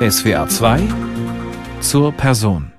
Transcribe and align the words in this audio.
SWR 0.00 0.48
2 0.48 0.80
zur 1.80 2.12
Person. 2.12 2.70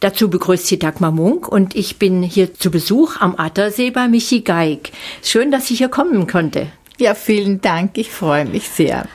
Dazu 0.00 0.28
begrüßt 0.28 0.66
sie 0.66 0.78
Dagmar 0.78 1.10
Munk 1.10 1.48
und 1.48 1.74
ich 1.74 1.98
bin 1.98 2.22
hier 2.22 2.52
zu 2.52 2.70
Besuch 2.70 3.18
am 3.18 3.34
Attersee 3.38 3.90
bei 3.90 4.08
Michi 4.08 4.42
Geig. 4.42 4.92
Schön, 5.22 5.50
dass 5.50 5.70
ich 5.70 5.78
hier 5.78 5.88
kommen 5.88 6.26
konnte. 6.26 6.66
Ja, 6.98 7.14
vielen 7.14 7.62
Dank. 7.62 7.96
Ich 7.96 8.10
freue 8.10 8.44
mich 8.44 8.68
sehr. 8.68 9.08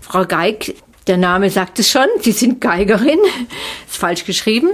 Frau 0.00 0.24
Geig, 0.24 0.74
der 1.08 1.18
Name 1.18 1.50
sagt 1.50 1.78
es 1.78 1.90
schon, 1.90 2.06
Sie 2.20 2.32
sind 2.32 2.62
Geigerin, 2.62 3.18
ist 3.86 3.98
falsch 3.98 4.24
geschrieben, 4.24 4.70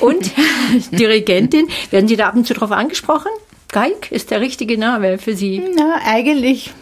und 0.00 0.30
Dirigentin. 0.90 1.66
Werden 1.90 2.08
Sie 2.08 2.16
da 2.16 2.28
ab 2.28 2.36
und 2.36 2.46
zu 2.46 2.52
drauf 2.52 2.72
angesprochen? 2.72 3.30
Geig 3.68 4.12
ist 4.12 4.30
der 4.30 4.42
richtige 4.42 4.76
Name 4.76 5.16
für 5.16 5.34
Sie? 5.34 5.62
Na, 5.74 5.94
eigentlich 6.04 6.74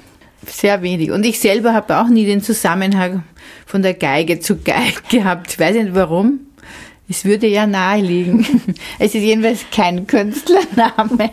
sehr 0.49 0.83
wenig. 0.83 1.11
Und 1.11 1.25
ich 1.25 1.39
selber 1.41 1.75
habe 1.75 1.99
auch 1.99 2.09
nie 2.09 2.27
den 2.27 2.43
Zusammenhang 2.43 3.23
von 3.67 3.83
der 3.83 3.95
Geige 3.95 4.41
zu 4.41 4.57
Geig 4.57 5.09
gehabt. 5.11 5.53
Ich 5.53 5.59
weiß 5.59 5.77
nicht 5.77 5.95
warum. 5.95 6.41
Es 7.09 7.25
würde 7.25 7.47
ja 7.47 7.67
naheliegen. 7.67 8.47
Es 8.99 9.15
ist 9.15 9.23
jedenfalls 9.23 9.65
kein 9.71 10.07
Künstlername. 10.07 11.31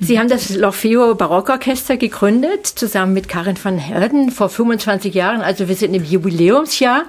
Sie 0.00 0.18
haben 0.18 0.28
das 0.28 0.50
L'Orfeo 0.50 1.14
Barockorchester 1.14 1.96
gegründet, 1.96 2.66
zusammen 2.66 3.12
mit 3.12 3.28
Karin 3.28 3.56
van 3.62 3.78
Herden 3.78 4.30
vor 4.30 4.48
25 4.48 5.14
Jahren. 5.14 5.42
Also 5.42 5.68
wir 5.68 5.74
sind 5.74 5.94
im 5.94 6.04
Jubiläumsjahr. 6.04 7.04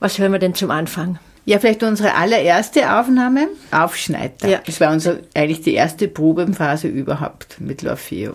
Was 0.00 0.18
hören 0.18 0.32
wir 0.32 0.38
denn 0.38 0.54
zum 0.54 0.70
Anfang? 0.70 1.18
Ja, 1.44 1.58
vielleicht 1.58 1.82
unsere 1.82 2.14
allererste 2.14 2.98
Aufnahme, 2.98 3.48
Aufschneider. 3.72 4.48
Ja. 4.48 4.60
Das 4.64 4.80
war 4.80 4.92
unsere, 4.92 5.22
eigentlich 5.34 5.62
die 5.62 5.74
erste 5.74 6.06
Probenphase 6.06 6.88
überhaupt 6.88 7.60
mit 7.60 7.82
L'Orfeo. 7.82 8.34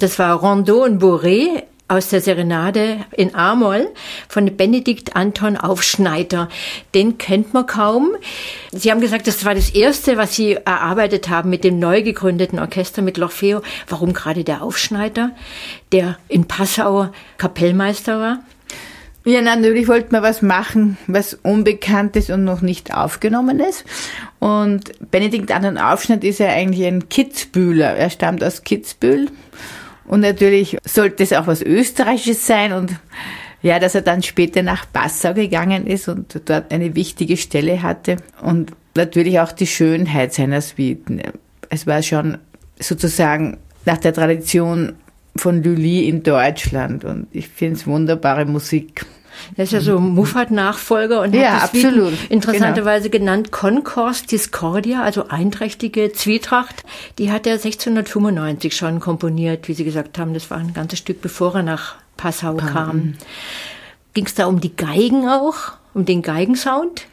Das 0.00 0.16
war 0.20 0.36
Rondeau 0.36 0.84
und 0.84 1.02
Bourré 1.02 1.64
aus 1.88 2.08
der 2.10 2.20
Serenade 2.20 2.98
in 3.16 3.34
A-Moll 3.34 3.88
von 4.28 4.56
Benedikt 4.56 5.16
Anton 5.16 5.56
Aufschneider. 5.56 6.48
Den 6.94 7.18
kennt 7.18 7.52
man 7.52 7.66
kaum. 7.66 8.10
Sie 8.70 8.92
haben 8.92 9.00
gesagt, 9.00 9.26
das 9.26 9.44
war 9.44 9.56
das 9.56 9.70
erste, 9.70 10.16
was 10.16 10.36
Sie 10.36 10.52
erarbeitet 10.52 11.28
haben 11.30 11.50
mit 11.50 11.64
dem 11.64 11.80
neu 11.80 12.02
gegründeten 12.04 12.60
Orchester 12.60 13.02
mit 13.02 13.18
L'Orfeo. 13.18 13.60
Warum 13.88 14.12
gerade 14.12 14.44
der 14.44 14.62
Aufschneider, 14.62 15.32
der 15.90 16.16
in 16.28 16.46
Passau 16.46 17.08
Kapellmeister 17.36 18.20
war? 18.20 18.38
Ja, 19.24 19.42
natürlich 19.42 19.88
wollten 19.88 20.12
wir 20.12 20.22
was 20.22 20.42
machen, 20.42 20.96
was 21.08 21.34
unbekannt 21.42 22.14
ist 22.14 22.30
und 22.30 22.44
noch 22.44 22.60
nicht 22.60 22.94
aufgenommen 22.94 23.58
ist. 23.58 23.84
Und 24.38 24.92
Benedikt 25.10 25.50
Anton 25.50 25.76
Aufschneider 25.76 26.28
ist 26.28 26.38
ja 26.38 26.50
eigentlich 26.50 26.86
ein 26.86 27.08
Kitzbühler. 27.08 27.96
Er 27.96 28.10
stammt 28.10 28.44
aus 28.44 28.62
Kitzbühel 28.62 29.28
und 30.08 30.20
natürlich 30.20 30.78
sollte 30.84 31.22
es 31.22 31.32
auch 31.32 31.46
was 31.46 31.62
Österreichisches 31.62 32.46
sein 32.46 32.72
und 32.72 32.96
ja, 33.62 33.78
dass 33.78 33.94
er 33.94 34.02
dann 34.02 34.22
später 34.22 34.62
nach 34.62 34.86
Passau 34.92 35.34
gegangen 35.34 35.86
ist 35.86 36.08
und 36.08 36.40
dort 36.44 36.72
eine 36.72 36.94
wichtige 36.94 37.36
Stelle 37.36 37.82
hatte 37.82 38.16
und 38.40 38.72
natürlich 38.94 39.40
auch 39.40 39.52
die 39.52 39.66
Schönheit 39.66 40.32
seiner 40.32 40.60
Suiten. 40.60 41.20
Es 41.68 41.86
war 41.86 42.02
schon 42.02 42.38
sozusagen 42.78 43.58
nach 43.84 43.98
der 43.98 44.12
Tradition 44.14 44.94
von 45.36 45.62
Lully 45.62 46.08
in 46.08 46.22
Deutschland 46.22 47.04
und 47.04 47.26
ich 47.32 47.48
finde 47.48 47.76
es 47.76 47.86
wunderbare 47.86 48.44
Musik. 48.44 49.04
Er 49.56 49.64
ist 49.64 49.72
ja 49.72 49.80
so 49.80 49.98
Muffat-Nachfolger 49.98 51.20
und 51.22 51.34
ja, 51.34 51.60
hat 51.60 51.74
absolut. 51.74 52.14
interessanterweise 52.28 53.10
genau. 53.10 53.24
genannt 53.24 53.52
Concourse 53.52 54.26
Discordia, 54.26 55.02
also 55.02 55.28
einträchtige 55.28 56.12
Zwietracht. 56.12 56.84
Die 57.18 57.30
hat 57.30 57.46
er 57.46 57.54
1695 57.54 58.74
schon 58.76 59.00
komponiert, 59.00 59.68
wie 59.68 59.74
Sie 59.74 59.84
gesagt 59.84 60.18
haben. 60.18 60.34
Das 60.34 60.50
war 60.50 60.58
ein 60.58 60.72
ganzes 60.72 60.98
Stück, 60.98 61.20
bevor 61.20 61.56
er 61.56 61.62
nach 61.62 61.96
Passau 62.16 62.54
Pam. 62.54 62.68
kam. 62.68 63.14
Ging 64.14 64.26
es 64.26 64.34
da 64.34 64.46
um 64.46 64.60
die 64.60 64.74
Geigen 64.74 65.28
auch, 65.28 65.72
um 65.94 66.04
den 66.04 66.22
Geigensound? 66.22 67.06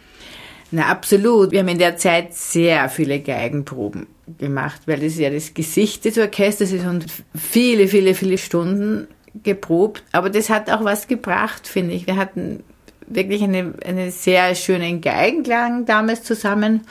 Na, 0.72 0.88
absolut. 0.88 1.52
Wir 1.52 1.60
haben 1.60 1.68
in 1.68 1.78
der 1.78 1.98
Zeit 1.98 2.34
sehr 2.34 2.90
viele 2.90 3.20
Geigenproben 3.20 4.08
gemacht, 4.40 4.82
weil 4.88 5.00
das 5.00 5.18
ja 5.18 5.30
das 5.30 5.54
Gesicht 5.54 6.06
des 6.06 6.18
Orchesters 6.18 6.72
ist 6.72 6.86
und 6.86 7.06
viele, 7.36 7.88
viele, 7.88 8.16
viele 8.16 8.38
Stunden 8.38 9.08
geprobt, 9.44 10.04
aber 10.12 10.30
das 10.30 10.50
hat 10.50 10.70
auch 10.70 10.84
was 10.84 11.08
gebracht, 11.08 11.68
finde 11.68 11.94
ich. 11.94 12.08
Wir 12.08 12.16
hatten 12.16 12.64
wirklich 13.08 13.44
eine, 13.44 13.74
einen 13.86 14.12
sehr 14.12 14.56
schönen 14.56 15.02
Geigenklang 15.02 15.86
damals 15.86 16.24
zusammen 16.24 16.82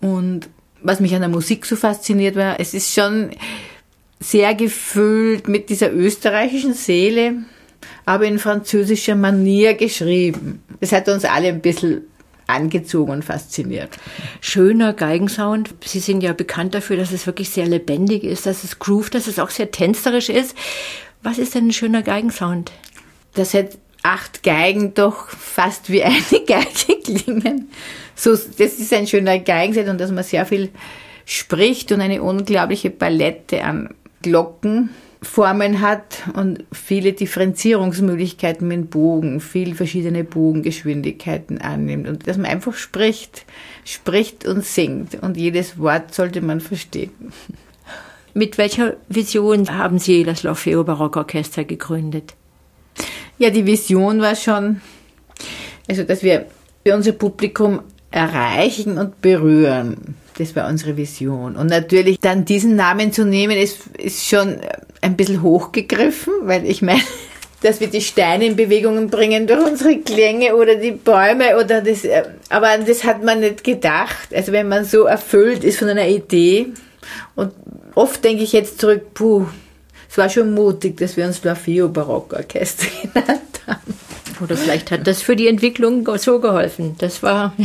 und 0.00 0.48
was 0.80 1.00
mich 1.00 1.14
an 1.14 1.20
der 1.20 1.28
Musik 1.28 1.66
so 1.66 1.76
fasziniert 1.76 2.36
war, 2.36 2.60
es 2.60 2.74
ist 2.74 2.94
schon 2.94 3.30
sehr 4.20 4.54
gefüllt 4.54 5.48
mit 5.48 5.70
dieser 5.70 5.92
österreichischen 5.92 6.74
Seele, 6.74 7.34
aber 8.04 8.24
in 8.24 8.38
französischer 8.38 9.14
Manier 9.14 9.74
geschrieben. 9.74 10.62
Das 10.80 10.92
hat 10.92 11.08
uns 11.08 11.24
alle 11.24 11.48
ein 11.48 11.60
bisschen 11.60 12.02
angezogen 12.46 13.12
und 13.12 13.24
fasziniert. 13.24 13.90
Schöner 14.40 14.94
Geigensound. 14.94 15.74
Sie 15.84 16.00
sind 16.00 16.22
ja 16.22 16.32
bekannt 16.32 16.74
dafür, 16.74 16.96
dass 16.96 17.12
es 17.12 17.26
wirklich 17.26 17.50
sehr 17.50 17.66
lebendig 17.66 18.24
ist, 18.24 18.46
dass 18.46 18.64
es 18.64 18.78
groove, 18.78 19.10
dass 19.10 19.26
es 19.26 19.38
auch 19.38 19.50
sehr 19.50 19.70
tänzerisch 19.70 20.30
ist. 20.30 20.56
Was 21.22 21.38
ist 21.38 21.54
denn 21.54 21.68
ein 21.68 21.72
schöner 21.72 22.02
Geigensound? 22.02 22.72
Das 23.34 23.54
hat 23.54 23.78
acht 24.02 24.42
Geigen 24.42 24.94
doch 24.94 25.28
fast 25.28 25.90
wie 25.90 26.02
eine 26.02 26.16
Geige 26.46 27.00
klingen. 27.02 27.68
So, 28.14 28.30
das 28.30 28.78
ist 28.78 28.92
ein 28.92 29.06
schöner 29.06 29.38
Geigenset 29.38 29.88
und 29.88 30.00
dass 30.00 30.10
man 30.10 30.24
sehr 30.24 30.46
viel 30.46 30.70
spricht 31.24 31.92
und 31.92 32.00
eine 32.00 32.22
unglaubliche 32.22 32.90
Palette 32.90 33.62
an 33.62 33.94
Glockenformen 34.22 35.80
hat 35.80 36.22
und 36.34 36.64
viele 36.72 37.12
Differenzierungsmöglichkeiten 37.12 38.66
mit 38.66 38.90
Bogen, 38.90 39.40
viel 39.40 39.74
verschiedene 39.74 40.24
Bogengeschwindigkeiten 40.24 41.58
annimmt 41.60 42.08
und 42.08 42.26
dass 42.26 42.38
man 42.38 42.46
einfach 42.46 42.74
spricht, 42.74 43.44
spricht 43.84 44.46
und 44.46 44.64
singt 44.64 45.16
und 45.22 45.36
jedes 45.36 45.78
Wort 45.78 46.14
sollte 46.14 46.40
man 46.40 46.60
verstehen. 46.60 47.12
Mit 48.38 48.56
welcher 48.56 48.94
Vision 49.08 49.76
haben 49.76 49.98
Sie 49.98 50.22
das 50.22 50.44
L'Orfeo 50.44 50.84
Barockorchester 50.84 51.64
gegründet? 51.64 52.34
Ja, 53.36 53.50
die 53.50 53.66
Vision 53.66 54.20
war 54.20 54.36
schon, 54.36 54.80
also 55.88 56.04
dass 56.04 56.22
wir 56.22 56.46
unser 56.84 57.10
Publikum 57.10 57.80
erreichen 58.12 58.96
und 58.96 59.20
berühren. 59.20 60.14
Das 60.38 60.54
war 60.54 60.68
unsere 60.68 60.96
Vision. 60.96 61.56
Und 61.56 61.66
natürlich 61.66 62.20
dann 62.20 62.44
diesen 62.44 62.76
Namen 62.76 63.12
zu 63.12 63.24
nehmen, 63.24 63.58
ist, 63.58 63.88
ist 63.98 64.28
schon 64.28 64.58
ein 65.00 65.16
bisschen 65.16 65.42
hochgegriffen, 65.42 66.32
weil 66.42 66.64
ich 66.64 66.80
meine, 66.80 67.02
dass 67.62 67.80
wir 67.80 67.88
die 67.88 68.02
Steine 68.02 68.46
in 68.46 68.54
Bewegungen 68.54 69.10
bringen 69.10 69.48
durch 69.48 69.66
unsere 69.66 69.98
Klänge 69.98 70.54
oder 70.54 70.76
die 70.76 70.92
Bäume 70.92 71.56
oder 71.56 71.80
das, 71.80 72.02
aber 72.50 72.78
das 72.86 73.02
hat 73.02 73.24
man 73.24 73.40
nicht 73.40 73.64
gedacht. 73.64 74.32
Also 74.32 74.52
wenn 74.52 74.68
man 74.68 74.84
so 74.84 75.06
erfüllt 75.06 75.64
ist 75.64 75.80
von 75.80 75.88
einer 75.88 76.06
Idee 76.06 76.68
und 77.34 77.52
oft 77.98 78.24
denke 78.24 78.44
ich 78.44 78.52
jetzt 78.52 78.80
zurück, 78.80 79.12
puh, 79.12 79.46
es 80.08 80.16
war 80.16 80.30
schon 80.30 80.54
mutig, 80.54 80.96
dass 80.98 81.16
wir 81.16 81.26
uns 81.26 81.38
Flavio 81.38 81.88
Barockorchester 81.88 82.86
genannt 83.02 83.60
haben. 83.66 83.94
Oder 84.40 84.56
vielleicht 84.56 84.92
hat 84.92 85.04
das 85.06 85.20
für 85.20 85.34
die 85.34 85.48
Entwicklung 85.48 86.08
so 86.16 86.38
geholfen. 86.38 86.94
Das 86.98 87.22
war. 87.22 87.54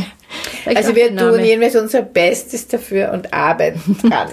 Also 0.66 0.96
wir 0.96 1.14
tun 1.14 1.44
jedenfalls 1.44 1.76
unser 1.76 2.02
Bestes 2.02 2.66
dafür 2.66 3.12
und 3.12 3.32
arbeiten 3.32 3.96
dran. 4.02 4.28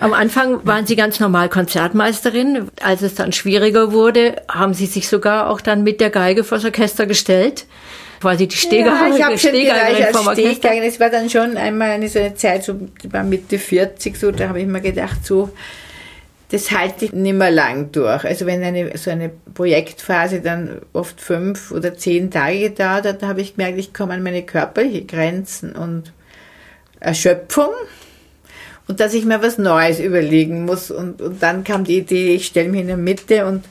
Am 0.00 0.12
Anfang 0.12 0.66
waren 0.66 0.84
Sie 0.84 0.96
ganz 0.96 1.18
normal 1.18 1.48
Konzertmeisterin. 1.48 2.68
Als 2.82 3.00
es 3.00 3.14
dann 3.14 3.32
schwieriger 3.32 3.92
wurde, 3.92 4.42
haben 4.48 4.74
Sie 4.74 4.86
sich 4.86 5.08
sogar 5.08 5.48
auch 5.48 5.60
dann 5.60 5.82
mit 5.84 6.00
der 6.00 6.10
Geige 6.10 6.44
vors 6.44 6.64
Orchester 6.64 7.06
gestellt 7.06 7.64
quasi 8.24 8.48
die 8.48 8.56
Stehgeigerin. 8.56 9.10
Ja, 9.10 9.16
ich 9.16 9.24
habe 9.24 9.38
schon 9.38 9.52
gedacht, 9.52 10.64
als 10.64 10.94
es 10.94 11.00
war 11.00 11.10
dann 11.10 11.28
schon 11.28 11.56
einmal 11.58 11.90
eine 11.90 12.08
so 12.08 12.18
eine 12.18 12.34
Zeit, 12.34 12.64
so 12.64 12.80
war 13.10 13.22
Mitte 13.22 13.58
40, 13.58 14.16
so, 14.16 14.30
da 14.30 14.48
habe 14.48 14.60
ich 14.60 14.66
mir 14.66 14.80
gedacht, 14.80 15.26
so, 15.26 15.50
das 16.50 16.70
halte 16.70 17.04
ich 17.06 17.12
nicht 17.12 17.34
mehr 17.34 17.50
lang 17.50 17.92
durch. 17.92 18.24
Also 18.24 18.46
wenn 18.46 18.62
eine, 18.62 18.96
so 18.96 19.10
eine 19.10 19.30
Projektphase 19.52 20.40
dann 20.40 20.80
oft 20.94 21.20
fünf 21.20 21.70
oder 21.70 21.96
zehn 21.96 22.30
Tage 22.30 22.60
gedauert 22.60 23.06
hat, 23.06 23.22
da 23.22 23.28
habe 23.28 23.42
ich 23.42 23.56
gemerkt, 23.56 23.78
ich 23.78 23.92
komme 23.92 24.14
an 24.14 24.22
meine 24.22 24.42
körperlichen 24.42 25.06
Grenzen 25.06 25.72
und 25.72 26.12
Erschöpfung 27.00 27.74
und 28.88 29.00
dass 29.00 29.12
ich 29.12 29.26
mir 29.26 29.42
was 29.42 29.58
Neues 29.58 30.00
überlegen 30.00 30.64
muss. 30.64 30.90
Und, 30.90 31.20
und 31.20 31.42
dann 31.42 31.62
kam 31.64 31.84
die 31.84 31.98
Idee, 31.98 32.34
ich 32.34 32.46
stelle 32.46 32.70
mich 32.70 32.80
in 32.80 32.86
der 32.86 32.96
Mitte 32.96 33.44
und 33.44 33.64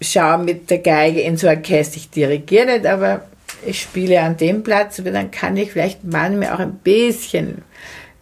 schaue 0.00 0.38
mit 0.38 0.70
der 0.70 0.78
Geige 0.78 1.20
in 1.20 1.36
so 1.36 1.48
ein 1.48 1.58
Orchester. 1.58 1.98
Ich 1.98 2.10
dirigiere 2.10 2.66
nicht, 2.66 2.86
aber 2.86 3.26
ich 3.66 3.80
spiele 3.80 4.20
an 4.20 4.36
dem 4.36 4.62
Platz, 4.62 5.00
dann 5.04 5.30
kann 5.30 5.56
ich 5.56 5.72
vielleicht 5.72 6.04
manchmal 6.04 6.52
auch 6.52 6.58
ein 6.58 6.74
bisschen, 6.76 7.62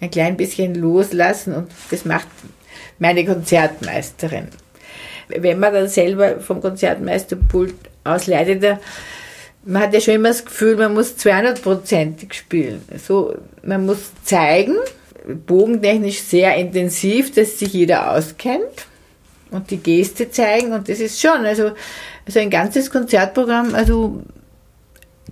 ein 0.00 0.10
klein 0.10 0.36
bisschen 0.36 0.74
loslassen 0.74 1.54
und 1.54 1.70
das 1.90 2.04
macht 2.04 2.28
meine 2.98 3.24
Konzertmeisterin. 3.24 4.48
Wenn 5.28 5.58
man 5.58 5.72
dann 5.72 5.88
selber 5.88 6.40
vom 6.40 6.60
Konzertmeisterpult 6.60 7.74
aus 8.04 8.26
leidet, 8.26 8.78
man 9.64 9.82
hat 9.82 9.94
ja 9.94 10.00
schon 10.00 10.14
immer 10.14 10.28
das 10.28 10.44
Gefühl, 10.44 10.76
man 10.76 10.94
muss 10.94 11.16
200-prozentig 11.16 12.34
spielen. 12.34 12.82
So, 12.98 13.36
man 13.62 13.86
muss 13.86 14.10
zeigen, 14.24 14.76
bogentechnisch 15.46 16.20
sehr 16.20 16.56
intensiv, 16.56 17.32
dass 17.32 17.58
sich 17.58 17.72
jeder 17.72 18.12
auskennt 18.12 18.86
und 19.50 19.70
die 19.70 19.78
Geste 19.78 20.30
zeigen 20.30 20.72
und 20.72 20.88
das 20.88 20.98
ist 21.00 21.20
schon, 21.20 21.44
also, 21.44 21.72
also 22.26 22.40
ein 22.40 22.50
ganzes 22.50 22.90
Konzertprogramm, 22.90 23.74
also 23.74 24.22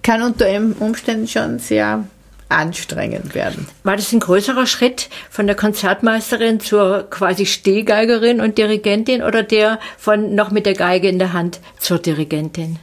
kann 0.03 0.23
unter 0.23 0.47
Umständen 0.81 1.29
schon 1.29 1.59
sehr 1.59 2.05
anstrengend 2.49 3.35
werden. 3.35 3.69
War 3.85 3.97
das 3.97 4.13
ein 4.13 4.21
größerer 4.21 4.67
Schritt 4.67 5.09
von 5.31 5.47
der 5.47 5.57
Konzertmeisterin 5.57 6.61
zur 6.61 7.07
quasi 7.09 7.47
Stehgeigerin 7.47 8.41
und 8.41 8.59
Dirigentin 8.59 9.23
oder 9.23 9.43
der 9.43 9.79
von 9.97 10.35
noch 10.35 10.51
mit 10.51 10.67
der 10.67 10.75
Geige 10.75 11.09
in 11.09 11.19
der 11.19 11.33
Hand 11.33 11.61
zur 11.79 11.99
Dirigentin? 11.99 12.79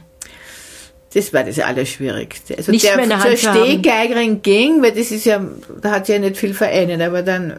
Das 1.14 1.32
war 1.32 1.44
das 1.44 1.58
Allerschwierigste. 1.58 2.56
Also 2.56 2.70
Nicht 2.70 2.84
der 2.84 2.96
mehr 2.96 3.04
in 3.04 3.10
der 3.10 3.22
Hand 3.22 3.38
zur 3.38 3.54
Stehgeigerin 3.54 4.42
ging, 4.42 4.82
weil 4.82 4.92
das 4.92 5.10
ist 5.10 5.24
ja, 5.24 5.42
da 5.80 5.90
hat 5.90 6.06
sich 6.06 6.14
ja 6.14 6.20
nicht 6.20 6.36
viel 6.36 6.54
verändert, 6.54 7.02
aber 7.02 7.22
dann 7.22 7.58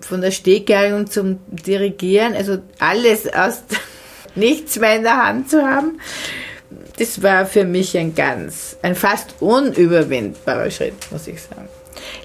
von 0.00 0.20
der 0.20 0.30
Stehgeigerin 0.30 1.08
zum 1.08 1.38
Dirigieren, 1.48 2.34
also 2.34 2.58
alles 2.78 3.32
aus 3.32 3.62
nichts 4.34 4.78
mehr 4.78 4.96
in 4.96 5.02
der 5.02 5.16
Hand 5.16 5.50
zu 5.50 5.62
haben, 5.62 6.00
das 6.98 7.22
war 7.22 7.46
für 7.46 7.64
mich 7.64 7.96
ein 7.96 8.14
ganz, 8.14 8.76
ein 8.82 8.94
fast 8.94 9.34
unüberwindbarer 9.40 10.70
Schritt, 10.70 10.94
muss 11.10 11.26
ich 11.26 11.42
sagen. 11.42 11.68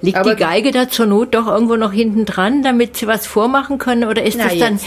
Liegt 0.01 0.17
aber 0.17 0.35
die 0.35 0.41
Geige 0.41 0.71
da 0.71 0.89
zur 0.89 1.05
Not 1.05 1.33
doch 1.33 1.47
irgendwo 1.47 1.75
noch 1.75 1.91
hinten 1.91 2.25
dran, 2.25 2.63
damit 2.63 2.97
sie 2.97 3.07
was 3.07 3.27
vormachen 3.27 3.77
können? 3.77 4.03
Oder 4.05 4.23
ist 4.23 4.37
na, 4.37 4.45
das 4.45 4.57
dann. 4.57 4.79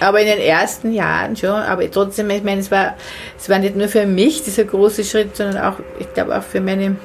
Aber 0.00 0.20
in 0.20 0.26
den 0.26 0.38
ersten 0.38 0.92
Jahren 0.92 1.36
schon. 1.36 1.50
Aber 1.50 1.90
trotzdem, 1.90 2.30
ich 2.30 2.42
meine, 2.42 2.60
es 2.60 2.70
war, 2.70 2.94
es 3.38 3.48
war 3.48 3.58
nicht 3.58 3.76
nur 3.76 3.88
für 3.88 4.06
mich 4.06 4.42
dieser 4.42 4.64
große 4.64 5.04
Schritt, 5.04 5.36
sondern 5.36 5.58
auch, 5.58 5.76
ich 5.98 6.12
glaube, 6.12 6.36
auch 6.36 6.42
für 6.42 6.60
meine 6.60 6.96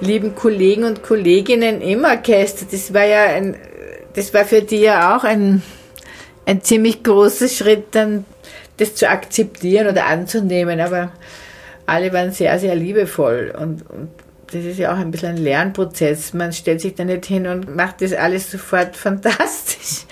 lieben 0.00 0.34
Kollegen 0.34 0.84
und 0.84 1.02
Kolleginnen 1.02 1.80
im 1.80 2.04
Orchester. 2.04 2.66
Das 2.70 2.92
war 2.92 3.04
ja 3.04 3.24
ein, 3.24 3.56
das 4.14 4.32
war 4.34 4.44
für 4.44 4.62
die 4.62 4.80
ja 4.80 5.16
auch 5.16 5.24
ein, 5.24 5.62
ein 6.46 6.62
ziemlich 6.62 7.02
großer 7.02 7.48
Schritt, 7.48 7.86
dann 7.92 8.24
das 8.76 8.94
zu 8.94 9.08
akzeptieren 9.08 9.88
oder 9.88 10.06
anzunehmen, 10.06 10.80
aber 10.80 11.12
alle 11.86 12.12
waren 12.12 12.32
sehr, 12.32 12.58
sehr 12.58 12.74
liebevoll 12.74 13.54
und, 13.58 13.88
und 13.90 14.08
das 14.54 14.64
ist 14.64 14.78
ja 14.78 14.92
auch 14.92 14.98
ein 14.98 15.10
bisschen 15.10 15.30
ein 15.30 15.36
Lernprozess. 15.36 16.32
Man 16.32 16.52
stellt 16.52 16.80
sich 16.80 16.94
da 16.94 17.04
nicht 17.04 17.26
hin 17.26 17.46
und 17.46 17.74
macht 17.74 18.02
das 18.02 18.12
alles 18.12 18.50
sofort 18.50 18.96
fantastisch. 18.96 20.04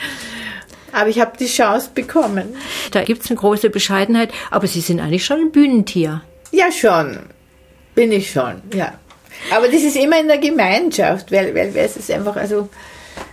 Aber 0.93 1.09
ich 1.09 1.21
habe 1.21 1.37
die 1.39 1.47
Chance 1.47 1.91
bekommen. 1.95 2.55
Da 2.91 3.03
gibt 3.05 3.25
es 3.25 3.31
eine 3.31 3.39
große 3.39 3.71
Bescheidenheit, 3.71 4.31
aber 4.51 4.67
Sie 4.67 4.81
sind 4.81 5.01
eigentlich 5.01 5.25
schon 5.25 5.41
ein 5.41 5.53
Bühnentier. 5.53 6.23
Ja, 6.51 6.71
schon. 6.71 7.19
Bin 7.95 8.13
ich 8.13 8.31
schon, 8.31 8.63
ja. 8.75 8.93
Aber 9.55 9.69
das 9.69 9.83
ist 9.83 9.97
immer 9.97 10.21
in 10.21 10.29
der 10.29 10.39
Gemeinschaft, 10.39 11.33
weil, 11.33 11.55
weil, 11.55 11.75
weil 11.75 11.87
es 11.87 11.97
ist 11.97 12.11
einfach, 12.11 12.37
also 12.37 12.69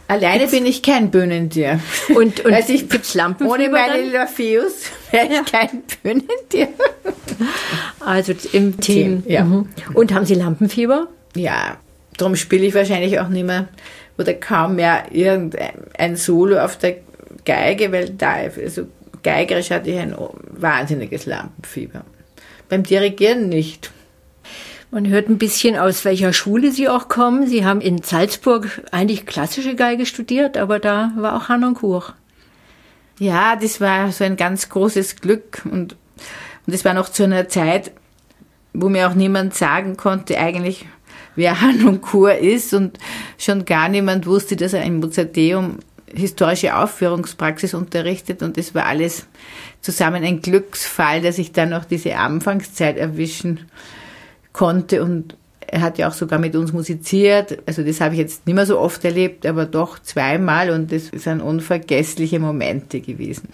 Alleine 0.10 0.48
bin 0.48 0.66
ich 0.66 0.82
kein 0.82 1.12
Bühnentier. 1.12 1.80
Und, 2.16 2.44
und 2.44 2.51
also 2.51 2.74
ich 2.74 3.13
Lampen 3.13 3.46
Ohne 3.46 3.70
meine 3.70 4.10
Lafeus 4.12 4.86
wäre 5.12 5.28
ich 5.28 5.32
ja. 5.34 5.44
kein 5.44 5.84
Bühnentier. 6.01 6.70
Also 8.00 8.34
im 8.51 8.80
Team. 8.80 9.22
Team 9.22 9.24
ja. 9.28 9.44
Mhm. 9.44 9.70
Und 9.94 10.12
haben 10.12 10.25
Sie 10.25 10.34
Lampenfieber? 10.34 11.08
Ja, 11.36 11.78
darum 12.18 12.36
spiele 12.36 12.66
ich 12.66 12.74
wahrscheinlich 12.74 13.20
auch 13.20 13.28
nicht 13.28 13.46
mehr 13.46 13.68
oder 14.18 14.34
kaum 14.34 14.78
mehr 14.78 15.04
irgendein 15.12 16.16
Solo 16.16 16.58
auf 16.58 16.80
der 16.80 16.96
Geige, 17.46 17.92
weil 17.92 18.10
da, 18.10 18.34
also 18.34 18.88
geigerisch 19.22 19.70
hatte 19.70 19.92
ich 19.92 20.00
ein 20.00 20.16
wahnsinniges 20.50 21.28
Lampenfieber. 21.28 22.04
Beim 22.68 22.82
Dirigieren 22.82 23.48
nicht. 23.48 23.92
Man 24.91 25.08
hört 25.08 25.29
ein 25.29 25.38
bisschen, 25.38 25.77
aus 25.77 26.03
welcher 26.03 26.34
Schule 26.34 26.72
Sie 26.72 26.89
auch 26.89 27.10
kommen. 27.10 27.46
Sie 27.46 27.63
haben 27.63 27.79
in 27.79 28.01
Salzburg 28.01 28.81
eigentlich 28.91 29.27
klassische 29.27 29.75
Geige 29.75 30.08
studiert, 30.08 30.58
aber 30.58 30.79
da 30.79 31.12
war 31.15 31.36
auch 31.36 31.48
Hanoncourt. 31.48 32.15
Ja, 33.19 33.55
das 33.55 33.79
war 33.81 34.12
so 34.12 34.24
ein 34.24 34.36
ganz 34.36 34.69
großes 34.69 35.17
Glück 35.17 35.62
und, 35.65 35.93
und 35.93 36.74
das 36.74 36.86
war 36.86 36.96
noch 36.96 37.10
zu 37.10 37.24
einer 37.24 37.48
Zeit, 37.50 37.91
wo 38.74 38.89
mir 38.89 39.08
auch 39.08 39.13
niemand 39.13 39.53
sagen 39.53 39.96
konnte 39.96 40.39
eigentlich, 40.39 40.88
wer 41.36 41.62
Hanoncourt 41.62 42.41
ist 42.41 42.74
und 42.74 42.98
schon 43.38 43.65
gar 43.65 43.89
niemand 43.89 44.25
wusste, 44.25 44.55
dass 44.55 44.74
er 44.74 44.84
im 44.84 45.01
Mozarteum 45.01 45.79
historische 46.12 46.75
Aufführungspraxis 46.75 47.75
unterrichtet 47.75 48.41
und 48.41 48.58
das 48.58 48.74
war 48.74 48.86
alles 48.86 49.27
zusammen 49.81 50.24
ein 50.24 50.41
Glücksfall, 50.41 51.22
dass 51.22 51.38
ich 51.38 51.51
dann 51.51 51.69
noch 51.69 51.86
diese 51.86 52.15
Anfangszeit 52.15 52.98
erwischen 52.98 53.69
konnte 54.53 55.03
und 55.03 55.36
er 55.72 55.82
hat 55.82 55.98
ja 55.98 56.08
auch 56.08 56.13
sogar 56.13 56.39
mit 56.39 56.56
uns 56.56 56.74
musiziert. 56.74 57.60
Also 57.65 57.84
das 57.84 58.01
habe 58.01 58.15
ich 58.15 58.20
jetzt 58.20 58.46
nicht 58.48 58.56
mehr 58.56 58.65
so 58.65 58.79
oft 58.79 59.03
erlebt, 59.06 59.46
aber 59.46 59.65
doch 59.65 60.00
zweimal 60.00 60.72
und 60.72 60.91
das 60.91 61.08
sind 61.08 61.41
unvergessliche 61.41 62.39
Momente 62.39 63.01
gewesen. 63.01 63.50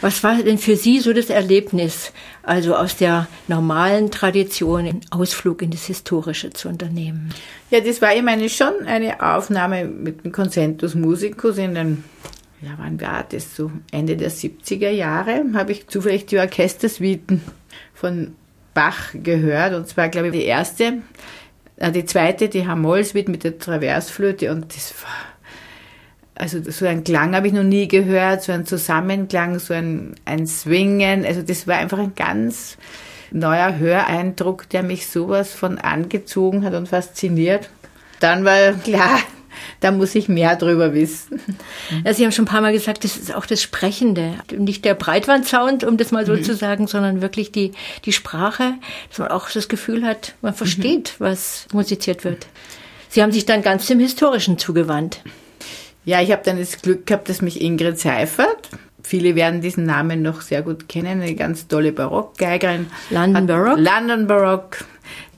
Was 0.00 0.22
war 0.22 0.42
denn 0.42 0.58
für 0.58 0.76
Sie 0.76 1.00
so 1.00 1.12
das 1.12 1.30
Erlebnis, 1.30 2.12
also 2.42 2.76
aus 2.76 2.96
der 2.96 3.26
normalen 3.48 4.10
Tradition 4.10 4.80
einen 4.80 5.00
Ausflug 5.10 5.62
in 5.62 5.70
das 5.70 5.86
Historische 5.86 6.50
zu 6.50 6.68
unternehmen? 6.68 7.30
Ja, 7.70 7.80
das 7.80 8.02
war 8.02 8.14
ich 8.14 8.22
meine 8.22 8.48
schon 8.48 8.86
eine 8.86 9.22
Aufnahme 9.22 9.86
mit 9.86 10.24
dem 10.24 10.32
Concentus 10.32 10.94
Musicus 10.94 11.58
in 11.58 11.74
den 11.74 12.04
ja, 12.62 12.70
wann 12.78 12.98
war 12.98 13.26
das? 13.28 13.54
So 13.56 13.70
Ende 13.90 14.16
der 14.16 14.30
70er 14.30 14.88
Jahre 14.88 15.44
habe 15.52 15.72
ich 15.72 15.86
zufällig 15.86 16.24
die 16.24 16.38
Orchestersuiten 16.38 17.42
von 17.92 18.36
Bach 18.74 19.10
gehört. 19.14 19.74
Und 19.74 19.88
zwar, 19.88 20.08
glaube 20.08 20.28
ich, 20.28 20.34
die 20.34 20.44
erste, 20.44 20.98
äh, 21.76 21.92
die 21.92 22.04
zweite, 22.04 22.48
die 22.48 22.66
Hamoll-Suite 22.66 23.28
mit 23.28 23.44
der 23.44 23.58
Traversflöte. 23.58 24.50
Und 24.50 24.76
das 24.76 24.94
war, 25.02 25.10
also 26.34 26.60
so 26.70 26.86
einen 26.86 27.04
Klang 27.04 27.34
habe 27.34 27.46
ich 27.46 27.52
noch 27.52 27.62
nie 27.62 27.88
gehört, 27.88 28.42
so 28.42 28.52
ein 28.52 28.66
Zusammenklang, 28.66 29.58
so 29.58 29.72
ein, 29.74 30.14
ein 30.24 30.46
Swingen. 30.46 31.24
Also 31.24 31.42
das 31.42 31.66
war 31.66 31.76
einfach 31.76 31.98
ein 31.98 32.14
ganz 32.14 32.76
neuer 33.30 33.78
Höreindruck, 33.78 34.68
der 34.68 34.82
mich 34.82 35.06
sowas 35.06 35.52
von 35.52 35.78
angezogen 35.78 36.64
hat 36.64 36.74
und 36.74 36.88
fasziniert. 36.88 37.70
Dann 38.20 38.44
war 38.44 38.72
klar, 38.72 39.18
da 39.80 39.90
muss 39.90 40.14
ich 40.14 40.28
mehr 40.28 40.56
drüber 40.56 40.94
wissen. 40.94 41.40
Ja, 42.04 42.14
Sie 42.14 42.24
haben 42.24 42.32
schon 42.32 42.44
ein 42.44 42.48
paar 42.48 42.60
Mal 42.60 42.72
gesagt, 42.72 43.04
das 43.04 43.16
ist 43.16 43.34
auch 43.34 43.46
das 43.46 43.62
Sprechende. 43.62 44.34
Nicht 44.56 44.84
der 44.84 44.94
Breitbandsound, 44.94 45.84
um 45.84 45.96
das 45.96 46.12
mal 46.12 46.26
so 46.26 46.32
mhm. 46.32 46.42
zu 46.42 46.54
sagen, 46.54 46.86
sondern 46.86 47.20
wirklich 47.20 47.52
die, 47.52 47.72
die 48.04 48.12
Sprache, 48.12 48.74
dass 49.08 49.18
man 49.18 49.28
auch 49.28 49.50
das 49.50 49.68
Gefühl 49.68 50.04
hat, 50.04 50.34
man 50.42 50.54
versteht, 50.54 51.14
mhm. 51.18 51.24
was 51.24 51.66
musiziert 51.72 52.24
wird. 52.24 52.46
Sie 53.08 53.22
haben 53.22 53.32
sich 53.32 53.46
dann 53.46 53.62
ganz 53.62 53.86
dem 53.86 54.00
Historischen 54.00 54.58
zugewandt. 54.58 55.20
Ja, 56.04 56.20
ich 56.20 56.32
habe 56.32 56.42
dann 56.44 56.58
das 56.58 56.82
Glück 56.82 57.06
gehabt, 57.06 57.28
dass 57.28 57.40
mich 57.40 57.60
Ingrid 57.60 57.98
Seifert, 57.98 58.68
viele 59.02 59.34
werden 59.34 59.60
diesen 59.60 59.84
Namen 59.84 60.22
noch 60.22 60.40
sehr 60.40 60.62
gut 60.62 60.88
kennen, 60.88 61.22
eine 61.22 61.34
ganz 61.34 61.68
tolle 61.68 61.92
Barockgeigerin. 61.92 62.86
London 63.10 63.46
Barock? 63.46 63.78
London 63.78 64.26
Barock 64.26 64.84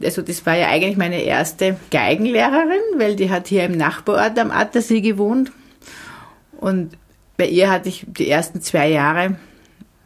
also 0.03 0.23
das 0.23 0.45
war 0.47 0.57
ja 0.57 0.69
eigentlich 0.69 0.97
meine 0.97 1.23
erste 1.23 1.77
Geigenlehrerin, 1.91 2.99
weil 2.99 3.17
die 3.17 3.31
hat 3.31 3.49
hier 3.49 3.65
im 3.65 3.77
Nachbarort 3.77 4.39
am 4.39 4.51
Attersee 4.51 5.01
gewohnt. 5.01 5.53
Und 6.59 6.97
bei 7.37 7.47
ihr 7.47 7.71
hatte 7.71 7.89
ich 7.89 8.05
die 8.07 8.31
ersten 8.31 8.61
zwei 8.61 8.89
Jahre 8.89 9.37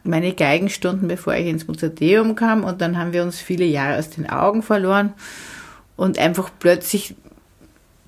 meine 0.02 0.32
Geigenstunden, 0.32 1.08
bevor 1.08 1.34
ich 1.34 1.46
ins 1.46 1.66
Mozarteum 1.68 2.34
kam. 2.34 2.64
Und 2.64 2.80
dann 2.80 2.98
haben 2.98 3.12
wir 3.12 3.22
uns 3.22 3.40
viele 3.40 3.64
Jahre 3.64 3.98
aus 3.98 4.10
den 4.10 4.28
Augen 4.28 4.62
verloren 4.62 5.12
und 5.96 6.18
einfach 6.18 6.50
plötzlich 6.58 7.14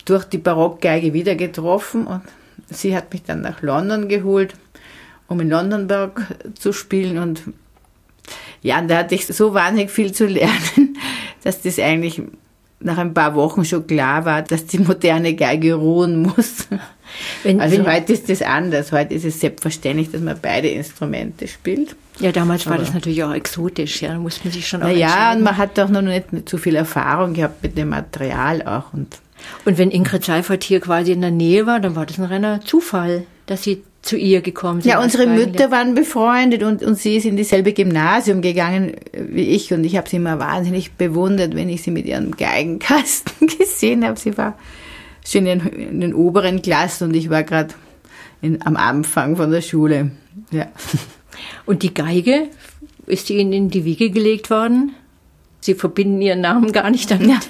durch 0.04 0.24
die 0.24 0.38
Barockgeige 0.38 1.12
wieder 1.12 1.34
getroffen. 1.34 2.06
Und 2.06 2.22
sie 2.70 2.96
hat 2.96 3.12
mich 3.12 3.22
dann 3.22 3.42
nach 3.42 3.62
London 3.62 4.08
geholt, 4.08 4.54
um 5.28 5.40
in 5.40 5.50
Londonburg 5.50 6.26
zu 6.58 6.72
spielen. 6.72 7.18
Und 7.18 7.42
ja, 8.62 8.80
da 8.80 8.98
hatte 8.98 9.14
ich 9.14 9.26
so 9.26 9.54
wahnsinnig 9.54 9.90
viel 9.90 10.12
zu 10.12 10.26
lernen, 10.26 10.91
dass 11.44 11.62
das 11.62 11.78
eigentlich 11.78 12.22
nach 12.84 12.98
ein 12.98 13.14
paar 13.14 13.34
Wochen 13.34 13.64
schon 13.64 13.86
klar 13.86 14.24
war, 14.24 14.42
dass 14.42 14.66
die 14.66 14.78
moderne 14.78 15.34
Geige 15.34 15.74
ruhen 15.74 16.22
muss. 16.22 16.68
Wenn, 17.42 17.60
also 17.60 17.76
wenn, 17.76 17.86
heute 17.86 18.12
ist 18.12 18.28
das 18.28 18.42
anders. 18.42 18.92
Heute 18.92 19.14
ist 19.14 19.24
es 19.24 19.40
selbstverständlich, 19.40 20.10
dass 20.10 20.20
man 20.20 20.36
beide 20.40 20.68
Instrumente 20.68 21.46
spielt. 21.46 21.94
Ja, 22.18 22.32
damals 22.32 22.66
war 22.66 22.74
Aber, 22.74 22.84
das 22.84 22.94
natürlich 22.94 23.22
auch 23.24 23.32
exotisch. 23.32 24.02
Ja, 24.02 24.12
da 24.12 24.18
musste 24.18 24.44
man 24.44 24.52
sich 24.52 24.66
schon 24.66 24.82
auch 24.82 24.88
Ja, 24.88 25.32
und 25.32 25.42
man 25.42 25.56
hat 25.56 25.78
doch 25.78 25.88
noch 25.88 26.02
nicht 26.02 26.48
zu 26.48 26.58
viel 26.58 26.74
Erfahrung 26.74 27.34
gehabt 27.34 27.62
mit 27.62 27.76
dem 27.76 27.90
Material 27.90 28.62
auch. 28.62 28.92
Und, 28.92 29.18
und 29.64 29.78
wenn 29.78 29.90
Ingrid 29.90 30.24
Seifert 30.24 30.64
hier 30.64 30.80
quasi 30.80 31.12
in 31.12 31.20
der 31.20 31.30
Nähe 31.30 31.66
war, 31.66 31.80
dann 31.80 31.96
war 31.96 32.06
das 32.06 32.18
ein 32.18 32.24
reiner 32.24 32.60
Zufall, 32.62 33.24
dass 33.46 33.62
sie 33.62 33.82
zu 34.02 34.16
ihr 34.16 34.40
gekommen 34.40 34.80
sind. 34.80 34.90
Ja, 34.90 35.00
unsere 35.00 35.26
Mütter 35.28 35.70
waren 35.70 35.94
befreundet 35.94 36.64
und, 36.64 36.82
und 36.82 36.98
sie 36.98 37.16
ist 37.16 37.24
in 37.24 37.36
dieselbe 37.36 37.72
Gymnasium 37.72 38.42
gegangen 38.42 38.94
wie 39.12 39.42
ich 39.42 39.72
und 39.72 39.84
ich 39.84 39.96
habe 39.96 40.08
sie 40.08 40.16
immer 40.16 40.40
wahnsinnig 40.40 40.92
bewundert, 40.94 41.54
wenn 41.54 41.68
ich 41.68 41.82
sie 41.82 41.92
mit 41.92 42.06
ihrem 42.06 42.36
Geigenkasten 42.36 43.46
gesehen 43.58 44.04
habe. 44.04 44.18
Sie 44.18 44.36
war 44.36 44.58
schon 45.24 45.46
in, 45.46 45.60
in 45.60 46.00
den 46.00 46.14
oberen 46.14 46.62
Klassen 46.62 47.08
und 47.08 47.14
ich 47.14 47.30
war 47.30 47.44
gerade 47.44 47.74
am 48.64 48.76
Anfang 48.76 49.36
von 49.36 49.50
der 49.52 49.60
Schule. 49.62 50.10
Ja. 50.50 50.66
Und 51.64 51.82
die 51.82 51.94
Geige, 51.94 52.48
ist 53.06 53.28
die 53.28 53.38
Ihnen 53.38 53.52
in 53.52 53.70
die 53.70 53.84
Wiege 53.84 54.10
gelegt 54.10 54.50
worden? 54.50 54.94
Sie 55.60 55.74
verbinden 55.74 56.20
Ihren 56.20 56.40
Namen 56.40 56.72
gar 56.72 56.90
nicht 56.90 57.10
damit. 57.10 57.28
Ja. 57.28 57.40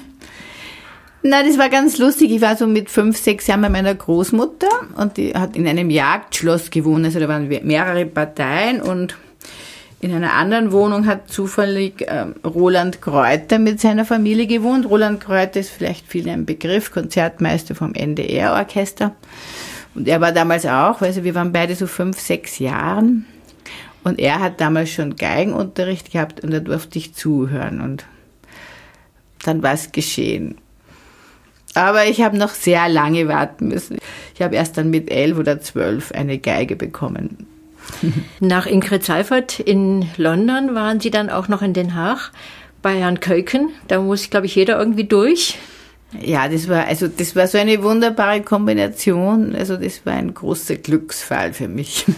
Na, 1.25 1.41
das 1.41 1.57
war 1.57 1.69
ganz 1.69 1.97
lustig. 1.99 2.31
Ich 2.31 2.41
war 2.41 2.57
so 2.57 2.67
mit 2.67 2.89
fünf, 2.89 3.17
sechs 3.17 3.47
Jahren 3.47 3.61
bei 3.61 3.69
meiner 3.69 3.95
Großmutter 3.95 4.67
und 4.97 5.15
die 5.15 5.33
hat 5.33 5.55
in 5.55 5.65
einem 5.65 5.89
Jagdschloss 5.89 6.69
gewohnt. 6.69 7.05
Also 7.05 7.19
da 7.21 7.29
waren 7.29 7.47
mehrere 7.47 8.05
Parteien 8.05 8.81
und 8.81 9.15
in 10.01 10.13
einer 10.13 10.33
anderen 10.33 10.73
Wohnung 10.73 11.05
hat 11.05 11.29
zufällig 11.29 12.01
äh, 12.01 12.25
Roland 12.45 13.01
Kräuter 13.01 13.57
mit 13.57 13.79
seiner 13.79 14.03
Familie 14.03 14.47
gewohnt. 14.47 14.85
Roland 14.89 15.21
Kräuter 15.21 15.61
ist 15.61 15.69
vielleicht 15.69 16.07
vielen 16.09 16.29
ein 16.29 16.45
Begriff, 16.45 16.91
Konzertmeister 16.91 17.73
vom 17.73 17.93
NDR-Orchester. 17.93 19.15
Und 19.95 20.09
er 20.09 20.19
war 20.19 20.33
damals 20.33 20.65
auch, 20.65 21.01
also 21.01 21.23
wir 21.23 21.35
waren 21.35 21.53
beide 21.53 21.73
so 21.75 21.87
fünf, 21.87 22.19
sechs 22.19 22.59
Jahren. 22.59 23.25
Und 24.03 24.19
er 24.19 24.41
hat 24.41 24.59
damals 24.59 24.89
schon 24.89 25.15
Geigenunterricht 25.15 26.11
gehabt 26.11 26.41
und 26.43 26.51
da 26.51 26.59
durfte 26.59 26.99
ich 26.99 27.13
zuhören. 27.13 27.79
Und 27.79 28.03
dann 29.45 29.63
war 29.63 29.71
es 29.71 29.93
geschehen. 29.93 30.57
Aber 31.75 32.05
ich 32.05 32.21
habe 32.21 32.37
noch 32.37 32.51
sehr 32.51 32.87
lange 32.89 33.27
warten 33.27 33.67
müssen. 33.67 33.97
Ich 34.35 34.41
habe 34.41 34.55
erst 34.55 34.77
dann 34.77 34.89
mit 34.89 35.11
elf 35.11 35.37
oder 35.37 35.61
zwölf 35.61 36.11
eine 36.11 36.37
Geige 36.37 36.75
bekommen. 36.75 37.47
Nach 38.39 38.65
Ingrid 38.65 39.03
Seifert 39.03 39.59
in 39.59 40.07
London 40.17 40.75
waren 40.75 40.99
Sie 40.99 41.11
dann 41.11 41.29
auch 41.29 41.47
noch 41.47 41.61
in 41.61 41.73
Den 41.73 41.95
Haag 41.95 42.31
bei 42.81 42.95
Herrn 42.99 43.19
Köken. 43.19 43.69
Da 43.87 44.01
muss, 44.01 44.29
glaube 44.29 44.45
ich, 44.45 44.55
jeder 44.55 44.77
irgendwie 44.77 45.05
durch. 45.05 45.57
Ja, 46.21 46.47
das 46.47 46.69
war, 46.69 46.85
also, 46.85 47.07
das 47.07 47.35
war 47.35 47.47
so 47.47 47.57
eine 47.57 47.81
wunderbare 47.81 48.41
Kombination. 48.41 49.55
Also, 49.55 49.77
das 49.77 50.05
war 50.05 50.13
ein 50.13 50.33
großer 50.33 50.75
Glücksfall 50.75 51.53
für 51.53 51.67
mich. 51.67 52.05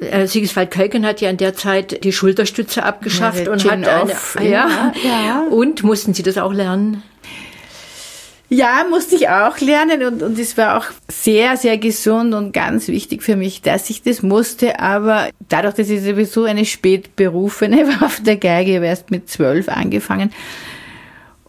Äh, 0.00 0.28
Siegeswald 0.28 0.70
Köken 0.70 1.04
hat 1.04 1.20
ja 1.20 1.28
in 1.28 1.38
der 1.38 1.54
Zeit 1.54 2.04
die 2.04 2.12
Schulterstütze 2.12 2.84
abgeschafft 2.84 3.46
ja, 3.46 3.52
und 3.52 3.64
hat 3.64 3.72
eine, 3.72 4.12
ja, 4.48 4.92
ja. 5.02 5.42
Und 5.50 5.82
mussten 5.82 6.14
Sie 6.14 6.22
das 6.22 6.38
auch 6.38 6.52
lernen? 6.52 7.02
Ja, 8.50 8.86
musste 8.88 9.14
ich 9.16 9.28
auch 9.28 9.60
lernen 9.60 10.02
und, 10.04 10.22
und 10.22 10.38
es 10.38 10.56
war 10.56 10.78
auch 10.78 10.86
sehr, 11.08 11.58
sehr 11.58 11.76
gesund 11.76 12.32
und 12.32 12.52
ganz 12.52 12.88
wichtig 12.88 13.22
für 13.22 13.36
mich, 13.36 13.60
dass 13.60 13.90
ich 13.90 14.02
das 14.02 14.22
musste. 14.22 14.80
Aber 14.80 15.28
dadurch, 15.50 15.74
dass 15.74 15.90
ich 15.90 16.00
sowieso 16.00 16.44
eine 16.44 16.64
Spätberufene 16.64 17.86
war 18.00 18.06
auf 18.06 18.22
der 18.22 18.36
Geige, 18.36 18.76
habe 18.76 18.86
erst 18.86 19.10
mit 19.10 19.28
zwölf 19.28 19.68
angefangen. 19.68 20.32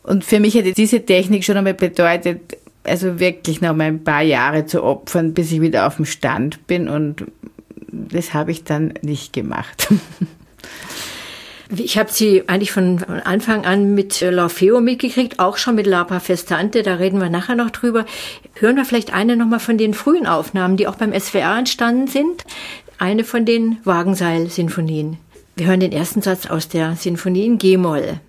Und 0.04 0.26
für 0.26 0.42
mich 0.42 0.56
hätte 0.56 0.74
diese 0.74 1.06
Technik 1.06 1.46
schon 1.46 1.56
einmal 1.56 1.74
bedeutet, 1.74 2.58
also 2.84 3.20
wirklich 3.20 3.62
noch 3.62 3.76
mal 3.76 3.86
ein 3.86 4.04
paar 4.04 4.24
Jahre 4.24 4.66
zu 4.66 4.84
opfern, 4.84 5.34
bis 5.34 5.52
ich 5.54 5.62
wieder 5.62 5.88
auf 5.88 5.98
dem 5.98 6.06
Stand 6.06 6.68
bin. 6.68 6.90
Und 6.90 7.26
das 7.92 8.34
habe 8.34 8.52
ich 8.52 8.66
dann 8.66 8.94
nicht 9.02 9.32
gemacht. 9.32 9.88
Ich 11.76 12.00
habe 12.00 12.12
sie 12.12 12.50
eigentlich 12.50 12.72
von 12.72 13.04
Anfang 13.04 13.66
an 13.66 13.94
mit 13.94 14.22
äh, 14.22 14.32
L'Orfeo 14.32 14.82
mitgekriegt, 14.82 15.40
auch 15.40 15.58
schon 15.58 15.76
mit 15.76 15.86
La 15.86 16.06
Festante, 16.20 16.82
da 16.82 16.96
reden 16.96 17.20
wir 17.20 17.30
nachher 17.30 17.56
noch 17.56 17.70
drüber. 17.70 18.06
Hören 18.56 18.76
wir 18.76 18.86
vielleicht 18.86 19.14
eine 19.14 19.36
nochmal 19.36 19.60
von 19.60 19.78
den 19.78 19.94
frühen 19.94 20.26
Aufnahmen, 20.26 20.78
die 20.78 20.88
auch 20.88 20.96
beim 20.96 21.18
SWR 21.18 21.60
entstanden 21.60 22.08
sind. 22.08 22.44
Eine 22.98 23.24
von 23.24 23.46
den 23.46 23.78
Wagenseil-Sinfonien. 23.84 25.18
Wir 25.56 25.68
hören 25.68 25.80
den 25.80 25.92
ersten 25.92 26.22
Satz 26.22 26.48
aus 26.48 26.70
der 26.70 26.96
Sinfonie 26.96 27.46
in 27.46 27.58
G-Moll. 27.60 28.20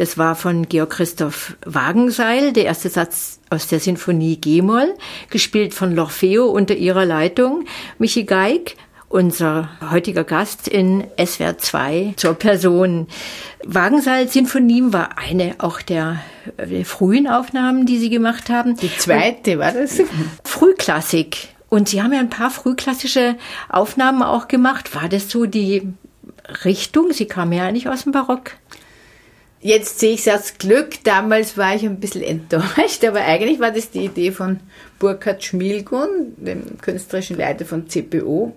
Das 0.00 0.16
war 0.16 0.34
von 0.34 0.66
Georg 0.66 0.88
Christoph 0.88 1.58
Wagenseil, 1.66 2.54
der 2.54 2.64
erste 2.64 2.88
Satz 2.88 3.38
aus 3.50 3.66
der 3.66 3.80
Sinfonie 3.80 4.38
G-Moll, 4.38 4.94
gespielt 5.28 5.74
von 5.74 5.94
L'Orfeo 5.94 6.44
unter 6.44 6.74
ihrer 6.74 7.04
Leitung. 7.04 7.66
Michi 7.98 8.24
Geig, 8.24 8.76
unser 9.10 9.68
heutiger 9.90 10.24
Gast 10.24 10.68
in 10.68 11.04
SWR 11.22 11.58
2 11.58 12.14
zur 12.16 12.32
Person. 12.32 13.08
Wagenseil-Sinfonie 13.66 14.84
war 14.86 15.18
eine 15.18 15.56
auch 15.58 15.82
der, 15.82 16.22
der 16.56 16.86
frühen 16.86 17.28
Aufnahmen, 17.28 17.84
die 17.84 17.98
Sie 17.98 18.08
gemacht 18.08 18.48
haben. 18.48 18.76
Die 18.76 18.96
zweite 18.96 19.58
war 19.58 19.72
das? 19.72 20.00
Frühklassik. 20.44 21.48
Und 21.68 21.90
Sie 21.90 22.02
haben 22.02 22.14
ja 22.14 22.20
ein 22.20 22.30
paar 22.30 22.48
frühklassische 22.48 23.36
Aufnahmen 23.68 24.22
auch 24.22 24.48
gemacht. 24.48 24.94
War 24.94 25.10
das 25.10 25.28
so 25.28 25.44
die 25.44 25.92
Richtung? 26.64 27.12
Sie 27.12 27.26
kamen 27.26 27.52
ja 27.52 27.66
eigentlich 27.66 27.90
aus 27.90 28.04
dem 28.04 28.12
Barock. 28.12 28.52
Jetzt 29.62 29.98
sehe 29.98 30.14
ich 30.14 30.20
es 30.20 30.28
als 30.28 30.56
Glück. 30.56 31.04
Damals 31.04 31.58
war 31.58 31.74
ich 31.74 31.84
ein 31.84 32.00
bisschen 32.00 32.22
enttäuscht, 32.22 33.04
aber 33.06 33.20
eigentlich 33.20 33.60
war 33.60 33.70
das 33.70 33.90
die 33.90 34.06
Idee 34.06 34.32
von 34.32 34.60
Burkhard 34.98 35.44
Schmielgun, 35.44 36.34
dem 36.36 36.78
künstlerischen 36.80 37.36
Leiter 37.36 37.64
von 37.66 37.88
CPO, 37.88 38.54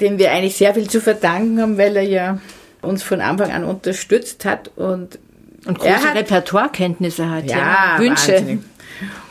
dem 0.00 0.18
wir 0.18 0.30
eigentlich 0.30 0.56
sehr 0.56 0.74
viel 0.74 0.88
zu 0.88 1.00
verdanken 1.00 1.60
haben, 1.60 1.78
weil 1.78 1.96
er 1.96 2.02
ja 2.02 2.38
uns 2.82 3.02
von 3.02 3.20
Anfang 3.20 3.50
an 3.50 3.64
unterstützt 3.64 4.44
hat 4.44 4.70
und 4.76 5.18
und 5.64 5.78
große 5.78 6.14
Repertoirekenntnisse 6.14 7.30
hat, 7.30 7.44
ja, 7.44 7.56
ja 7.56 7.98
Wünsche. 7.98 8.32
Wahnsinnig. 8.32 8.60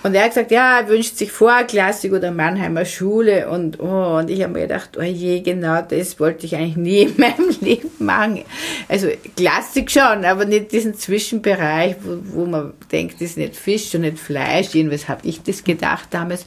Und 0.03 0.15
er 0.15 0.23
hat 0.23 0.31
gesagt, 0.31 0.51
ja, 0.51 0.79
er 0.79 0.87
wünscht 0.87 1.17
sich 1.17 1.31
Vorklassik 1.31 2.13
oder 2.13 2.31
Mannheimer 2.31 2.85
Schule. 2.85 3.49
Und, 3.49 3.79
oh, 3.79 4.17
und 4.17 4.29
ich 4.29 4.41
habe 4.41 4.53
mir 4.53 4.61
gedacht, 4.61 4.97
oh 4.97 5.03
je, 5.03 5.41
genau 5.41 5.81
das 5.81 6.19
wollte 6.19 6.45
ich 6.45 6.55
eigentlich 6.55 6.77
nie 6.77 7.01
in 7.03 7.17
meinem 7.17 7.55
Leben 7.61 7.89
machen. 7.99 8.43
Also 8.87 9.09
Klassik 9.35 9.91
schon, 9.91 10.25
aber 10.25 10.45
nicht 10.45 10.71
diesen 10.71 10.95
Zwischenbereich, 10.95 11.97
wo, 12.01 12.17
wo 12.23 12.45
man 12.45 12.73
denkt, 12.91 13.15
das 13.15 13.31
ist 13.31 13.37
nicht 13.37 13.55
Fisch 13.55 13.93
und 13.95 14.01
nicht 14.01 14.19
Fleisch. 14.19 14.69
Jedenfalls 14.73 15.07
habe 15.07 15.27
ich 15.27 15.43
das 15.43 15.63
gedacht 15.63 16.07
damals. 16.11 16.45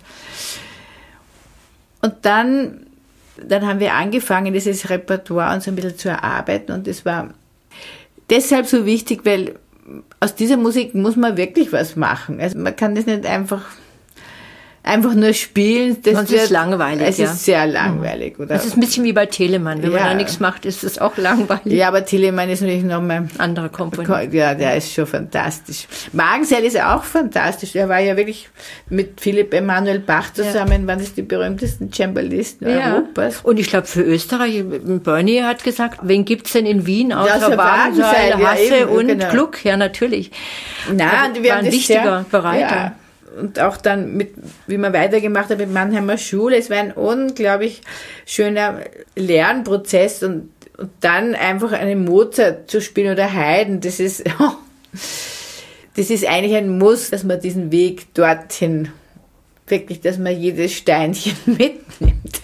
Und 2.03 2.15
dann, 2.23 2.87
dann 3.37 3.67
haben 3.67 3.81
wir 3.81 3.95
angefangen, 3.95 4.53
dieses 4.53 4.91
Repertoire 4.91 5.55
uns 5.55 5.69
ein 5.69 5.77
bisschen 5.77 5.97
zu 5.97 6.09
erarbeiten. 6.09 6.73
Und 6.73 6.87
das 6.87 7.05
war 7.05 7.33
deshalb 8.31 8.67
so 8.67 8.85
wichtig, 8.85 9.21
weil 9.25 9.55
aus 10.25 10.35
dieser 10.35 10.57
Musik 10.57 10.95
muss 10.95 11.17
man 11.17 11.37
wirklich 11.37 11.71
was 11.73 11.97
machen. 11.97 12.41
Also 12.41 12.59
man 12.59 12.75
kann 12.75 12.95
das 12.95 13.05
nicht 13.05 13.27
einfach 13.27 13.63
einfach 14.85 15.15
nur 15.15 15.33
spielen. 15.33 15.97
Das 16.03 16.15
Sonst 16.15 16.31
wird, 16.31 16.43
ist 16.45 16.51
langweilig. 16.51 17.09
Es 17.09 17.19
ja. 17.19 17.25
ist 17.25 17.45
sehr 17.45 17.67
langweilig. 17.67 18.39
Oder? 18.39 18.49
Das 18.49 18.67
ist 18.67 18.77
ein 18.77 18.81
bisschen 18.81 19.03
wie 19.05 19.15
bei 19.15 19.27
Telemann. 19.27 19.83
Wenn 19.83 19.91
ja. 19.91 20.01
man 20.01 20.09
da 20.11 20.15
nichts 20.15 20.41
macht, 20.41 20.67
ist 20.67 20.85
es 20.85 20.99
auch 20.99 21.17
langweilig. 21.17 21.73
Ja, 21.73 21.89
aber 21.89 22.05
Telemann 22.05 22.51
ist 22.51 22.61
natürlich 22.61 22.85
nochmal... 22.85 23.29
Andere 23.39 23.71
Komponente. 23.71 24.37
Ja, 24.37 24.55
der 24.55 24.77
ist 24.77 24.93
schon 24.93 25.07
fantastisch. 25.07 25.87
Magensell 26.13 26.65
ist 26.65 26.81
auch 26.81 27.03
fantastisch. 27.03 27.75
Er 27.75 27.89
war 27.89 27.99
ja 27.99 28.17
wirklich 28.17 28.49
mit 28.91 29.21
Philipp 29.21 29.55
Emanuel 29.55 30.01
Bach 30.01 30.33
zusammen, 30.33 30.83
ja. 30.83 30.87
waren 30.87 30.99
das 30.99 31.15
die 31.15 31.23
berühmtesten 31.23 31.91
Cembalisten 31.91 32.69
ja. 32.69 32.95
Europas. 32.95 33.41
Und 33.43 33.59
ich 33.59 33.69
glaube 33.69 33.87
für 33.87 34.03
Österreich, 34.03 34.63
Bernie 35.03 35.43
hat 35.43 35.65
gesagt, 35.65 36.01
wen 36.03 36.27
gibt's 36.27 36.53
denn 36.53 36.67
in 36.67 36.87
Wien 36.87 37.13
außer 37.13 37.57
Wagenseil, 37.57 38.35
Hasse 38.37 38.79
ja, 38.81 38.87
und 38.87 39.09
genau. 39.09 39.31
Gluck? 39.31 39.65
Ja, 39.65 39.79
natürlich. 39.79 40.31
Nein, 40.93 41.31
wir 41.41 41.51
war 41.51 41.59
ein 41.59 41.73
wichtiger 41.73 42.03
sehr, 42.03 42.27
Bereiter 42.31 42.93
und 43.39 43.61
auch 43.61 43.77
dann 43.77 44.17
mit, 44.17 44.35
wie 44.67 44.79
man 44.79 44.93
weitergemacht 44.93 45.51
hat 45.51 45.59
mit 45.59 45.73
Mannheimer 45.73 46.19
Schule, 46.19 46.57
es 46.57 46.71
war 46.71 46.79
ein 46.79 46.93
unglaublich 46.93 47.83
schöner 48.27 48.81
Lernprozess 49.17 50.23
und, 50.23 50.51
und 50.79 50.91
dann 51.01 51.35
einfach 51.35 51.73
einen 51.73 52.05
Mozart 52.05 52.71
zu 52.71 52.81
spielen 52.81 53.13
oder 53.13 53.33
Haydn, 53.33 53.81
das 53.81 54.01
ist, 54.01 54.25
das 55.97 56.11
ist 56.11 56.27
eigentlich 56.27 56.57
ein 56.57 56.79
Muss, 56.79 57.11
dass 57.11 57.25
man 57.25 57.41
diesen 57.41 57.71
Weg 57.73 58.15
dorthin 58.15 58.91
wirklich, 59.67 60.01
dass 60.01 60.19
man 60.19 60.39
jedes 60.39 60.73
Steinchen 60.73 61.37
mitnimmt. 61.47 62.43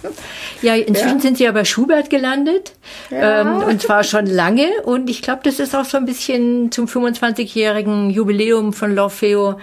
Ja, 0.62 0.74
inzwischen 0.74 1.16
ja. 1.16 1.20
sind 1.20 1.38
Sie 1.38 1.44
ja 1.44 1.52
bei 1.52 1.64
Schubert 1.64 2.10
gelandet. 2.10 2.72
Ja. 3.10 3.40
Ähm, 3.40 3.62
und 3.68 3.82
zwar 3.82 4.04
schon 4.04 4.26
lange. 4.26 4.68
Und 4.84 5.10
ich 5.10 5.22
glaube, 5.22 5.40
das 5.44 5.58
ist 5.58 5.74
auch 5.74 5.84
so 5.84 5.96
ein 5.96 6.06
bisschen 6.06 6.72
zum 6.72 6.86
25-jährigen 6.86 8.10
Jubiläum 8.10 8.72
von 8.72 8.96
L'Orfeo 8.96 9.56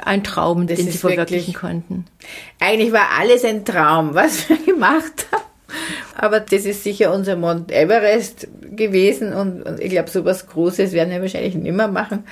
ein 0.00 0.24
Traum, 0.24 0.66
das 0.66 0.78
den 0.78 0.90
Sie 0.90 0.98
verwirklichen 0.98 1.54
konnten. 1.54 2.04
Eigentlich 2.60 2.92
war 2.92 3.08
alles 3.18 3.44
ein 3.44 3.64
Traum, 3.64 4.14
was 4.14 4.48
wir 4.48 4.58
gemacht 4.58 5.26
haben. 5.32 5.42
Aber 6.16 6.40
das 6.40 6.66
ist 6.66 6.84
sicher 6.84 7.14
unser 7.14 7.36
Mount 7.36 7.72
Everest 7.72 8.46
gewesen 8.76 9.32
und, 9.32 9.62
und 9.62 9.80
ich 9.80 9.90
glaube, 9.90 10.10
so 10.10 10.24
was 10.24 10.46
Großes 10.46 10.92
werden 10.92 11.10
wir 11.10 11.22
wahrscheinlich 11.22 11.54
nicht 11.54 11.74
mehr 11.74 11.88
machen 11.88 12.24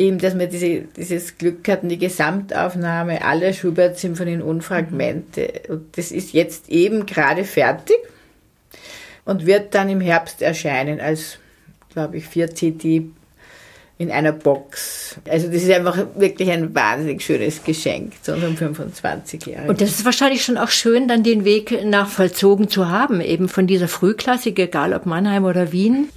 eben, 0.00 0.18
dass 0.18 0.38
wir 0.38 0.46
diese, 0.46 0.80
dieses 0.96 1.36
Glück 1.36 1.68
hatten, 1.68 1.90
die 1.90 1.98
Gesamtaufnahme 1.98 3.22
aller 3.22 3.52
Schubert-Symphonien 3.52 4.40
und 4.40 4.62
Fragmente. 4.62 5.62
Und 5.68 5.96
das 5.98 6.10
ist 6.10 6.32
jetzt 6.32 6.70
eben 6.70 7.04
gerade 7.04 7.44
fertig 7.44 7.98
und 9.26 9.44
wird 9.44 9.74
dann 9.74 9.90
im 9.90 10.00
Herbst 10.00 10.40
erscheinen 10.40 11.00
als, 11.00 11.38
glaube 11.92 12.16
ich, 12.16 12.26
4 12.26 12.54
CD 12.54 13.10
in 14.00 14.10
einer 14.10 14.32
Box. 14.32 15.16
Also 15.28 15.48
das 15.48 15.62
ist 15.62 15.70
einfach 15.70 15.98
wirklich 16.14 16.50
ein 16.50 16.74
wahnsinnig 16.74 17.20
schönes 17.22 17.62
Geschenk 17.62 18.14
zu 18.22 18.32
unserem 18.32 18.56
25 18.56 19.44
Jahren. 19.44 19.68
Und 19.68 19.82
das 19.82 19.90
ist 19.90 20.06
wahrscheinlich 20.06 20.42
schon 20.42 20.56
auch 20.56 20.70
schön, 20.70 21.06
dann 21.06 21.22
den 21.22 21.44
Weg 21.44 21.84
nach 21.84 22.08
vollzogen 22.08 22.70
zu 22.70 22.88
haben, 22.88 23.20
eben 23.20 23.50
von 23.50 23.66
dieser 23.66 23.88
Frühklassik, 23.88 24.58
egal 24.58 24.94
ob 24.94 25.04
Mannheim 25.04 25.44
oder 25.44 25.70
Wien. 25.70 26.08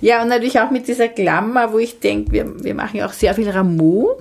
Ja, 0.00 0.20
und 0.20 0.30
natürlich 0.30 0.58
auch 0.58 0.72
mit 0.72 0.88
dieser 0.88 1.06
Klammer, 1.06 1.72
wo 1.72 1.78
ich 1.78 2.00
denke, 2.00 2.32
wir, 2.32 2.64
wir 2.64 2.74
machen 2.74 2.96
ja 2.96 3.06
auch 3.06 3.12
sehr 3.12 3.34
viel 3.34 3.48
Rameau. 3.48 4.20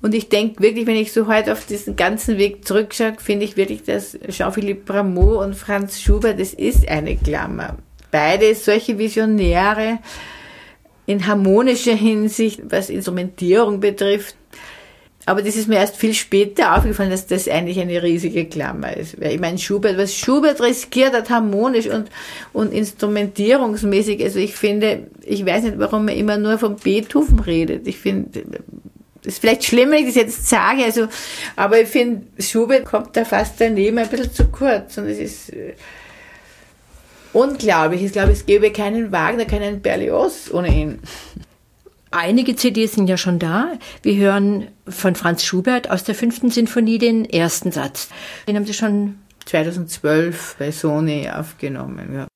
Und 0.00 0.14
ich 0.14 0.30
denke 0.30 0.62
wirklich, 0.62 0.86
wenn 0.86 0.96
ich 0.96 1.12
so 1.12 1.26
heute 1.26 1.52
auf 1.52 1.66
diesen 1.66 1.96
ganzen 1.96 2.38
Weg 2.38 2.66
zurückschaue, 2.66 3.16
finde 3.18 3.44
ich 3.44 3.58
wirklich, 3.58 3.82
dass 3.82 4.16
Jean-Philippe 4.30 4.94
Rameau 4.94 5.44
und 5.44 5.54
Franz 5.54 6.00
Schubert, 6.00 6.40
das 6.40 6.54
ist 6.54 6.88
eine 6.88 7.14
Klammer. 7.14 7.76
Beide 8.10 8.54
solche 8.54 8.96
Visionäre, 8.96 9.98
in 11.08 11.26
harmonischer 11.26 11.94
Hinsicht, 11.94 12.60
was 12.68 12.90
Instrumentierung 12.90 13.80
betrifft. 13.80 14.36
Aber 15.24 15.40
das 15.40 15.56
ist 15.56 15.66
mir 15.66 15.76
erst 15.76 15.96
viel 15.96 16.12
später 16.12 16.76
aufgefallen, 16.76 17.10
dass 17.10 17.26
das 17.26 17.48
eigentlich 17.48 17.80
eine 17.80 18.02
riesige 18.02 18.44
Klammer 18.44 18.94
ist. 18.94 19.18
Weil 19.18 19.32
ich 19.32 19.40
meine, 19.40 19.56
Schubert, 19.56 19.96
was 19.96 20.14
Schubert 20.14 20.60
riskiert 20.60 21.14
hat, 21.14 21.30
harmonisch 21.30 21.86
und, 21.86 22.10
und 22.52 22.74
instrumentierungsmäßig, 22.74 24.22
also 24.22 24.38
ich 24.38 24.54
finde, 24.54 25.06
ich 25.24 25.46
weiß 25.46 25.64
nicht, 25.64 25.78
warum 25.78 26.04
man 26.04 26.14
immer 26.14 26.36
nur 26.36 26.58
von 26.58 26.76
Beethoven 26.76 27.40
redet. 27.40 27.86
Ich 27.86 27.96
finde, 27.96 28.42
das 29.22 29.34
ist 29.34 29.40
vielleicht 29.40 29.64
schlimm, 29.64 29.90
wenn 29.90 30.00
ich 30.00 30.08
das 30.08 30.14
jetzt 30.14 30.46
sage, 30.46 30.84
also, 30.84 31.08
aber 31.56 31.80
ich 31.80 31.88
finde, 31.88 32.26
Schubert 32.38 32.84
kommt 32.84 33.16
da 33.16 33.24
fast 33.24 33.58
daneben 33.58 33.96
ein 33.96 34.08
bisschen 34.08 34.30
zu 34.30 34.44
kurz 34.48 34.98
und 34.98 35.06
es 35.06 35.18
ist, 35.18 35.52
unglaublich. 37.32 38.02
Ich 38.02 38.12
glaube, 38.12 38.32
es 38.32 38.46
gäbe 38.46 38.70
keinen 38.72 39.12
Wagner, 39.12 39.44
keinen 39.44 39.80
Berlioz 39.80 40.50
ohne 40.52 40.68
ihn. 40.68 40.98
Einige 42.10 42.56
CDs 42.56 42.94
sind 42.94 43.08
ja 43.08 43.16
schon 43.16 43.38
da. 43.38 43.72
Wir 44.02 44.16
hören 44.16 44.68
von 44.88 45.14
Franz 45.14 45.44
Schubert 45.44 45.90
aus 45.90 46.04
der 46.04 46.14
fünften 46.14 46.50
Sinfonie 46.50 46.98
den 46.98 47.24
ersten 47.26 47.70
Satz. 47.70 48.08
Den 48.46 48.56
haben 48.56 48.64
Sie 48.64 48.72
schon 48.72 49.18
2012 49.44 50.56
bei 50.58 50.72
Sony 50.72 51.28
aufgenommen. 51.30 52.14
Ja. 52.14 52.26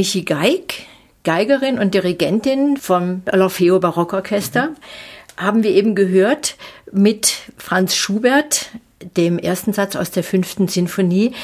Michi 0.00 0.22
Geig, 0.22 0.86
Geigerin 1.24 1.78
und 1.78 1.92
Dirigentin 1.92 2.78
vom 2.78 3.20
L'Orfeo 3.26 3.80
Barockorchester, 3.80 4.70
haben 5.36 5.62
wir 5.62 5.72
eben 5.72 5.94
gehört 5.94 6.56
mit 6.90 7.34
Franz 7.58 7.94
Schubert, 7.94 8.70
dem 9.18 9.38
ersten 9.38 9.74
Satz 9.74 9.96
aus 9.96 10.10
der 10.10 10.24
fünften 10.24 10.68
Sinfonie, 10.68 11.34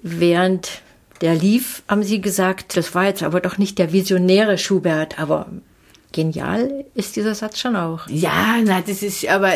während 0.00 0.80
der 1.20 1.34
lief, 1.34 1.82
haben 1.88 2.02
Sie 2.02 2.22
gesagt, 2.22 2.78
das 2.78 2.94
war 2.94 3.04
jetzt 3.04 3.22
aber 3.22 3.42
doch 3.42 3.58
nicht 3.58 3.78
der 3.78 3.92
visionäre 3.92 4.56
Schubert, 4.56 5.18
aber 5.18 5.48
genial 6.12 6.86
ist 6.94 7.16
dieser 7.16 7.34
Satz 7.34 7.58
schon 7.58 7.76
auch. 7.76 8.08
Ja, 8.08 8.56
na, 8.64 8.80
das 8.80 9.02
ist 9.02 9.28
aber, 9.28 9.52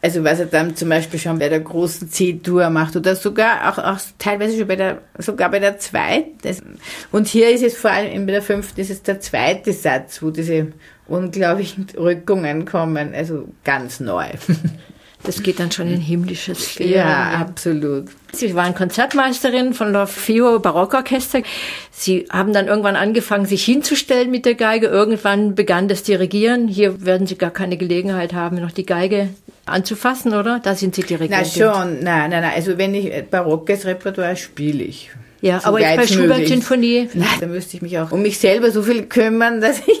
also 0.00 0.22
was 0.22 0.38
er 0.38 0.46
dann 0.46 0.76
zum 0.76 0.88
Beispiel 0.88 1.18
schon 1.18 1.38
bei 1.38 1.48
der 1.48 1.60
großen 1.60 2.10
C-Tour 2.10 2.70
macht 2.70 2.94
oder 2.94 3.16
sogar 3.16 3.68
auch, 3.68 3.78
auch 3.78 3.98
teilweise 4.18 4.56
schon 4.56 4.68
bei 4.68 4.76
der, 4.76 4.98
sogar 5.18 5.50
bei 5.50 5.58
der 5.58 5.78
zweiten. 5.78 6.78
Und 7.10 7.26
hier 7.26 7.50
ist 7.50 7.64
es 7.64 7.76
vor 7.76 7.90
allem 7.90 8.26
bei 8.26 8.32
der 8.32 8.42
fünften 8.42 8.80
ist 8.80 8.90
es 8.90 9.02
der 9.02 9.20
zweite 9.20 9.72
Satz, 9.72 10.22
wo 10.22 10.30
diese 10.30 10.68
unglaublichen 11.08 11.86
Rückungen 11.96 12.64
kommen, 12.64 13.14
also 13.14 13.48
ganz 13.64 13.98
neu. 13.98 14.26
Das 15.24 15.42
geht 15.42 15.58
dann 15.58 15.72
schon 15.72 15.88
in 15.88 16.00
himmlische 16.00 16.54
Sphären. 16.54 16.92
Ja, 16.92 17.30
absolut. 17.40 18.06
Sie 18.32 18.54
waren 18.54 18.74
Konzertmeisterin 18.74 19.74
von 19.74 19.94
L'Orfeo 19.94 20.58
Barockorchester. 20.60 21.42
Sie 21.90 22.26
haben 22.30 22.52
dann 22.52 22.68
irgendwann 22.68 22.94
angefangen, 22.94 23.44
sich 23.44 23.64
hinzustellen 23.64 24.30
mit 24.30 24.46
der 24.46 24.54
Geige. 24.54 24.86
Irgendwann 24.86 25.54
begann 25.54 25.88
das 25.88 26.04
Dirigieren. 26.04 26.68
Hier 26.68 27.04
werden 27.04 27.26
Sie 27.26 27.36
gar 27.36 27.50
keine 27.50 27.76
Gelegenheit 27.76 28.32
haben, 28.32 28.60
noch 28.60 28.70
die 28.70 28.86
Geige 28.86 29.30
anzufassen, 29.66 30.34
oder? 30.34 30.60
Da 30.62 30.74
sind 30.74 30.94
Sie 30.94 31.02
Dirigentin. 31.02 31.62
Na 31.62 31.74
schon, 31.74 32.02
nein, 32.02 32.30
nein, 32.30 32.42
nein. 32.42 32.52
Also 32.54 32.78
wenn 32.78 32.94
ich 32.94 33.10
barockes 33.28 33.86
Repertoire 33.86 34.36
spiele 34.36 34.84
ich. 34.84 35.10
Ja, 35.40 35.60
so 35.60 35.68
aber 35.68 35.80
jetzt 35.80 35.96
bei 35.96 36.06
Schubert-Sinfonie? 36.06 37.08
Da 37.40 37.46
müsste 37.46 37.76
ich 37.76 37.82
mich 37.82 37.98
auch 37.98 38.10
um 38.12 38.22
mich 38.22 38.38
selber 38.38 38.70
so 38.70 38.82
viel 38.82 39.04
kümmern, 39.04 39.60
dass 39.60 39.80
ich, 39.80 40.00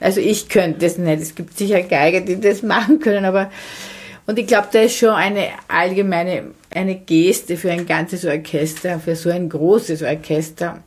also 0.00 0.20
ich 0.20 0.48
könnte 0.48 0.80
das 0.80 0.98
nicht. 0.98 1.22
Es 1.22 1.34
gibt 1.34 1.56
sicher 1.56 1.82
Geiger, 1.82 2.20
die 2.20 2.40
das 2.40 2.62
machen 2.62 3.00
können, 3.00 3.24
aber 3.24 3.50
und 4.26 4.38
ich 4.38 4.46
glaube, 4.46 4.68
da 4.72 4.80
ist 4.80 4.96
schon 4.96 5.10
eine 5.10 5.48
allgemeine, 5.68 6.44
eine 6.70 6.96
Geste 6.96 7.56
für 7.56 7.70
ein 7.70 7.86
ganzes 7.86 8.24
Orchester, 8.24 8.98
für 8.98 9.16
so 9.16 9.30
ein 9.30 9.48
großes 9.48 10.02
Orchester 10.02 10.82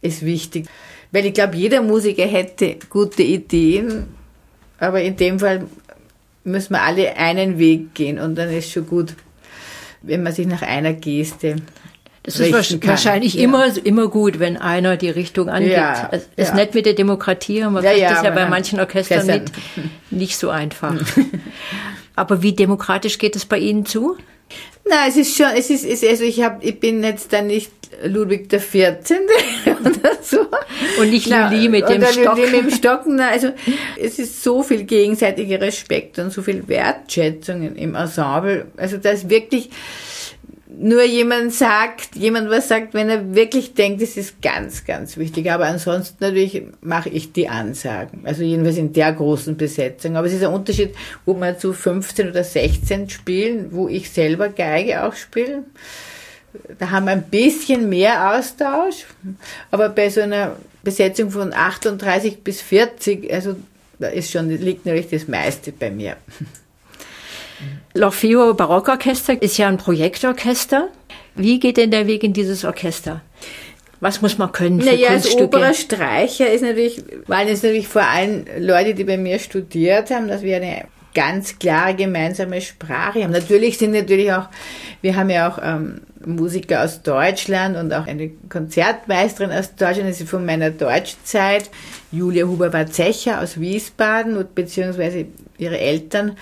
ist 0.00 0.24
wichtig. 0.24 0.66
Weil 1.12 1.26
ich 1.26 1.34
glaube, 1.34 1.56
jeder 1.56 1.82
Musiker 1.82 2.26
hätte 2.26 2.76
gute 2.88 3.22
Ideen, 3.22 4.06
aber 4.78 5.02
in 5.02 5.16
dem 5.16 5.38
Fall 5.40 5.66
müssen 6.44 6.72
wir 6.72 6.82
alle 6.82 7.16
einen 7.16 7.58
Weg 7.58 7.94
gehen 7.94 8.18
und 8.18 8.36
dann 8.36 8.50
ist 8.50 8.70
schon 8.70 8.86
gut, 8.86 9.14
wenn 10.02 10.22
man 10.22 10.32
sich 10.32 10.46
nach 10.46 10.62
einer 10.62 10.94
Geste 10.94 11.56
das 12.22 12.38
ist 12.38 12.86
wahrscheinlich 12.86 13.34
ja. 13.34 13.44
immer, 13.44 13.74
immer 13.82 14.08
gut, 14.08 14.38
wenn 14.38 14.58
einer 14.58 14.98
die 14.98 15.08
Richtung 15.08 15.48
angibt. 15.48 15.72
Ja, 15.72 16.08
es 16.12 16.28
ist 16.36 16.48
ja. 16.50 16.54
nett 16.54 16.74
mit 16.74 16.84
der 16.84 16.92
Demokratie, 16.92 17.62
aber 17.62 17.72
man 17.72 17.84
ja, 17.84 17.92
kriegt 17.92 18.10
das 18.10 18.22
ja 18.22 18.30
bei 18.30 18.46
manchen 18.46 18.78
Orchestern 18.78 19.26
mit, 19.26 19.52
nicht 20.10 20.36
so 20.36 20.50
einfach. 20.50 20.94
Aber 22.16 22.42
wie 22.42 22.52
demokratisch 22.52 23.18
geht 23.18 23.36
es 23.36 23.44
bei 23.44 23.58
Ihnen 23.58 23.86
zu? 23.86 24.16
Na, 24.88 25.06
es 25.06 25.16
ist 25.16 25.36
schon, 25.36 25.46
es 25.56 25.70
ist, 25.70 25.84
es, 25.84 26.02
also 26.02 26.24
ich 26.24 26.42
habe, 26.42 26.64
ich 26.64 26.80
bin 26.80 27.04
jetzt 27.04 27.32
da 27.32 27.42
nicht 27.42 27.70
Ludwig 28.04 28.48
der 28.48 28.60
14. 28.60 29.18
oder 29.80 30.12
so. 30.22 30.46
Und 31.00 31.10
nicht 31.10 31.26
Lili 31.26 31.68
mit 31.68 31.88
dem 31.88 32.04
Stock. 32.04 32.36
Lili 32.36 32.50
mit 32.50 32.62
dem 32.62 32.70
Stock. 32.70 33.02
Na, 33.06 33.28
also 33.28 33.52
es 33.98 34.18
ist 34.18 34.42
so 34.42 34.62
viel 34.62 34.84
gegenseitiger 34.84 35.60
Respekt 35.60 36.18
und 36.18 36.32
so 36.32 36.42
viel 36.42 36.66
Wertschätzung 36.66 37.74
im 37.76 37.94
Ensemble. 37.94 38.66
Also 38.76 38.96
da 38.96 39.10
ist 39.10 39.28
wirklich, 39.28 39.70
nur 40.82 41.04
jemand 41.04 41.52
sagt, 41.52 42.16
jemand 42.16 42.48
was 42.48 42.68
sagt, 42.68 42.94
wenn 42.94 43.10
er 43.10 43.34
wirklich 43.34 43.74
denkt, 43.74 44.00
das 44.00 44.16
ist 44.16 44.40
ganz, 44.40 44.86
ganz 44.86 45.18
wichtig. 45.18 45.50
Aber 45.52 45.66
ansonsten 45.66 46.16
natürlich 46.24 46.62
mache 46.80 47.10
ich 47.10 47.32
die 47.32 47.48
Ansagen. 47.48 48.22
Also 48.24 48.42
jedenfalls 48.42 48.78
in 48.78 48.94
der 48.94 49.12
großen 49.12 49.58
Besetzung. 49.58 50.16
Aber 50.16 50.26
es 50.26 50.32
ist 50.32 50.42
ein 50.42 50.54
Unterschied, 50.54 50.94
ob 51.26 51.38
wir 51.38 51.58
zu 51.58 51.74
15 51.74 52.30
oder 52.30 52.42
16 52.42 53.10
spielen, 53.10 53.68
wo 53.72 53.88
ich 53.88 54.10
selber 54.10 54.48
Geige 54.48 55.04
auch 55.04 55.14
spiele. 55.14 55.64
Da 56.78 56.90
haben 56.90 57.04
wir 57.04 57.12
ein 57.12 57.24
bisschen 57.24 57.90
mehr 57.90 58.34
Austausch. 58.34 59.04
Aber 59.70 59.90
bei 59.90 60.08
so 60.08 60.22
einer 60.22 60.56
Besetzung 60.82 61.30
von 61.30 61.52
38 61.52 62.42
bis 62.42 62.62
40, 62.62 63.30
also 63.32 63.54
da 63.98 64.08
ist 64.08 64.30
schon, 64.30 64.48
liegt 64.48 64.86
natürlich 64.86 65.10
das 65.10 65.28
meiste 65.28 65.72
bei 65.72 65.90
mir. 65.90 66.16
L'Orfeo 67.94 68.54
Barockorchester 68.54 69.40
ist 69.40 69.58
ja 69.58 69.68
ein 69.68 69.78
Projektorchester. 69.78 70.88
Wie 71.34 71.58
geht 71.58 71.76
denn 71.76 71.90
der 71.90 72.06
Weg 72.06 72.22
in 72.22 72.32
dieses 72.32 72.64
Orchester? 72.64 73.22
Was 74.00 74.22
muss 74.22 74.38
man 74.38 74.50
können 74.52 74.80
für 74.80 74.86
naja, 74.86 75.08
Kunststücke? 75.08 75.42
als 75.42 75.54
oberer 75.54 75.74
Streicher 75.74 76.50
ist 76.50 76.62
natürlich, 76.62 77.02
waren 77.26 77.48
es 77.48 77.62
natürlich 77.62 77.88
vor 77.88 78.02
allem 78.02 78.46
Leute, 78.58 78.94
die 78.94 79.04
bei 79.04 79.18
mir 79.18 79.38
studiert 79.38 80.10
haben, 80.10 80.28
dass 80.28 80.42
wir 80.42 80.56
eine 80.56 80.84
ganz 81.14 81.58
klare 81.58 81.94
gemeinsame 81.94 82.60
Sprache 82.60 83.22
haben. 83.22 83.32
Natürlich 83.32 83.78
sind 83.78 83.92
natürlich 83.92 84.32
auch, 84.32 84.48
wir 85.02 85.16
haben 85.16 85.28
ja 85.28 85.50
auch 85.50 85.58
ähm, 85.62 86.02
Musiker 86.24 86.84
aus 86.84 87.02
Deutschland 87.02 87.76
und 87.76 87.92
auch 87.92 88.06
eine 88.06 88.30
Konzertmeisterin 88.48 89.50
aus 89.50 89.74
Deutschland, 89.74 90.08
das 90.08 90.20
ist 90.20 90.30
von 90.30 90.46
meiner 90.46 90.70
Deutschzeit, 90.70 91.70
Julia 92.12 92.46
Huber-Warzecher 92.46 93.40
aus 93.40 93.58
Wiesbaden, 93.60 94.42
beziehungsweise 94.54 95.26
ihre 95.58 95.78
Eltern 95.78 96.36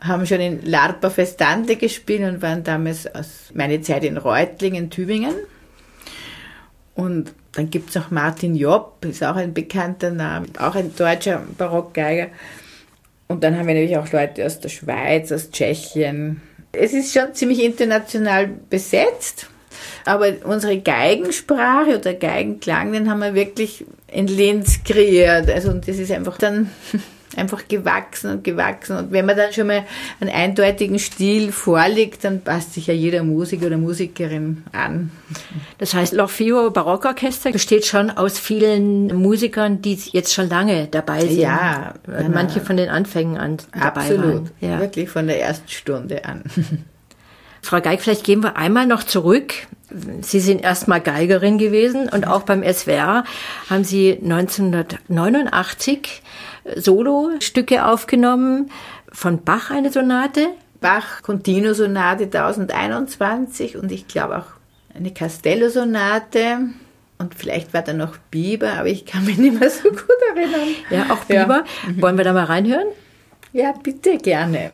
haben 0.00 0.26
schon 0.26 0.40
in 0.40 0.64
Larpa 0.64 1.10
Festante 1.10 1.76
gespielt 1.76 2.22
und 2.22 2.42
waren 2.42 2.64
damals 2.64 3.12
aus 3.12 3.50
meiner 3.54 3.80
Zeit 3.82 4.04
in 4.04 4.16
Reutlingen, 4.16 4.90
Tübingen. 4.90 5.34
Und 6.94 7.32
dann 7.52 7.70
gibt 7.70 7.90
es 7.90 7.94
noch 7.94 8.10
Martin 8.10 8.54
Jopp, 8.54 9.04
ist 9.04 9.24
auch 9.24 9.36
ein 9.36 9.54
bekannter 9.54 10.10
Name, 10.10 10.46
auch 10.58 10.74
ein 10.74 10.94
deutscher 10.94 11.42
Barockgeiger. 11.56 12.28
Und 13.28 13.44
dann 13.44 13.56
haben 13.56 13.66
wir 13.66 13.74
natürlich 13.74 13.98
auch 13.98 14.10
Leute 14.10 14.44
aus 14.44 14.60
der 14.60 14.68
Schweiz, 14.68 15.30
aus 15.32 15.50
Tschechien. 15.50 16.40
Es 16.72 16.92
ist 16.92 17.12
schon 17.12 17.34
ziemlich 17.34 17.62
international 17.62 18.48
besetzt, 18.70 19.48
aber 20.04 20.32
unsere 20.44 20.78
Geigensprache 20.80 21.98
oder 21.98 22.14
Geigenklang, 22.14 22.92
den 22.92 23.10
haben 23.10 23.20
wir 23.20 23.34
wirklich 23.34 23.84
in 24.10 24.26
Linz 24.26 24.82
kreiert. 24.84 25.50
Also 25.50 25.72
das 25.72 25.98
ist 25.98 26.10
einfach 26.10 26.38
dann 26.38 26.70
einfach 27.38 27.68
gewachsen 27.68 28.30
und 28.30 28.44
gewachsen. 28.44 28.96
Und 28.96 29.12
wenn 29.12 29.26
man 29.26 29.36
dann 29.36 29.52
schon 29.52 29.66
mal 29.66 29.84
einen 30.20 30.30
eindeutigen 30.30 30.98
Stil 30.98 31.52
vorlegt, 31.52 32.24
dann 32.24 32.42
passt 32.42 32.74
sich 32.74 32.88
ja 32.88 32.94
jeder 32.94 33.22
Musiker 33.22 33.66
oder 33.66 33.78
Musikerin 33.78 34.64
an. 34.72 35.10
Das 35.78 35.94
heißt, 35.94 36.14
L'Orfeo 36.14 36.70
Barockorchester 36.70 37.52
besteht 37.52 37.86
schon 37.86 38.10
aus 38.10 38.38
vielen 38.38 39.14
Musikern, 39.16 39.82
die 39.82 39.98
jetzt 40.12 40.34
schon 40.34 40.48
lange 40.48 40.88
dabei 40.88 41.20
sind. 41.20 41.38
Ja. 41.38 41.94
Manche 42.32 42.60
von 42.60 42.76
den 42.76 42.88
Anfängen 42.88 43.36
an 43.36 43.58
dabei 43.72 44.02
Absolut. 44.02 44.24
Waren. 44.24 44.50
Ja. 44.60 44.80
Wirklich 44.80 45.08
von 45.08 45.26
der 45.26 45.40
ersten 45.40 45.68
Stunde 45.68 46.24
an. 46.24 46.42
Frau 47.62 47.80
Geig, 47.80 48.00
vielleicht 48.00 48.24
gehen 48.24 48.42
wir 48.42 48.56
einmal 48.56 48.86
noch 48.86 49.02
zurück. 49.02 49.54
Sie 50.20 50.40
sind 50.40 50.62
erstmal 50.62 51.00
Geigerin 51.00 51.58
gewesen 51.58 52.08
und 52.08 52.26
auch 52.26 52.42
beim 52.42 52.62
SWR 52.62 53.24
haben 53.70 53.84
Sie 53.84 54.18
1989 54.22 56.22
Solo-Stücke 56.76 57.86
aufgenommen. 57.86 58.70
Von 59.12 59.42
Bach 59.42 59.70
eine 59.70 59.90
Sonate. 59.90 60.48
Bach 60.80 61.22
Continuo-Sonate 61.22 62.24
1021 62.24 63.76
und 63.76 63.90
ich 63.90 64.06
glaube 64.06 64.38
auch 64.38 64.46
eine 64.94 65.12
Castello-Sonate. 65.12 66.68
Und 67.18 67.34
vielleicht 67.34 67.74
war 67.74 67.82
da 67.82 67.92
noch 67.92 68.16
Biber, 68.30 68.74
aber 68.74 68.88
ich 68.88 69.04
kann 69.04 69.24
mich 69.24 69.38
nicht 69.38 69.58
mehr 69.58 69.70
so 69.70 69.88
gut 69.88 70.08
erinnern. 70.34 70.68
Ja, 70.90 71.06
auch 71.12 71.24
Biber. 71.24 71.64
Ja. 71.86 72.02
Wollen 72.02 72.16
wir 72.16 72.24
da 72.24 72.32
mal 72.32 72.44
reinhören? 72.44 72.86
Ja, 73.52 73.72
bitte 73.72 74.18
gerne. 74.18 74.72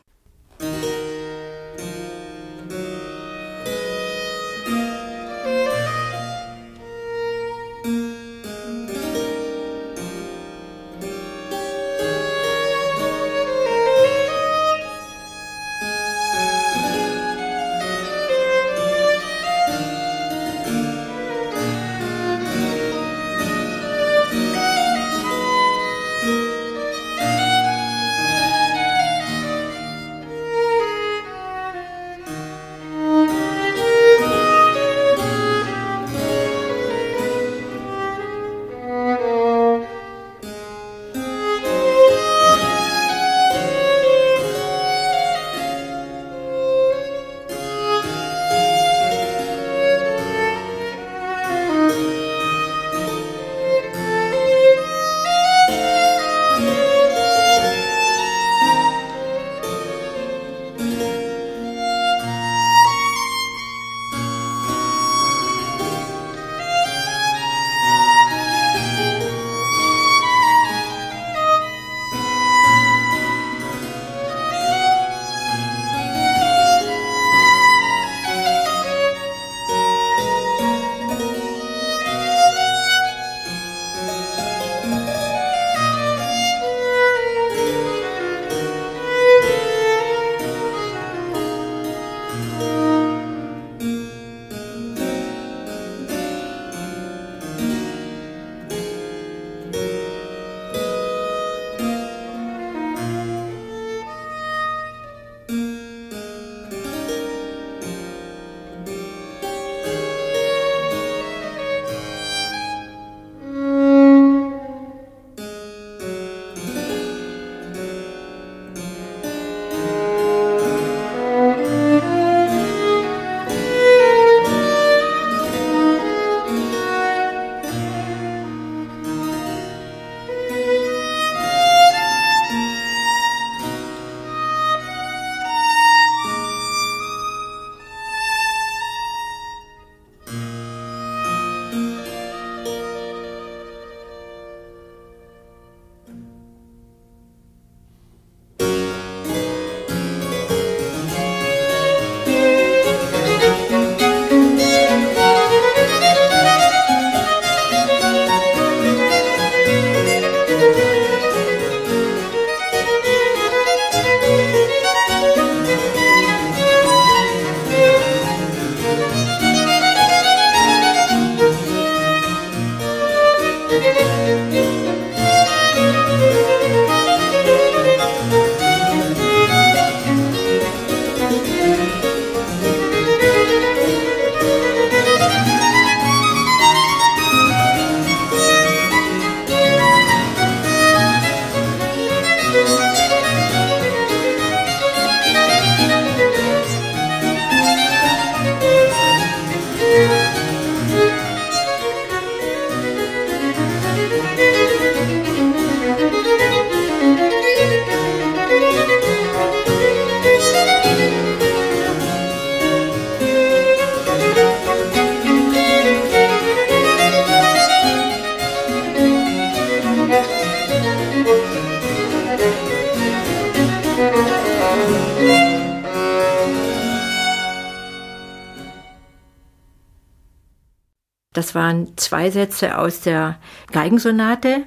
Das 231.55 231.63
waren 231.63 231.93
zwei 231.95 232.33
Sätze 232.33 232.79
aus 232.79 233.03
der 233.03 233.39
Geigensonate 233.71 234.65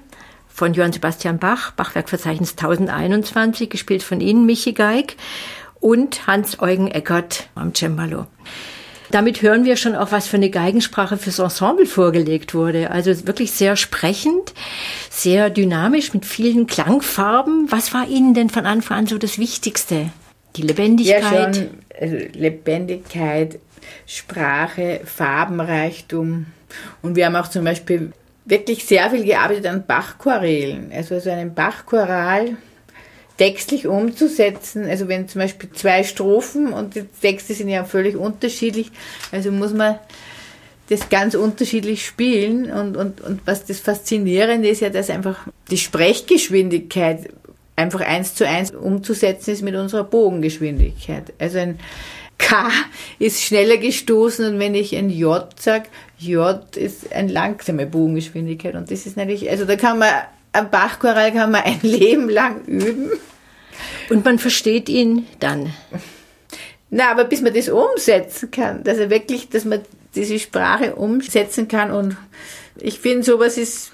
von 0.48 0.74
Johann 0.74 0.94
Sebastian 0.94 1.38
Bach, 1.38 1.72
Bachwerkverzeichnis 1.72 2.52
1021, 2.52 3.70
gespielt 3.70 4.04
von 4.04 4.22
Ihnen, 4.22 4.46
Michi 4.46 4.72
Geig, 4.72 5.18
und 5.82 6.28
Hans-Eugen 6.28 6.88
Eckert 6.88 7.50
am 7.56 7.76
Cembalo. 7.76 8.28
Damit 9.12 9.42
hören 9.42 9.66
wir 9.66 9.76
schon 9.76 9.96
auch, 9.96 10.14
was 10.14 10.28
für 10.28 10.38
eine 10.38 10.50
Geigensprache 10.50 11.18
fürs 11.18 11.40
Ensemble 11.40 11.86
vorgelegt 11.86 12.54
wurde. 12.54 12.90
Also 12.90 13.28
wirklich 13.28 13.52
sehr 13.52 13.76
sprechend, 13.76 14.54
sehr 15.10 15.50
dynamisch 15.50 16.14
mit 16.14 16.26
vielen 16.26 16.68
Klangfarben. 16.68 17.70
Was 17.70 17.94
war 17.94 18.08
Ihnen 18.08 18.34
denn 18.34 18.50
von 18.50 18.66
Anfang 18.66 19.00
an 19.00 19.08
so 19.08 19.18
das 19.18 19.38
Wichtigste? 19.40 20.10
Die 20.56 20.62
Lebendigkeit? 20.62 21.22
Ja, 21.22 21.54
schon, 21.54 21.70
Lebendigkeit, 22.00 23.60
Sprache, 24.06 25.02
Farbenreichtum. 25.06 26.48
Und 27.02 27.16
wir 27.16 27.26
haben 27.26 27.36
auch 27.36 27.48
zum 27.48 27.64
Beispiel 27.64 28.12
wirklich 28.46 28.86
sehr 28.86 29.10
viel 29.10 29.26
gearbeitet 29.26 29.66
an 29.66 29.86
Bachchorälen. 29.86 30.92
Also 30.94 31.20
so 31.20 31.30
einen 31.30 31.54
Bachchoral 31.54 32.58
textlich 33.38 33.88
umzusetzen. 33.88 34.86
Also 34.86 35.08
wenn 35.08 35.28
zum 35.28 35.42
Beispiel 35.42 35.70
zwei 35.72 36.04
Strophen 36.04 36.74
und 36.74 36.96
die 36.96 37.04
Texte 37.22 37.54
sind 37.54 37.70
ja 37.70 37.84
völlig 37.84 38.16
unterschiedlich, 38.16 38.92
also 39.32 39.52
muss 39.52 39.74
man 39.74 40.00
das 40.90 41.10
ganz 41.10 41.36
unterschiedlich 41.36 42.06
spielen 42.06 42.72
und, 42.72 42.96
und, 42.96 43.22
und 43.22 43.42
was 43.46 43.66
das 43.66 43.80
Faszinierende 43.80 44.70
ist 44.70 44.80
ja, 44.80 44.90
dass 44.90 45.10
einfach 45.10 45.48
die 45.70 45.78
Sprechgeschwindigkeit 45.78 47.30
einfach 47.78 48.02
eins 48.02 48.36
zu 48.36 48.46
eins 48.46 48.72
umzusetzen 48.72 49.52
ist 49.52 49.62
mit 49.62 49.76
unserer 49.76 50.04
Bogengeschwindigkeit. 50.04 51.32
Also 51.40 51.60
ein 51.60 51.80
K 52.38 52.70
ist 53.20 53.42
schneller 53.42 53.78
gestoßen 53.78 54.46
und 54.46 54.60
wenn 54.60 54.76
ich 54.76 54.96
ein 54.96 55.10
J 55.10 55.48
sage, 55.60 55.86
J 56.20 56.76
ist 56.76 57.14
eine 57.14 57.32
langsame 57.32 57.86
Bogengeschwindigkeit 57.86 58.76
und 58.76 58.92
das 58.92 59.06
ist 59.06 59.16
natürlich, 59.16 59.50
also 59.50 59.64
da 59.66 59.76
kann 59.76 60.00
man 60.00 60.10
am 60.52 60.70
Bachchoral 60.70 61.32
kann 61.32 61.52
man 61.52 61.64
ein 61.64 61.80
Leben 61.84 62.30
lang 62.30 62.66
üben. 62.66 63.12
Und 64.10 64.26
man 64.26 64.40
versteht 64.40 64.90
ihn 64.90 65.28
dann. 65.40 65.72
Na, 66.90 67.12
aber 67.12 67.26
bis 67.26 67.42
man 67.42 67.54
das 67.54 67.70
umsetzen 67.70 68.50
kann, 68.50 68.84
dass 68.84 68.98
er 68.98 69.10
wirklich, 69.10 69.50
dass 69.50 69.66
man 69.66 69.82
diese 70.16 70.40
Sprache 70.40 70.96
umsetzen 70.96 71.68
kann 71.68 71.92
und 71.92 72.18
ich 72.80 73.00
finde 73.00 73.24
sowas 73.24 73.58
ist 73.58 73.92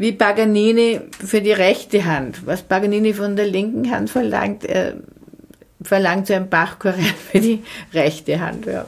wie 0.00 0.12
Paganini 0.12 0.98
für 1.10 1.42
die 1.42 1.52
rechte 1.52 2.06
Hand. 2.06 2.46
Was 2.46 2.62
Paganini 2.62 3.12
von 3.12 3.36
der 3.36 3.46
linken 3.46 3.90
Hand 3.90 4.08
verlangt, 4.08 4.64
er 4.64 4.94
verlangt 5.82 6.26
so 6.26 6.32
ein 6.32 6.48
Bachchoral 6.48 6.98
für 7.30 7.38
die 7.38 7.62
rechte 7.92 8.40
Hand. 8.40 8.64
Ja. 8.64 8.86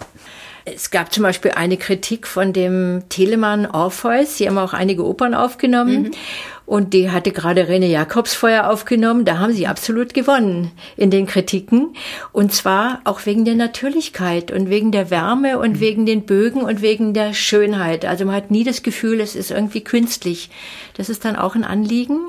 Es 0.64 0.90
gab 0.90 1.12
zum 1.12 1.24
Beispiel 1.24 1.52
eine 1.52 1.76
Kritik 1.76 2.26
von 2.26 2.52
dem 2.52 3.04
Telemann 3.08 3.66
Orpheus. 3.66 4.36
Sie 4.36 4.48
haben 4.48 4.58
auch 4.58 4.72
einige 4.72 5.04
Opern 5.04 5.34
aufgenommen. 5.34 6.02
Mhm. 6.02 6.10
Und 6.64 6.94
die 6.94 7.10
hatte 7.10 7.32
gerade 7.32 7.64
René 7.64 7.86
Jakobsfeuer 7.86 8.70
aufgenommen. 8.70 9.24
Da 9.24 9.38
haben 9.38 9.52
sie 9.52 9.66
absolut 9.66 10.14
gewonnen 10.14 10.70
in 10.96 11.10
den 11.10 11.26
Kritiken. 11.26 11.94
Und 12.30 12.52
zwar 12.52 13.00
auch 13.04 13.26
wegen 13.26 13.44
der 13.44 13.56
Natürlichkeit 13.56 14.52
und 14.52 14.70
wegen 14.70 14.92
der 14.92 15.10
Wärme 15.10 15.58
und 15.58 15.72
mhm. 15.72 15.80
wegen 15.80 16.06
den 16.06 16.22
Bögen 16.22 16.62
und 16.62 16.80
wegen 16.80 17.14
der 17.14 17.34
Schönheit. 17.34 18.04
Also 18.04 18.24
man 18.24 18.36
hat 18.36 18.50
nie 18.50 18.64
das 18.64 18.82
Gefühl, 18.82 19.20
es 19.20 19.34
ist 19.34 19.50
irgendwie 19.50 19.82
künstlich. 19.82 20.50
Das 20.96 21.08
ist 21.08 21.24
dann 21.24 21.36
auch 21.36 21.56
ein 21.56 21.64
Anliegen? 21.64 22.20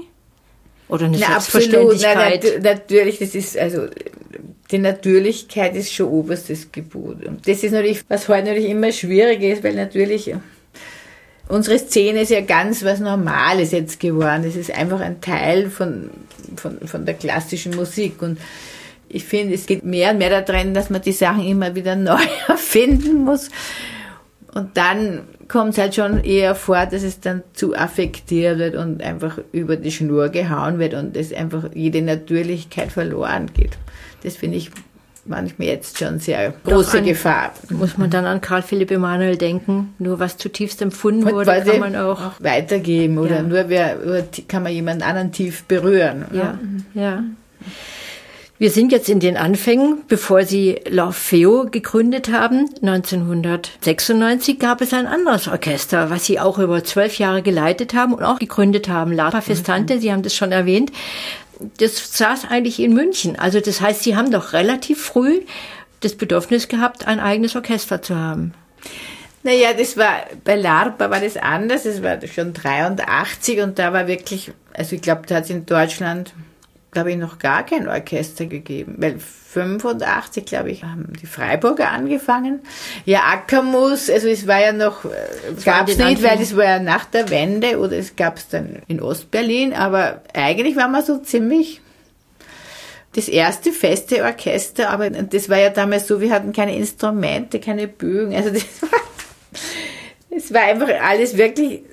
Oder 0.89 1.05
eine 1.05 1.17
Na, 1.19 1.27
Selbstverständlichkeit? 1.27 2.43
Absolut. 2.43 2.63
Na, 2.63 2.73
natürlich, 2.73 3.19
das 3.19 3.36
ist, 3.36 3.57
also, 3.57 3.88
die 4.74 4.80
Natürlichkeit 4.80 5.76
ist 5.76 5.93
schon 5.93 6.07
oberstes 6.07 6.71
Gebot. 6.71 7.26
Und 7.26 7.47
das 7.47 7.63
ist 7.63 7.71
natürlich, 7.71 8.03
was 8.09 8.28
heute 8.28 8.47
natürlich 8.47 8.71
immer 8.71 8.91
schwieriger 8.91 9.47
ist, 9.47 9.63
weil 9.63 9.76
natürlich 9.76 10.34
unsere 11.47 11.78
Szene 11.78 12.21
ist 12.21 12.32
ja 12.32 12.41
ganz 12.41 12.84
was 12.84 12.99
Normales 12.99 13.71
jetzt 13.71 13.99
geworden. 13.99 14.43
Es 14.45 14.55
ist 14.55 14.76
einfach 14.76 14.99
ein 14.99 15.21
Teil 15.21 15.69
von, 15.69 16.09
von, 16.55 16.80
von 16.88 17.05
der 17.05 17.13
klassischen 17.13 17.76
Musik. 17.76 18.24
Und 18.24 18.39
ich 19.09 19.24
finde, 19.24 19.53
es 19.53 19.67
geht 19.67 19.86
mehr 19.86 20.11
und 20.11 20.17
mehr 20.17 20.41
darin, 20.41 20.74
dass 20.74 20.89
man 20.89 21.03
die 21.03 21.11
Sachen 21.11 21.45
immer 21.45 21.76
wieder 21.76 21.95
neu 21.95 22.24
erfinden 22.47 23.24
muss. 23.24 23.49
Und 24.55 24.76
dann 24.76 25.21
kommt 25.47 25.74
es 25.74 25.78
halt 25.78 25.93
schon 25.93 26.24
eher 26.24 26.55
vor, 26.55 26.88
dass 26.88 27.03
es 27.03 27.19
dann 27.19 27.43
zu 27.53 27.76
affektiert 27.76 28.57
wird 28.57 28.76
und 28.76 29.03
einfach 29.03 29.38
über 29.51 29.76
die 29.76 29.91
Schnur 29.91 30.30
gehauen 30.30 30.80
wird 30.80 30.95
und 30.95 31.15
es 31.15 31.32
einfach 31.32 31.69
jede 31.76 32.01
Natürlichkeit 32.01 32.91
verloren 32.91 33.51
geht. 33.53 33.78
Das 34.24 34.38
finde 34.38 34.57
ich 34.57 34.71
manchmal 35.26 35.67
jetzt 35.67 35.99
schon 35.99 36.19
sehr 36.19 36.53
große 36.63 36.99
an, 36.99 37.05
Gefahr. 37.05 37.53
Muss 37.69 37.97
man 37.97 38.09
dann 38.09 38.26
an 38.26 38.41
Karl 38.41 38.61
Philipp 38.61 38.91
Emanuel 38.91 39.38
denken? 39.38 39.93
Nur 39.99 40.19
was 40.19 40.38
zutiefst 40.38 40.82
empfunden 40.82 41.24
und 41.24 41.34
wurde, 41.34 41.63
kann 41.65 41.80
man 41.80 41.95
auch, 41.95 42.21
auch, 42.21 42.32
weitergeben 42.39 43.17
oder 43.17 43.38
ja. 43.38 43.43
nur 43.43 43.69
wer, 43.69 43.97
kann 44.47 44.63
man 44.63 44.74
jemand 44.74 45.03
anderen 45.03 45.32
tief 45.32 45.63
berühren. 45.63 46.26
Ja, 46.34 46.57
ja. 46.93 47.01
ja. 47.01 47.24
Wir 48.59 48.69
sind 48.69 48.91
jetzt 48.91 49.09
in 49.09 49.19
den 49.19 49.36
Anfängen, 49.36 50.03
bevor 50.07 50.43
Sie 50.45 50.80
L'Orfeo 50.86 51.69
gegründet 51.69 52.32
haben. 52.32 52.69
1996 52.82 54.59
gab 54.59 54.80
es 54.80 54.93
ein 54.93 55.07
anderes 55.07 55.47
Orchester, 55.47 56.09
was 56.09 56.26
Sie 56.26 56.39
auch 56.39 56.59
über 56.59 56.84
zwölf 56.84 57.17
Jahre 57.17 57.41
geleitet 57.41 57.93
haben 57.93 58.13
und 58.13 58.24
auch 58.24 58.39
gegründet 58.39 58.88
haben. 58.88 59.11
Lapa 59.11 59.41
Festante, 59.41 59.95
mhm. 59.95 59.99
Sie 59.99 60.13
haben 60.13 60.21
das 60.21 60.36
schon 60.36 60.51
erwähnt 60.51 60.91
das 61.78 62.18
saß 62.18 62.45
eigentlich 62.49 62.80
in 62.80 62.93
München. 62.93 63.38
Also 63.38 63.59
das 63.59 63.82
heißt, 63.82 64.03
Sie 64.03 64.16
haben 64.16 64.32
doch 64.32 64.53
relativ 64.53 65.03
früh 65.03 65.41
das 66.01 66.16
Bedürfnis 66.16 66.68
gehabt, 66.68 67.07
ein 67.07 67.20
eigenes 67.20 67.55
Orchester 67.55 68.01
zu 68.01 68.16
haben. 68.16 68.53
Naja, 69.43 69.74
das 69.74 69.97
war, 69.97 70.26
bei 70.43 70.55
LARPA 70.55 71.09
war 71.09 71.20
das 71.20 71.36
anders. 71.38 71.86
Es 71.86 72.01
war 72.01 72.20
schon 72.28 72.53
83 72.53 73.61
und 73.61 73.78
da 73.78 73.91
war 73.91 74.07
wirklich, 74.07 74.51
also 74.74 74.95
ich 74.95 75.01
glaube, 75.01 75.24
da 75.28 75.36
hat 75.36 75.45
es 75.45 75.49
in 75.49 75.66
Deutschland 75.66 76.34
glaube 76.93 77.11
ich, 77.11 77.17
noch 77.17 77.39
gar 77.39 77.65
kein 77.65 77.87
Orchester 77.87 78.45
gegeben, 78.45 78.95
weil 78.97 79.19
85, 79.19 80.45
glaube 80.45 80.71
ich, 80.71 80.83
haben 80.83 81.13
die 81.21 81.27
Freiburger 81.27 81.91
angefangen. 81.91 82.61
Ja, 83.05 83.21
Ackermus, 83.31 84.09
also 84.09 84.27
es 84.27 84.47
war 84.47 84.61
ja 84.61 84.71
noch, 84.73 85.03
gab 85.65 85.89
es 85.89 85.97
nicht, 85.97 86.23
weil 86.23 86.41
es 86.41 86.55
war 86.55 86.63
ja 86.63 86.79
nach 86.79 87.05
der 87.05 87.29
Wende 87.29 87.77
oder 87.79 87.97
es 87.97 88.15
gab 88.15 88.37
es 88.37 88.47
dann 88.47 88.81
in 88.87 89.01
Ostberlin, 89.01 89.73
aber 89.73 90.21
eigentlich 90.33 90.75
war 90.75 90.87
man 90.87 91.03
so 91.03 91.17
ziemlich 91.17 91.81
das 93.15 93.27
erste 93.27 93.71
feste 93.71 94.23
Orchester, 94.23 94.89
aber 94.89 95.09
das 95.09 95.49
war 95.49 95.59
ja 95.59 95.69
damals 95.69 96.07
so, 96.07 96.19
wir 96.19 96.31
hatten 96.31 96.51
keine 96.51 96.75
Instrumente, 96.75 97.59
keine 97.59 97.87
Bögen, 97.87 98.35
also 98.35 98.49
das 98.49 98.63
war, 98.81 98.99
es 100.31 100.53
war 100.53 100.61
einfach 100.63 100.89
alles 101.01 101.37
wirklich 101.37 101.83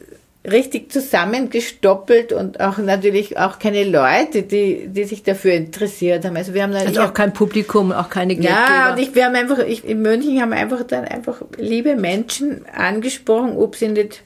richtig 0.48 0.90
zusammengestoppelt 0.90 2.32
und 2.32 2.60
auch 2.60 2.78
natürlich 2.78 3.38
auch 3.38 3.58
keine 3.58 3.84
Leute, 3.84 4.42
die, 4.42 4.88
die 4.88 5.04
sich 5.04 5.22
dafür 5.22 5.52
interessiert 5.52 6.24
haben. 6.24 6.36
Also 6.36 6.54
wir 6.54 6.62
haben 6.62 6.72
dann 6.72 6.86
also 6.86 7.02
auch 7.02 7.12
kein 7.12 7.34
Publikum, 7.34 7.92
auch 7.92 8.08
keine 8.08 8.36
Geldgeber. 8.36 8.58
Ja, 8.58 8.92
und 8.92 8.98
ich, 8.98 9.14
wir 9.14 9.26
haben 9.26 9.34
einfach, 9.34 9.58
ich, 9.58 9.84
in 9.84 10.00
München 10.00 10.40
haben 10.40 10.50
wir 10.50 10.56
einfach 10.56 10.82
dann 10.84 11.04
einfach 11.04 11.42
liebe 11.58 11.94
Menschen 11.94 12.64
angesprochen, 12.72 13.56
ob 13.56 13.76
sie 13.76 13.88
nicht 13.88 14.22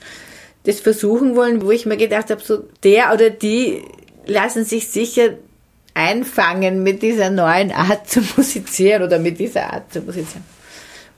das 0.64 0.80
versuchen 0.80 1.34
wollen, 1.34 1.62
wo 1.62 1.72
ich 1.72 1.84
mir 1.84 1.96
gedacht 1.96 2.30
habe, 2.30 2.40
so 2.40 2.64
der 2.84 3.12
oder 3.12 3.30
die 3.30 3.82
lassen 4.26 4.64
sich 4.64 4.88
sicher 4.88 5.30
einfangen 5.94 6.82
mit 6.84 7.02
dieser 7.02 7.30
neuen 7.30 7.72
Art 7.72 8.08
zu 8.08 8.20
musizieren 8.36 9.02
oder 9.02 9.18
mit 9.18 9.40
dieser 9.40 9.72
Art 9.72 9.92
zu 9.92 10.00
musizieren. 10.00 10.53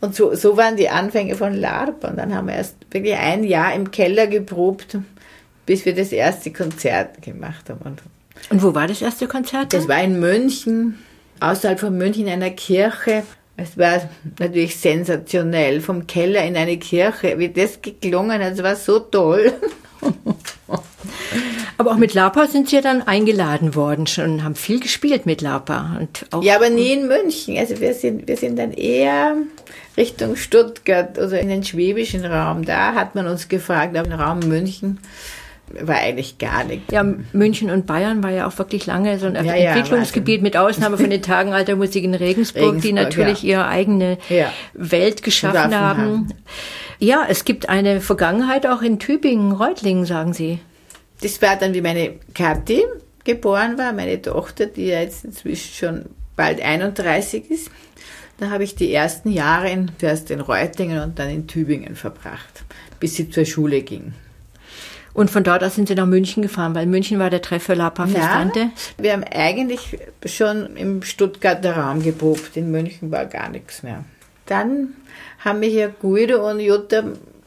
Und 0.00 0.14
so, 0.14 0.34
so 0.34 0.56
waren 0.56 0.76
die 0.76 0.88
Anfänge 0.88 1.34
von 1.34 1.54
LARP. 1.54 2.04
Und 2.04 2.16
dann 2.16 2.34
haben 2.34 2.48
wir 2.48 2.54
erst 2.54 2.76
wirklich 2.90 3.14
ein 3.14 3.44
Jahr 3.44 3.74
im 3.74 3.90
Keller 3.90 4.26
geprobt, 4.26 4.98
bis 5.64 5.84
wir 5.84 5.94
das 5.94 6.12
erste 6.12 6.52
Konzert 6.52 7.22
gemacht 7.22 7.70
haben. 7.70 7.80
Und, 7.84 8.02
und 8.50 8.62
wo 8.62 8.74
war 8.74 8.86
das 8.86 9.02
erste 9.02 9.26
Konzert? 9.26 9.72
Das 9.72 9.88
war 9.88 10.02
in 10.02 10.20
München, 10.20 10.98
außerhalb 11.40 11.80
von 11.80 11.96
München 11.96 12.26
in 12.26 12.32
einer 12.34 12.50
Kirche. 12.50 13.22
Es 13.56 13.78
war 13.78 14.08
natürlich 14.38 14.76
sensationell, 14.76 15.80
vom 15.80 16.06
Keller 16.06 16.44
in 16.44 16.56
eine 16.56 16.76
Kirche, 16.76 17.38
wie 17.38 17.48
das 17.48 17.80
geklungen 17.80 18.42
hat, 18.42 18.52
es 18.52 18.62
war 18.62 18.76
so 18.76 18.98
toll. 18.98 19.54
Aber 21.78 21.92
auch 21.92 21.96
mit 21.96 22.14
Lapa 22.14 22.46
sind 22.46 22.68
Sie 22.68 22.76
ja 22.76 22.82
dann 22.82 23.02
eingeladen 23.02 23.74
worden 23.74 24.06
schon 24.06 24.34
und 24.34 24.44
haben 24.44 24.54
viel 24.54 24.80
gespielt 24.80 25.26
mit 25.26 25.42
Lapa. 25.42 25.98
Und 26.00 26.26
auch 26.30 26.42
ja, 26.42 26.56
aber 26.56 26.70
nie 26.70 26.92
in 26.92 27.06
München. 27.06 27.58
Also 27.58 27.80
wir 27.80 27.92
sind, 27.92 28.26
wir 28.26 28.36
sind 28.36 28.58
dann 28.58 28.72
eher 28.72 29.36
Richtung 29.96 30.36
Stuttgart, 30.36 31.18
also 31.18 31.36
in 31.36 31.48
den 31.48 31.64
schwäbischen 31.64 32.24
Raum. 32.24 32.64
Da 32.64 32.94
hat 32.94 33.14
man 33.14 33.26
uns 33.26 33.48
gefragt, 33.48 33.96
aber 33.96 34.08
im 34.08 34.18
Raum 34.18 34.40
München 34.40 34.98
war 35.82 35.96
eigentlich 35.96 36.38
gar 36.38 36.64
nicht. 36.64 36.90
Ja, 36.92 37.04
München 37.32 37.70
und 37.70 37.86
Bayern 37.86 38.22
war 38.22 38.30
ja 38.30 38.46
auch 38.46 38.58
wirklich 38.58 38.86
lange 38.86 39.18
so 39.18 39.26
ein 39.26 39.34
ja, 39.34 39.54
Entwicklungsgebiet, 39.54 40.38
ja, 40.38 40.42
mit 40.42 40.56
Ausnahme 40.56 40.98
von 40.98 41.10
den 41.10 41.22
Tagen 41.22 41.52
alter 41.52 41.76
Musik 41.76 42.04
in 42.04 42.14
Regensburg, 42.14 42.62
Regensburg 42.62 42.82
die 42.82 42.92
natürlich 42.92 43.42
ja. 43.42 43.60
ihre 43.60 43.68
eigene 43.68 44.18
Welt 44.74 45.22
geschaffen 45.22 45.74
haben. 45.74 46.00
haben. 46.00 46.28
Ja, 46.98 47.26
es 47.28 47.44
gibt 47.44 47.68
eine 47.68 48.00
Vergangenheit 48.00 48.66
auch 48.66 48.82
in 48.82 48.98
Tübingen, 48.98 49.52
Reutlingen, 49.52 50.06
sagen 50.06 50.32
Sie. 50.32 50.58
Das 51.22 51.40
war 51.42 51.56
dann, 51.56 51.74
wie 51.74 51.82
meine 51.82 52.14
Kathi 52.34 52.84
geboren 53.24 53.76
war, 53.78 53.92
meine 53.92 54.20
Tochter, 54.22 54.66
die 54.66 54.86
ja 54.86 55.00
jetzt 55.00 55.24
inzwischen 55.24 55.74
schon 55.74 56.04
bald 56.36 56.60
31 56.60 57.50
ist. 57.50 57.70
Da 58.38 58.50
habe 58.50 58.64
ich 58.64 58.74
die 58.74 58.92
ersten 58.92 59.30
Jahre 59.30 59.70
in, 59.70 59.90
zuerst 59.98 60.30
in 60.30 60.40
Reutlingen 60.40 61.02
und 61.02 61.18
dann 61.18 61.30
in 61.30 61.46
Tübingen 61.46 61.96
verbracht. 61.96 62.64
bis 63.00 63.14
sie 63.16 63.30
zur 63.30 63.44
Schule 63.44 63.82
ging. 63.82 64.14
Und 65.16 65.30
von 65.30 65.44
dort 65.44 65.64
aus 65.64 65.74
sind 65.74 65.88
Sie 65.88 65.94
nach 65.94 66.04
München 66.04 66.42
gefahren, 66.42 66.74
weil 66.74 66.84
München 66.84 67.18
war 67.18 67.30
der 67.30 67.40
Treff 67.40 67.62
für 67.62 67.72
La 67.72 67.88
Pafestante. 67.88 68.58
Ja, 68.60 68.68
wir 68.98 69.12
haben 69.14 69.24
eigentlich 69.24 69.96
schon 70.26 70.76
im 70.76 71.02
Stuttgarter 71.02 71.74
Raum 71.74 72.02
geprobt. 72.02 72.54
In 72.54 72.70
München 72.70 73.10
war 73.10 73.24
gar 73.24 73.48
nichts 73.48 73.82
mehr. 73.82 74.04
Dann 74.44 74.88
haben 75.42 75.60
mich 75.60 75.72
ja 75.72 75.88
Guido 75.88 76.46
und 76.46 76.60
Jutta 76.60 77.02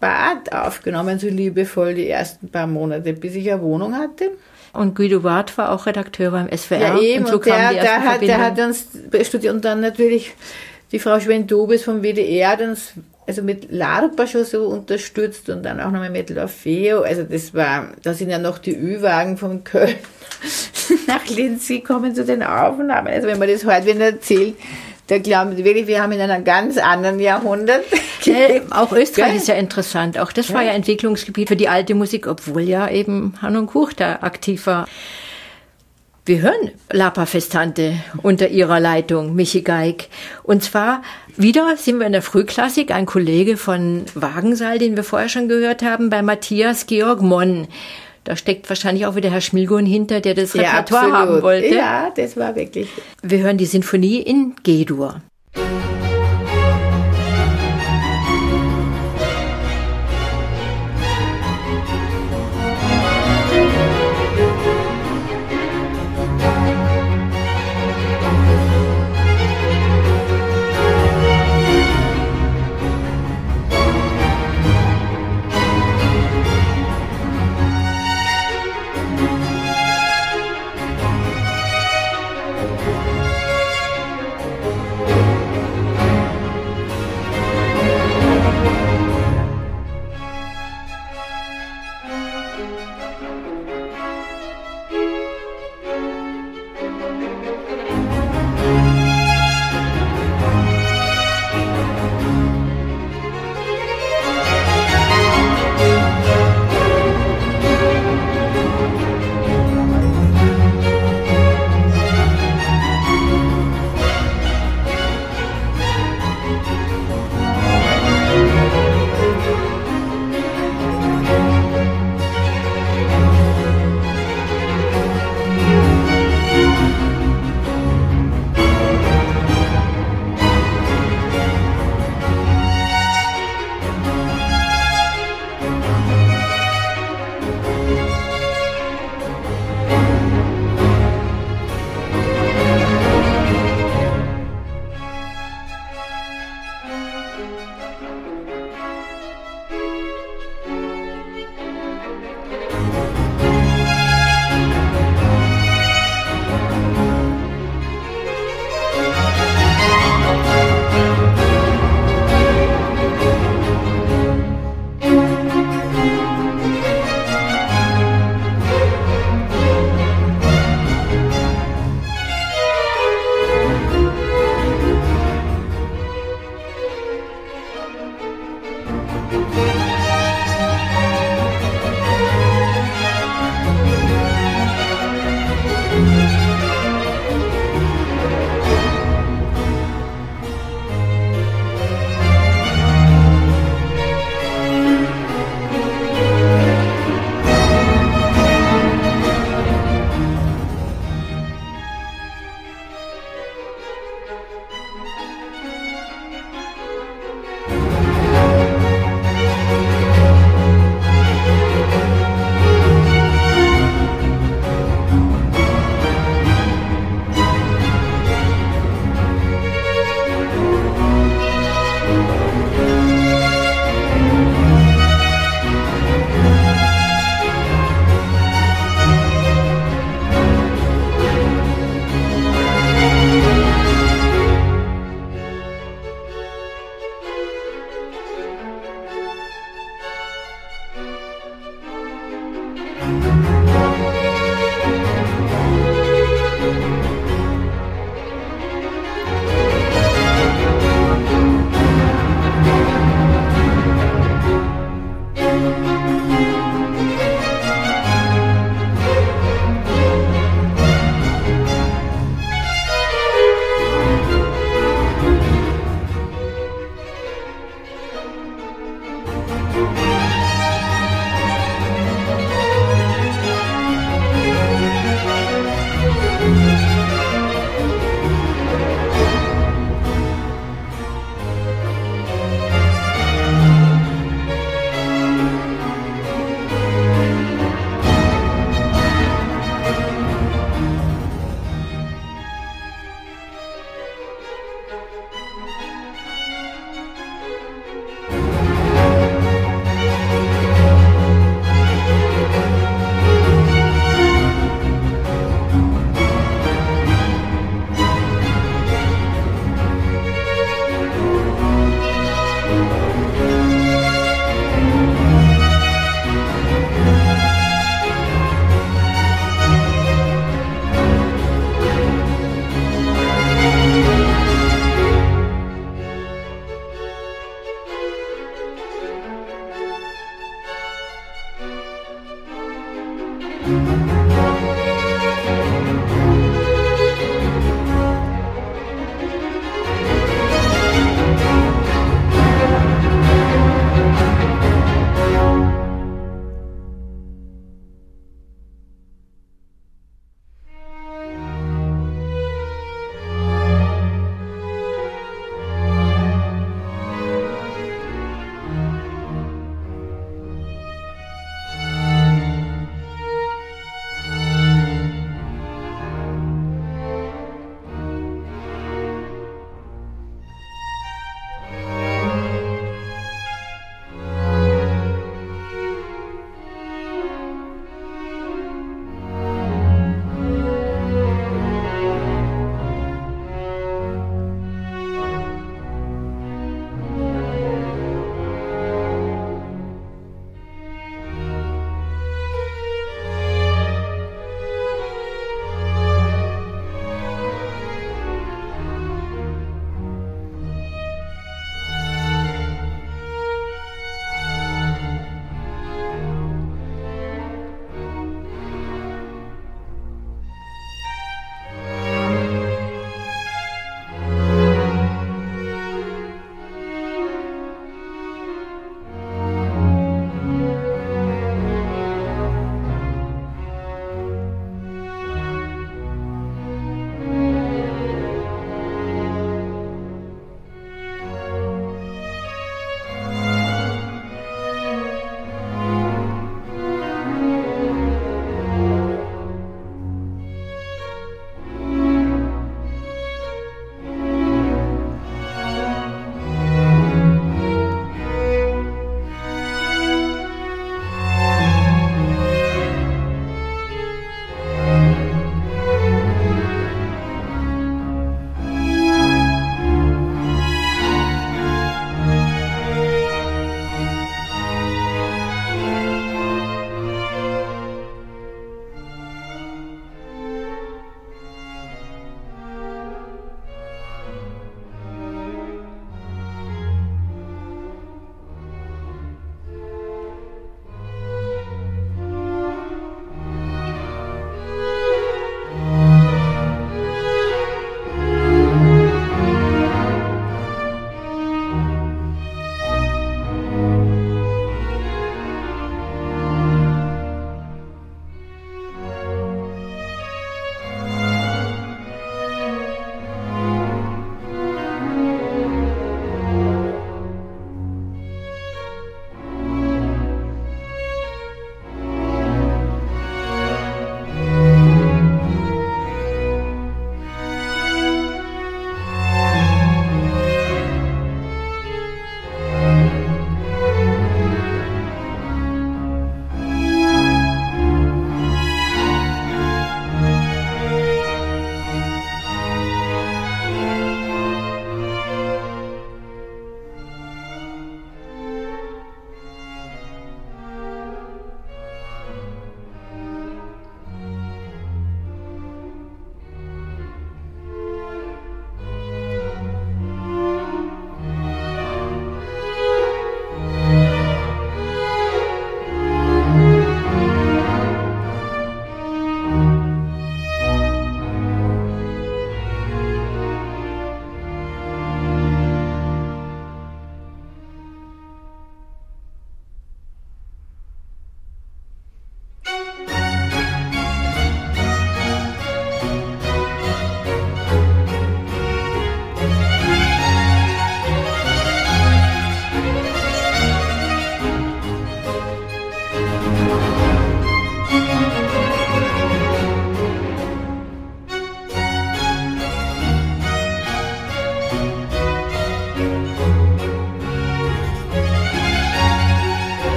Barth 0.00 0.52
aufgenommen, 0.52 1.20
so 1.20 1.28
liebevoll 1.28 1.94
die 1.94 2.08
ersten 2.08 2.48
paar 2.48 2.66
Monate, 2.66 3.12
bis 3.12 3.36
ich 3.36 3.52
eine 3.52 3.62
Wohnung 3.62 3.94
hatte. 3.94 4.32
Und 4.72 4.96
Guido 4.96 5.20
Barth 5.20 5.56
war 5.56 5.70
auch 5.70 5.86
Redakteur 5.86 6.32
beim 6.32 6.48
SWR. 6.50 6.80
Ja, 6.80 6.98
eben. 6.98 7.24
Und, 7.26 7.30
so 7.30 7.36
und 7.36 7.46
der, 7.46 7.74
der, 7.74 8.04
hat, 8.04 8.22
der 8.22 8.40
hat 8.40 8.58
uns 8.58 8.88
studiert 9.22 9.54
und 9.54 9.64
dann 9.64 9.80
natürlich 9.80 10.34
die 10.90 10.98
Frau 10.98 11.20
Schwendobes 11.20 11.84
vom 11.84 12.02
WDR 12.02 12.50
hat 12.50 12.60
uns 12.60 12.94
also 13.26 13.42
mit 13.42 13.70
Larpa 13.70 14.26
schon 14.26 14.44
so 14.44 14.64
unterstützt 14.64 15.48
und 15.48 15.62
dann 15.62 15.80
auch 15.80 15.90
nochmal 15.90 16.10
mit 16.10 16.30
Lafeo. 16.30 17.02
Also 17.02 17.22
das 17.22 17.54
war, 17.54 17.92
da 18.02 18.14
sind 18.14 18.30
ja 18.30 18.38
noch 18.38 18.58
die 18.58 18.76
Ü-Wagen 18.76 19.36
von 19.36 19.62
Köln 19.64 19.94
nach 21.06 21.24
Linz 21.28 21.68
gekommen 21.68 22.14
zu 22.14 22.24
den 22.24 22.42
Aufnahmen. 22.42 23.08
Also 23.08 23.28
wenn 23.28 23.38
man 23.38 23.48
das 23.48 23.64
heute 23.64 23.86
wieder 23.86 24.06
erzählt, 24.06 24.56
da 25.08 25.18
glauben 25.18 25.56
sie 25.56 25.64
wirklich, 25.64 25.86
wir 25.86 26.02
haben 26.02 26.12
in 26.12 26.20
einem 26.20 26.44
ganz 26.44 26.78
anderen 26.78 27.20
Jahrhundert. 27.20 27.84
Auch 28.70 28.92
Österreich 28.92 29.32
ja. 29.32 29.36
ist 29.36 29.48
ja 29.48 29.54
interessant. 29.54 30.18
Auch 30.18 30.32
das 30.32 30.48
ja. 30.48 30.54
war 30.54 30.62
ja 30.62 30.72
Entwicklungsgebiet 30.72 31.48
für 31.48 31.56
die 31.56 31.68
alte 31.68 31.94
Musik, 31.94 32.26
obwohl 32.26 32.62
ja 32.62 32.88
eben 32.88 33.34
Han 33.42 33.56
und 33.56 33.66
Kuch 33.66 33.92
da 33.92 34.20
aktiv 34.22 34.66
war. 34.66 34.86
Wir 36.24 36.40
hören 36.40 36.70
Lapa 36.92 37.26
Festante 37.26 37.96
unter 38.22 38.46
ihrer 38.46 38.78
Leitung, 38.78 39.34
Michi 39.34 39.62
Geig. 39.62 40.08
Und 40.44 40.62
zwar 40.62 41.02
wieder 41.36 41.76
sind 41.76 41.98
wir 41.98 42.06
in 42.06 42.12
der 42.12 42.22
Frühklassik, 42.22 42.92
ein 42.92 43.06
Kollege 43.06 43.56
von 43.56 44.04
Wagensaal, 44.14 44.78
den 44.78 44.94
wir 44.94 45.02
vorher 45.02 45.28
schon 45.28 45.48
gehört 45.48 45.82
haben, 45.82 46.10
bei 46.10 46.22
Matthias 46.22 46.86
Georg 46.86 47.22
Monn. 47.22 47.66
Da 48.22 48.36
steckt 48.36 48.68
wahrscheinlich 48.68 49.04
auch 49.06 49.16
wieder 49.16 49.32
Herr 49.32 49.40
Schmilgun 49.40 49.84
hinter, 49.84 50.20
der 50.20 50.34
das 50.34 50.54
ja, 50.54 50.62
Repertoire 50.62 51.06
absolut. 51.06 51.28
haben 51.28 51.42
wollte. 51.42 51.74
Ja, 51.74 52.12
das 52.14 52.36
war 52.36 52.54
wirklich. 52.54 52.88
Wir 53.22 53.40
hören 53.40 53.58
die 53.58 53.66
Sinfonie 53.66 54.22
in 54.22 54.54
G-Dur. 54.62 55.22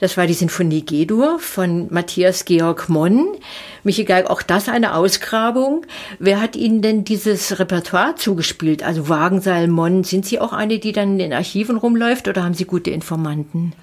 Das 0.00 0.16
war 0.16 0.26
die 0.26 0.34
Sinfonie 0.34 0.80
G-Dur 0.80 1.38
von 1.38 1.88
Matthias 1.90 2.46
Georg 2.46 2.88
Monn. 2.88 3.28
Michi 3.84 4.04
Geig, 4.04 4.28
auch 4.28 4.40
das 4.40 4.68
eine 4.68 4.94
Ausgrabung. 4.94 5.86
Wer 6.18 6.40
hat 6.40 6.56
Ihnen 6.56 6.80
denn 6.80 7.04
dieses 7.04 7.58
Repertoire 7.58 8.14
zugespielt? 8.16 8.82
Also 8.82 9.10
Wagenseil, 9.10 9.68
Monn, 9.68 10.02
sind 10.02 10.24
Sie 10.24 10.40
auch 10.40 10.54
eine, 10.54 10.78
die 10.78 10.92
dann 10.92 11.12
in 11.12 11.18
den 11.18 11.32
Archiven 11.34 11.76
rumläuft 11.76 12.28
oder 12.28 12.42
haben 12.42 12.54
Sie 12.54 12.64
gute 12.64 12.90
Informanten? 12.90 13.74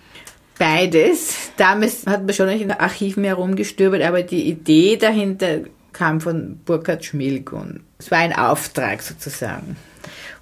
Beides. 0.58 1.52
Damals 1.58 2.08
hat 2.08 2.26
man 2.26 2.34
schon 2.34 2.50
in 2.50 2.60
den 2.60 2.72
Archiven 2.72 3.24
herumgestöbert, 3.24 4.02
aber 4.02 4.24
die 4.24 4.50
Idee 4.50 4.98
dahinter 4.98 5.62
kam 5.94 6.20
von 6.20 6.60
Burkhard 6.66 7.06
Schmilk 7.06 7.54
und 7.54 7.82
es 8.00 8.10
war 8.10 8.20
ein 8.20 8.34
Auftrag 8.34 9.04
sozusagen. 9.04 9.78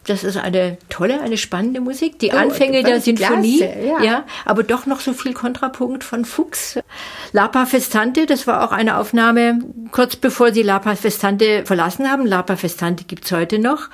Das 0.07 0.23
ist 0.23 0.37
eine 0.37 0.77
tolle, 0.89 1.21
eine 1.21 1.37
spannende 1.37 1.81
Musik. 1.81 2.19
Die 2.19 2.29
oh, 2.29 2.37
Anfänge 2.37 2.83
der 2.83 3.01
Sinfonie, 3.01 3.57
klasse, 3.57 3.79
ja. 3.79 4.03
ja. 4.03 4.25
aber 4.45 4.63
doch 4.63 4.85
noch 4.85 4.99
so 4.99 5.13
viel 5.13 5.33
Kontrapunkt 5.33 6.03
von 6.03 6.25
Fuchs. 6.25 6.79
Lapa 7.31 7.65
Festante, 7.65 8.27
das 8.27 8.45
war 8.45 8.63
auch 8.63 8.71
eine 8.71 8.97
Aufnahme 8.97 9.59
kurz 9.91 10.15
bevor 10.15 10.53
Sie 10.53 10.61
Lapa 10.61 10.95
Festante 10.95 11.65
verlassen 11.65 12.09
haben. 12.09 12.27
Lapa 12.27 12.55
Festante 12.55 13.05
gibt's 13.05 13.31
heute 13.31 13.57
noch. 13.57 13.89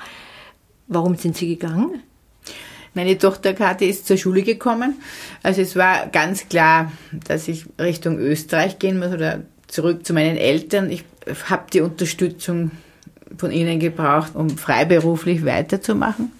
Warum 0.86 1.16
sind 1.16 1.36
Sie 1.36 1.48
gegangen? 1.48 2.02
Meine 2.94 3.16
Tochter 3.16 3.54
Kathi 3.54 3.86
ist 3.86 4.06
zur 4.06 4.18
Schule 4.18 4.42
gekommen. 4.42 5.00
Also 5.42 5.62
es 5.62 5.76
war 5.76 6.08
ganz 6.08 6.48
klar, 6.50 6.92
dass 7.26 7.48
ich 7.48 7.64
Richtung 7.80 8.18
Österreich 8.18 8.78
gehen 8.78 8.98
muss 8.98 9.12
oder 9.12 9.40
zurück 9.66 10.04
zu 10.04 10.12
meinen 10.12 10.36
Eltern. 10.36 10.90
Ich 10.90 11.04
habe 11.48 11.70
die 11.72 11.80
Unterstützung 11.80 12.70
von 13.36 13.50
ihnen 13.50 13.80
gebraucht, 13.80 14.32
um 14.34 14.50
freiberuflich 14.50 15.44
weiterzumachen. 15.44 16.32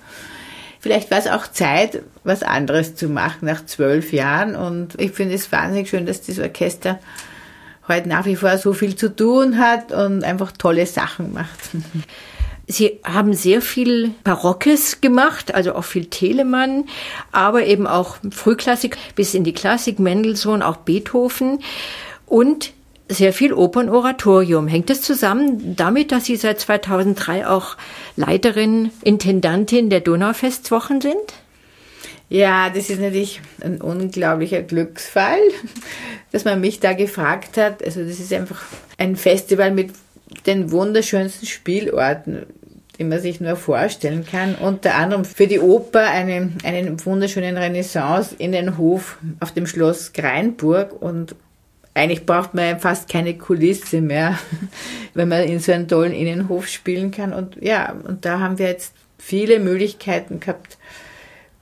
Vielleicht 0.81 1.13
war 1.13 1.19
es 1.19 1.29
auch 1.29 1.47
Zeit, 1.47 2.03
was 2.25 2.43
anderes 2.43 2.97
zu 2.97 3.09
machen 3.09 3.47
nach 3.47 3.65
zwölf 3.67 4.13
Jahren. 4.13 4.57
Und 4.57 5.01
ich 5.01 5.13
finde 5.13 5.35
es 5.35 5.53
wahnsinnig 5.53 5.89
schön, 5.89 6.07
dass 6.07 6.23
das 6.23 6.41
Orchester 6.41 6.99
heute 7.87 8.09
nach 8.09 8.27
wie 8.27 8.35
vor 8.35 8.59
so 8.59 8.73
viel 8.73 8.97
zu 8.97 9.15
tun 9.15 9.59
hat 9.59 9.93
und 9.93 10.25
einfach 10.25 10.51
tolle 10.53 10.87
Sachen 10.87 11.33
macht. 11.33 11.59
Sie 12.67 13.01
haben 13.05 13.35
sehr 13.35 13.61
viel 13.61 14.13
Barockes 14.25 15.01
gemacht, 15.01 15.55
also 15.55 15.75
auch 15.75 15.85
viel 15.85 16.07
Telemann, 16.07 16.85
aber 17.31 17.65
eben 17.65 17.87
auch 17.87 18.17
Frühklassik 18.31 18.97
bis 19.15 19.35
in 19.35 19.45
die 19.45 19.53
Klassik, 19.53 19.99
Mendelssohn, 19.99 20.63
auch 20.63 20.79
Beethoven 20.79 21.59
und 22.27 22.73
sehr 23.13 23.33
viel 23.33 23.53
Opernoratorium. 23.53 24.69
Hängt 24.69 24.91
es 24.91 25.03
zusammen 25.03 25.77
damit, 25.77 26.13
dass 26.13 26.25
Sie 26.25 26.37
seit 26.37 26.61
2003 26.61 27.47
auch 27.47 27.77
Leiterin, 28.17 28.91
Intendantin 29.03 29.91
der 29.91 30.01
Donaufestwochen 30.01 31.01
sind? 31.01 31.35
Ja, 32.29 32.71
das 32.71 32.89
ist 32.89 33.01
natürlich 33.01 33.43
ein 33.61 33.81
unglaublicher 33.83 34.63
Glücksfall, 34.63 35.41
dass 36.33 36.47
man 36.47 36.61
mich 36.61 36.81
da 36.81 36.95
gefragt 36.95 37.59
hat. 37.59 37.85
Also 37.85 38.03
das 38.03 38.19
ist 38.19 38.33
einfach 38.33 38.63
ein 38.97 39.17
Festival 39.17 39.71
mit 39.71 39.91
den 40.47 40.71
wunderschönsten 40.71 41.47
Spielorten, 41.47 42.47
die 42.99 43.05
man 43.05 43.21
sich 43.21 43.41
nur 43.41 43.57
vorstellen 43.57 44.25
kann. 44.25 44.55
Unter 44.55 44.95
anderem 44.95 45.27
für 45.27 45.47
die 45.47 45.61
Oper 45.61 46.11
einen, 46.11 46.57
einen 46.65 47.05
wunderschönen 47.05 47.59
Renaissance 47.59 48.35
in 48.39 48.53
den 48.53 48.79
Hof 48.79 49.19
auf 49.41 49.53
dem 49.53 49.67
Schloss 49.67 50.15
Greinburg 50.15 51.03
und 51.03 51.35
eigentlich 51.95 52.25
braucht 52.25 52.55
man 52.55 52.81
fast 52.81 53.09
keine 53.09 53.37
Kulisse 53.37 54.01
mehr, 54.01 54.39
wenn 55.15 55.29
man 55.29 55.45
in 55.45 55.59
so 55.59 55.73
einem 55.73 55.89
tollen 55.89 56.13
Innenhof 56.13 56.69
spielen 56.69 57.11
kann. 57.11 57.33
Und 57.33 57.57
ja, 57.61 57.95
und 58.05 58.25
da 58.25 58.41
haben 58.41 58.59
wir 58.59 58.67
jetzt 58.67 58.95
viele 59.19 59.61
Möglichkeiten 59.61 60.41
gehabt, 60.41 60.79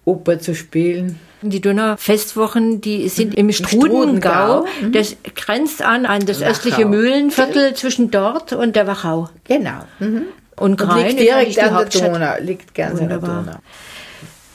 Oper 0.04 0.38
zu 0.38 0.54
spielen. 0.54 1.18
Die 1.42 1.60
Donau-Festwochen, 1.60 2.80
die 2.80 3.08
sind 3.08 3.34
im 3.34 3.50
Strudengau. 3.52 4.66
Mhm. 4.80 4.92
Das 4.92 5.16
grenzt 5.34 5.82
an 5.82 6.06
an 6.06 6.26
das 6.26 6.40
Wachau. 6.40 6.50
östliche 6.50 6.84
Mühlenviertel 6.86 7.74
zwischen 7.74 8.10
dort 8.10 8.52
und 8.52 8.76
der 8.76 8.86
Wachau. 8.86 9.28
Genau. 9.44 9.80
Mhm. 9.98 10.22
Und 10.56 10.76
Grein 10.76 11.16
liegt 11.16 11.20
direkt 11.20 11.58
an 11.58 11.88
der 11.90 12.10
Donau, 12.10 12.34
liegt 12.40 12.74
ganz 12.74 13.00
Wunderbar. 13.00 13.30
an 13.30 13.44
der 13.44 13.52
Donau. 13.54 13.60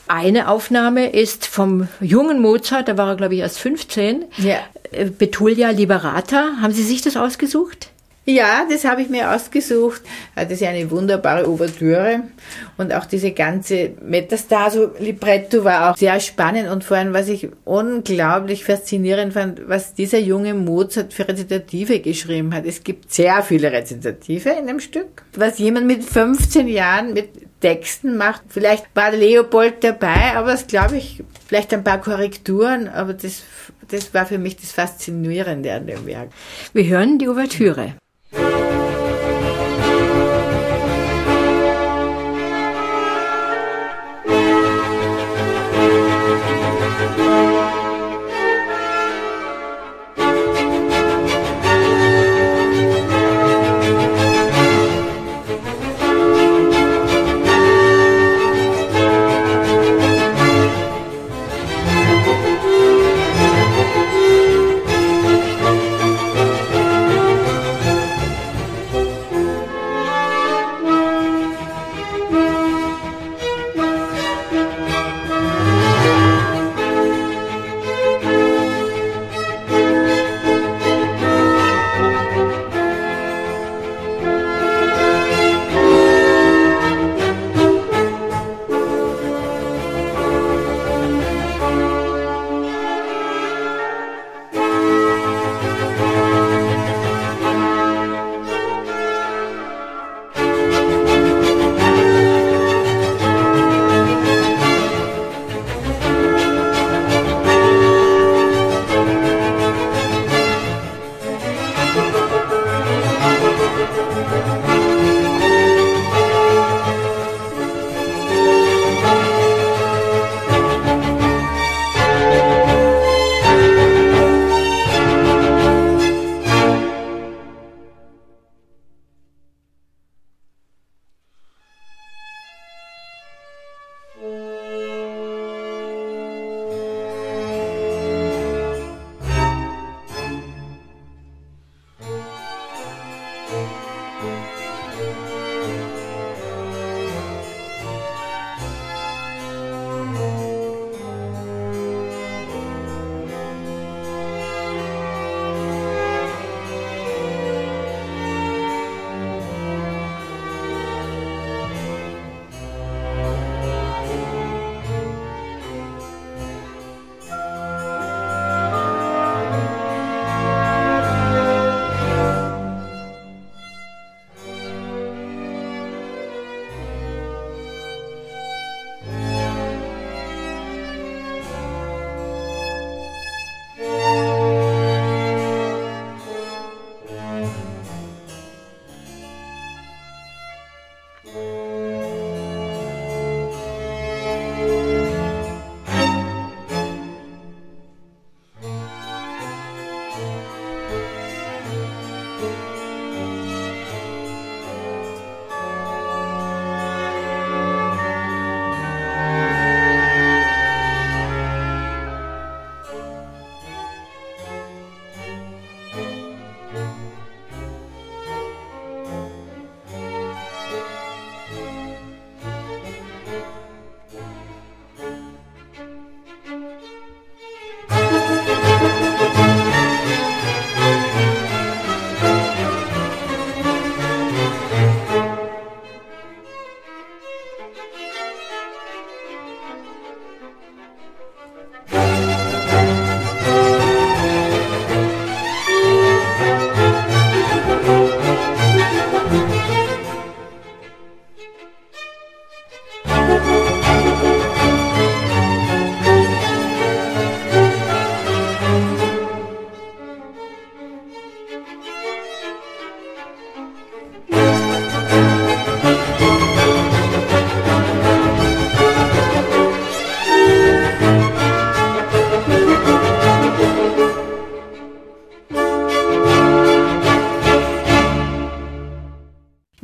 Eine 0.07 0.49
Aufnahme 0.49 1.09
ist 1.09 1.47
vom 1.47 1.87
jungen 1.99 2.41
Mozart, 2.41 2.87
da 2.87 2.97
war 2.97 3.09
er 3.09 3.15
glaube 3.15 3.35
ich 3.35 3.41
erst 3.41 3.59
15. 3.59 4.25
Ja. 4.37 4.57
Äh, 4.91 5.05
Betulia 5.05 5.69
Liberata. 5.69 6.57
Haben 6.61 6.73
Sie 6.73 6.83
sich 6.83 7.01
das 7.01 7.17
ausgesucht? 7.17 7.89
Ja, 8.27 8.65
das 8.67 8.85
habe 8.85 9.03
ich 9.03 9.09
mir 9.09 9.31
ausgesucht. 9.31 10.01
Das 10.35 10.49
ist 10.49 10.61
ja 10.61 10.69
eine 10.69 10.89
wunderbare 10.89 11.47
Ouvertüre. 11.47 12.21
Und 12.75 12.91
auch 12.91 13.05
diese 13.05 13.31
ganze 13.31 13.91
Metastaso-Libretto 14.01 15.63
war 15.63 15.91
auch 15.91 15.97
sehr 15.97 16.19
spannend. 16.19 16.67
Und 16.69 16.83
vor 16.83 16.97
allem, 16.97 17.13
was 17.13 17.27
ich 17.27 17.49
unglaublich 17.65 18.65
faszinierend 18.65 19.33
fand, 19.33 19.69
was 19.69 19.93
dieser 19.93 20.17
junge 20.17 20.55
Mozart 20.55 21.13
für 21.13 21.27
Rezitative 21.27 21.99
geschrieben 21.99 22.51
hat. 22.55 22.65
Es 22.65 22.83
gibt 22.83 23.13
sehr 23.13 23.43
viele 23.43 23.71
Rezitative 23.71 24.49
in 24.49 24.65
dem 24.65 24.79
Stück. 24.79 25.23
Was 25.35 25.59
jemand 25.59 25.85
mit 25.85 26.03
15 26.03 26.67
Jahren 26.67 27.13
mit 27.13 27.29
Texten 27.65 28.15
macht. 28.15 28.43
Vielleicht 28.47 28.85
war 28.93 29.11
Leopold 29.11 29.83
dabei, 29.83 30.35
aber 30.35 30.51
das 30.51 30.67
glaube 30.67 30.97
ich, 30.97 31.23
vielleicht 31.47 31.73
ein 31.73 31.83
paar 31.83 31.99
Korrekturen, 31.99 32.87
aber 32.87 33.13
das, 33.13 33.41
das 33.89 34.13
war 34.13 34.27
für 34.27 34.37
mich 34.37 34.57
das 34.57 34.71
Faszinierende 34.71 35.73
an 35.73 35.87
dem 35.87 36.05
Werk. 36.05 36.29
Wir 36.73 36.85
hören 36.85 37.17
die 37.17 37.27
Ouvertüre. 37.27 37.95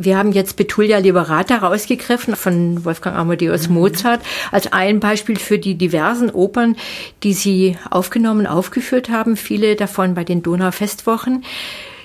Wir 0.03 0.17
haben 0.17 0.31
jetzt 0.31 0.55
Betulia 0.55 0.97
Liberata 0.97 1.57
rausgegriffen 1.57 2.35
von 2.35 2.83
Wolfgang 2.85 3.15
Amadeus 3.15 3.67
mhm. 3.67 3.75
Mozart 3.75 4.21
als 4.51 4.71
ein 4.73 4.99
Beispiel 4.99 5.37
für 5.37 5.59
die 5.59 5.75
diversen 5.75 6.29
Opern, 6.29 6.75
die 7.23 7.33
Sie 7.33 7.77
aufgenommen, 7.89 8.47
aufgeführt 8.47 9.09
haben, 9.09 9.37
viele 9.37 9.75
davon 9.75 10.13
bei 10.15 10.23
den 10.23 10.41
Donaufestwochen. 10.41 11.43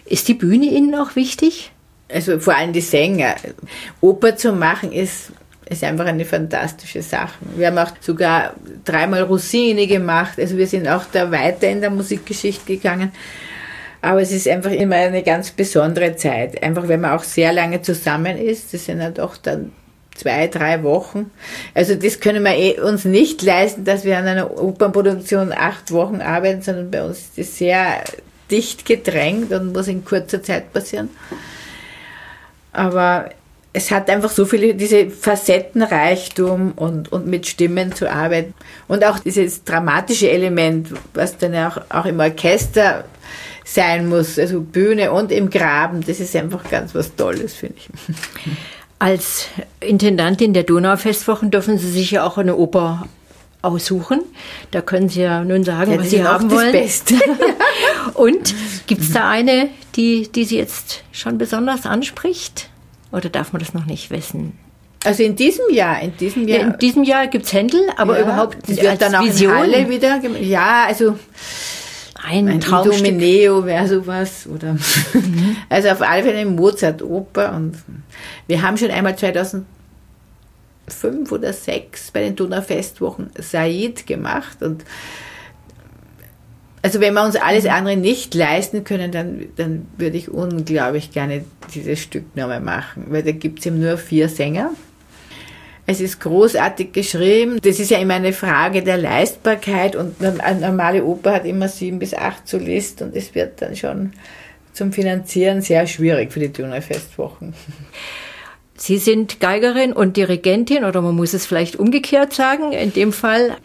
Ist 0.05 0.29
die 0.29 0.35
Bühne 0.35 0.67
Ihnen 0.67 0.95
auch 0.95 1.17
wichtig? 1.17 1.73
Also 2.13 2.39
vor 2.39 2.55
allem 2.55 2.73
die 2.73 2.81
Sänger. 2.81 3.35
Oper 4.01 4.37
zu 4.37 4.53
machen 4.53 4.93
ist 4.93 5.33
ist 5.69 5.83
einfach 5.83 6.07
eine 6.07 6.25
fantastische 6.25 7.03
Sache. 7.03 7.35
Wir 7.57 7.67
haben 7.67 7.79
auch 7.79 7.91
sogar 8.01 8.55
dreimal 8.85 9.23
Rossini 9.23 9.89
gemacht. 9.89 10.39
Also 10.39 10.57
wir 10.57 10.67
sind 10.67 10.87
auch 10.87 11.05
da 11.11 11.31
weiter 11.33 11.69
in 11.69 11.81
der 11.81 11.91
Musikgeschichte 11.91 12.77
gegangen. 12.77 13.11
Aber 14.07 14.23
es 14.23 14.31
ist 14.31 14.47
einfach 14.47 14.71
immer 14.71 14.95
eine 14.95 15.25
ganz 15.25 15.51
besondere 15.51 16.15
Zeit. 16.15 16.63
Einfach, 16.63 16.87
wenn 16.87 17.01
man 17.01 17.11
auch 17.11 17.25
sehr 17.25 17.53
lange 17.53 17.83
zusammen 17.83 18.39
ist. 18.39 18.73
Das 18.73 18.85
sind 18.85 19.01
ja 19.01 19.11
doch 19.11 19.37
dann 19.37 19.73
zwei, 20.15 20.47
drei 20.47 20.85
Wochen. 20.85 21.33
Also 21.75 21.97
das 21.97 22.21
können 22.21 22.45
wir 22.45 22.55
eh 22.55 22.79
uns 22.79 23.05
nicht 23.05 23.43
leisten, 23.43 23.83
dass 23.83 24.05
wir 24.05 24.17
an 24.17 24.29
einer 24.29 24.63
Opernproduktion 24.63 25.53
acht 25.53 25.91
Wochen 25.91 26.21
arbeiten, 26.21 26.63
sondern 26.63 26.89
bei 26.93 27.03
uns 27.03 27.19
ist 27.19 27.37
das 27.37 27.59
sehr 27.59 28.05
dicht 28.49 28.87
gedrängt 28.87 29.51
und 29.51 29.73
muss 29.73 29.89
in 29.89 30.05
kurzer 30.05 30.41
Zeit 30.41 30.73
passieren. 30.73 31.11
Aber 32.71 33.31
es 33.73 33.91
hat 33.91 34.09
einfach 34.09 34.31
so 34.31 34.45
viele, 34.45 34.77
diese 34.77 35.11
Facettenreichtum 35.11 36.75
und, 36.77 37.11
und 37.11 37.27
mit 37.27 37.49
Stimmen 37.49 37.93
zu 37.93 38.09
arbeiten. 38.09 38.55
Und 38.87 39.05
auch 39.05 39.19
dieses 39.19 39.65
dramatische 39.65 40.31
Element, 40.31 40.91
was 41.13 41.37
dann 41.39 41.57
auch, 41.57 41.79
auch 41.89 42.07
im 42.07 42.21
Orchester 42.21 43.05
sein 43.67 44.09
muss, 44.09 44.39
also 44.39 44.61
Bühne 44.61 45.11
und 45.11 45.33
im 45.33 45.51
Graben, 45.51 46.01
das 46.07 46.21
ist 46.21 46.35
einfach 46.37 46.71
ganz 46.71 46.95
was 46.95 47.17
Tolles, 47.17 47.55
finde 47.55 47.75
ich. 47.79 47.89
Als 49.01 49.49
Intendantin 49.81 50.55
der 50.55 50.63
Donaufestwochen 50.63 51.51
dürfen 51.51 51.77
Sie 51.77 51.91
sich 51.91 52.13
ja 52.13 52.25
auch 52.25 52.39
eine 52.39 52.57
Oper 52.57 53.09
aussuchen. 53.63 54.23
Da 54.71 54.81
können 54.81 55.09
Sie 55.09 55.21
ja 55.21 55.43
nun 55.43 55.65
sagen, 55.65 55.93
ja, 55.93 55.99
was 55.99 56.11
Sie 56.11 56.25
haben 56.25 56.51
wollen. 56.51 56.73
Das 56.73 56.83
Beste. 56.83 57.15
und 58.15 58.55
gibt 58.87 59.03
es 59.03 59.13
da 59.13 59.29
eine, 59.29 59.69
die, 59.97 60.31
die 60.31 60.45
Sie 60.45 60.57
jetzt 60.57 61.03
schon 61.11 61.37
besonders 61.37 61.87
anspricht? 61.87 62.71
Oder 63.11 63.29
darf 63.29 63.53
man 63.53 63.61
das 63.61 63.75
noch 63.75 63.85
nicht 63.85 64.11
wissen? 64.11 64.57
Also 65.05 65.25
in 65.25 65.35
diesem 65.35 65.65
Jahr, 65.71 66.01
in 66.01 66.17
diesem 66.17 66.47
Jahr. 66.47 66.61
Ja, 66.61 66.67
in 66.67 66.79
diesem 66.79 67.03
Jahr 67.03 67.27
gibt 67.27 67.47
es 67.47 67.53
Händel, 67.53 67.81
aber 67.97 68.17
ja, 68.17 68.25
überhaupt 68.25 68.59
das 68.69 68.81
wird 68.81 69.03
dann 69.03 69.15
auch 69.17 69.25
Vision. 69.25 69.89
wieder. 69.89 70.21
Ja, 70.41 70.85
also 70.87 71.19
ein, 72.27 72.49
ein 72.49 72.61
Domineo 72.61 73.65
wäre 73.65 73.87
sowas 73.87 74.49
oder 74.53 74.75
mhm. 74.75 75.57
also 75.69 75.89
auf 75.91 76.03
alle 76.03 76.25
Fälle 76.25 76.39
eine 76.39 76.51
Mozart-Oper 76.51 77.55
und 77.55 77.77
wir 78.49 78.63
haben 78.63 78.77
schon 78.77 78.91
einmal 78.91 79.17
2005 79.17 79.67
oder 81.31 81.53
2006 81.53 82.11
bei 82.11 82.21
den 82.21 82.35
Donaufestwochen 82.35 83.31
Said 83.39 84.07
gemacht 84.07 84.63
und 84.63 84.85
also 86.83 87.01
wenn 87.01 87.15
wir 87.15 87.25
uns 87.25 87.37
alles 87.37 87.65
mhm. 87.65 87.71
andere 87.71 87.97
nicht 87.97 88.35
leisten 88.35 88.85
können, 88.85 89.11
dann, 89.13 89.47
dann 89.57 89.87
würde 89.97 90.17
ich 90.17 90.29
unglaublich 90.29 91.11
gerne 91.11 91.45
dieses 91.75 92.01
Stück 92.01 92.37
nochmal 92.37 92.61
machen, 92.61 93.07
weil 93.09 93.23
da 93.23 93.33
gibt 93.33 93.61
es 93.61 93.67
eben 93.67 93.81
nur 93.81 93.99
vier 93.99 94.29
Sänger. 94.29 94.71
Es 95.87 96.01
ist 96.01 96.21
großartig 96.21 96.93
geschrieben. 96.93 97.59
Das 97.63 97.79
ist 97.79 97.91
ja 97.91 97.99
immer 97.99 98.15
eine 98.15 98.33
Frage 98.33 98.83
der 98.83 98.97
Leistbarkeit 98.97 99.95
und 99.95 100.23
eine 100.23 100.61
normale 100.61 101.05
Oper 101.05 101.35
hat 101.35 101.45
immer 101.45 101.69
sieben 101.69 102.01
bis 102.01 102.13
acht 102.13 102.49
Solist 102.49 103.03
und 103.03 103.15
es 103.15 103.35
wird 103.35 103.63
dann 103.63 103.77
schon 103.77 104.13
zum 104.73 104.93
Finanzieren 104.93 105.63
sehr 105.63 105.87
schwierig 105.87 106.33
für 106.33 106.41
die 106.41 106.53
Donau-Festwochen. 106.53 107.55
Sie 108.77 108.99
sind 108.99 109.41
Geigerin 109.41 109.93
und 109.93 110.17
Dirigentin 110.17 110.85
oder 110.85 111.01
man 111.01 111.15
muss 111.15 111.33
es 111.33 111.47
vielleicht 111.47 111.77
umgekehrt 111.77 112.35
sagen. 112.35 112.73
In 112.73 112.93
dem 112.93 113.13
Fall 113.13 113.57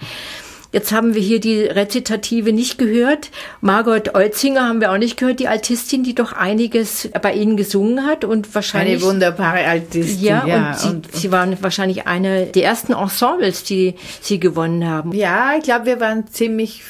Jetzt 0.74 0.94
haben 0.94 1.14
wir 1.14 1.22
hier 1.22 1.42
die 1.42 1.64
Rezitative 1.64 2.54
nicht 2.54 2.78
gehört. 2.78 3.30
Margot 3.60 4.16
Olzinger 4.16 4.68
haben 4.70 4.80
wir 4.80 4.92
auch 4.92 4.98
nicht 4.98 5.18
gehört, 5.18 5.42
die 5.42 5.50
Altistin, 5.50 6.04
die 6.04 6.16
doch 6.16 6.32
einiges 6.32 7.10
bei 7.22 7.34
Ihnen 7.34 7.58
gesungen 7.58 8.06
hat 8.06 8.24
und 8.24 8.56
wahrscheinlich. 8.56 8.96
Eine 8.96 9.04
wunderbare 9.04 9.66
Altistin. 9.66 10.24
Ja, 10.24 10.46
ja 10.48 10.70
und, 10.70 10.80
sie, 10.80 10.88
und, 10.88 11.16
sie 11.16 11.32
waren 11.32 11.62
wahrscheinlich 11.62 12.08
eine 12.08 12.46
der 12.46 12.64
ersten 12.64 12.94
Ensembles, 12.94 13.66
die 13.66 13.96
Sie 14.22 14.40
gewonnen 14.40 14.88
haben. 14.88 15.12
Ja, 15.14 15.52
ich 15.58 15.64
glaube, 15.64 15.88
wir 15.88 16.00
waren 16.00 16.28
ziemlich 16.28 16.84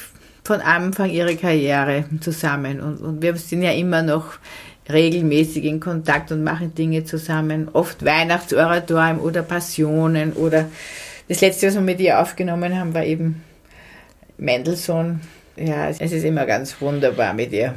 von 0.44 0.60
Anfang 0.60 1.10
ihrer 1.10 1.34
Karriere 1.34 2.04
zusammen 2.20 2.80
und, 2.80 3.00
und 3.00 3.22
wir 3.22 3.34
sind 3.36 3.62
ja 3.62 3.72
immer 3.72 4.02
noch 4.02 4.34
regelmäßig 4.92 5.64
in 5.64 5.80
Kontakt 5.80 6.30
und 6.30 6.44
machen 6.44 6.74
Dinge 6.74 7.04
zusammen. 7.04 7.68
Oft 7.72 8.04
Weihnachtsoratorium 8.04 9.20
oder 9.20 9.42
Passionen 9.42 10.32
oder 10.32 10.68
das 11.28 11.40
letzte, 11.40 11.68
was 11.68 11.74
wir 11.74 11.80
mit 11.80 12.00
ihr 12.00 12.20
aufgenommen 12.20 12.78
haben, 12.78 12.94
war 12.94 13.04
eben 13.04 13.42
Mendelssohn. 14.42 15.20
Ja, 15.54 15.90
es 15.90 16.00
ist 16.00 16.24
immer 16.24 16.46
ganz 16.46 16.80
wunderbar 16.80 17.34
mit 17.34 17.52
ihr. 17.52 17.74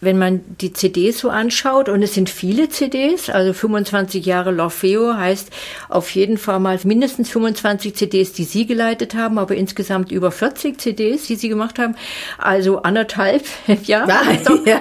Wenn 0.00 0.18
man 0.18 0.40
die 0.60 0.72
CDs 0.72 1.20
so 1.20 1.30
anschaut, 1.30 1.88
und 1.88 2.02
es 2.02 2.14
sind 2.14 2.28
viele 2.28 2.68
CDs, 2.68 3.30
also 3.30 3.52
25 3.52 4.26
Jahre 4.26 4.50
L'Orfeo 4.50 5.16
heißt 5.16 5.50
auf 5.88 6.10
jeden 6.10 6.36
Fall 6.36 6.58
mal 6.58 6.80
mindestens 6.82 7.30
25 7.30 7.94
CDs, 7.94 8.32
die 8.32 8.42
Sie 8.42 8.66
geleitet 8.66 9.14
haben, 9.14 9.38
aber 9.38 9.54
insgesamt 9.54 10.10
über 10.10 10.32
40 10.32 10.80
CDs, 10.80 11.28
die 11.28 11.36
Sie 11.36 11.48
gemacht 11.48 11.78
haben. 11.78 11.94
Also 12.38 12.82
anderthalb 12.82 13.44
Jahre. 13.84 14.12
Ja, 14.64 14.80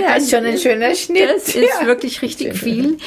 ja, 0.00 0.14
ist 0.16 0.30
schon 0.30 0.44
ein 0.44 0.58
schöner 0.58 0.94
Schnitt. 0.94 1.28
Das 1.28 1.48
ist 1.48 1.80
ja. 1.80 1.86
wirklich 1.86 2.22
richtig 2.22 2.56
viel 2.56 2.98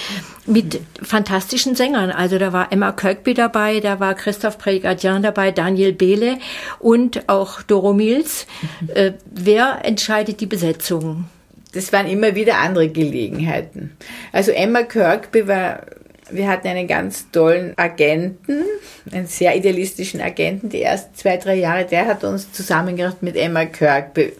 mit 0.45 0.81
fantastischen 1.01 1.75
Sängern. 1.75 2.11
Also 2.11 2.37
da 2.37 2.53
war 2.53 2.71
Emma 2.71 2.91
Kirkby 2.91 3.33
dabei, 3.33 3.79
da 3.79 3.99
war 3.99 4.15
Christoph 4.15 4.57
Pregadjan 4.57 5.21
dabei, 5.21 5.51
Daniel 5.51 5.93
Behle 5.93 6.37
und 6.79 7.29
auch 7.29 7.61
Doro 7.61 7.93
Mills. 7.93 8.47
Mhm. 8.81 8.89
Äh, 8.93 9.13
wer 9.25 9.79
entscheidet 9.83 10.41
die 10.41 10.45
Besetzung? 10.45 11.25
Das 11.73 11.93
waren 11.93 12.07
immer 12.07 12.33
wieder 12.33 12.57
andere 12.57 12.89
Gelegenheiten. 12.89 13.95
Also 14.31 14.51
Emma 14.51 14.81
Kirkby 14.83 15.47
war, 15.47 15.85
wir 16.31 16.47
hatten 16.47 16.67
einen 16.67 16.87
ganz 16.87 17.29
tollen 17.31 17.73
Agenten, 17.77 18.63
einen 19.11 19.27
sehr 19.27 19.55
idealistischen 19.55 20.19
Agenten, 20.19 20.69
die 20.69 20.81
ersten 20.81 21.13
zwei, 21.15 21.37
drei 21.37 21.55
Jahre, 21.55 21.85
der 21.85 22.07
hat 22.07 22.23
uns 22.23 22.51
zusammengebracht 22.51 23.21
mit 23.21 23.35
Emma 23.35 23.65
Kirkby. 23.65 24.33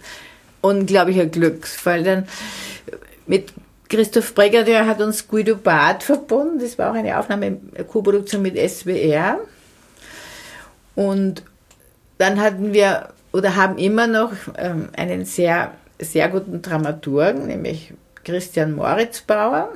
Unglaublicher 0.61 1.27
Glücksfall. 1.27 2.03
Dann 2.03 2.27
mit 3.27 3.53
Christoph 3.89 4.35
Breger, 4.35 4.63
der 4.63 4.85
hat 4.85 5.01
uns 5.01 5.27
Guido 5.27 5.55
Barth 5.55 6.03
verbunden. 6.03 6.59
Das 6.59 6.77
war 6.77 6.91
auch 6.91 6.95
eine 6.95 7.17
Aufnahme, 7.17 7.57
Co-Produktion 7.87 8.43
mit 8.43 8.55
SWR. 8.57 9.39
Und 10.95 11.43
dann 12.19 12.39
hatten 12.39 12.71
wir 12.71 13.09
oder 13.31 13.55
haben 13.55 13.77
immer 13.77 14.07
noch 14.07 14.31
ähm, 14.57 14.89
einen 14.95 15.25
sehr, 15.25 15.73
sehr 15.99 16.29
guten 16.29 16.61
Dramaturgen, 16.61 17.47
nämlich 17.47 17.93
Christian 18.23 18.73
Moritzbauer, 18.73 19.69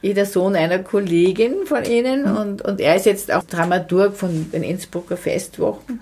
jeder 0.00 0.26
Sohn 0.26 0.56
einer 0.56 0.80
Kollegin 0.80 1.66
von 1.66 1.84
Ihnen. 1.84 2.22
Mhm. 2.22 2.36
Und, 2.36 2.62
und 2.62 2.80
er 2.80 2.96
ist 2.96 3.06
jetzt 3.06 3.32
auch 3.32 3.44
Dramaturg 3.44 4.16
von 4.16 4.50
den 4.50 4.62
Innsbrucker 4.62 5.16
Festwochen. 5.16 6.00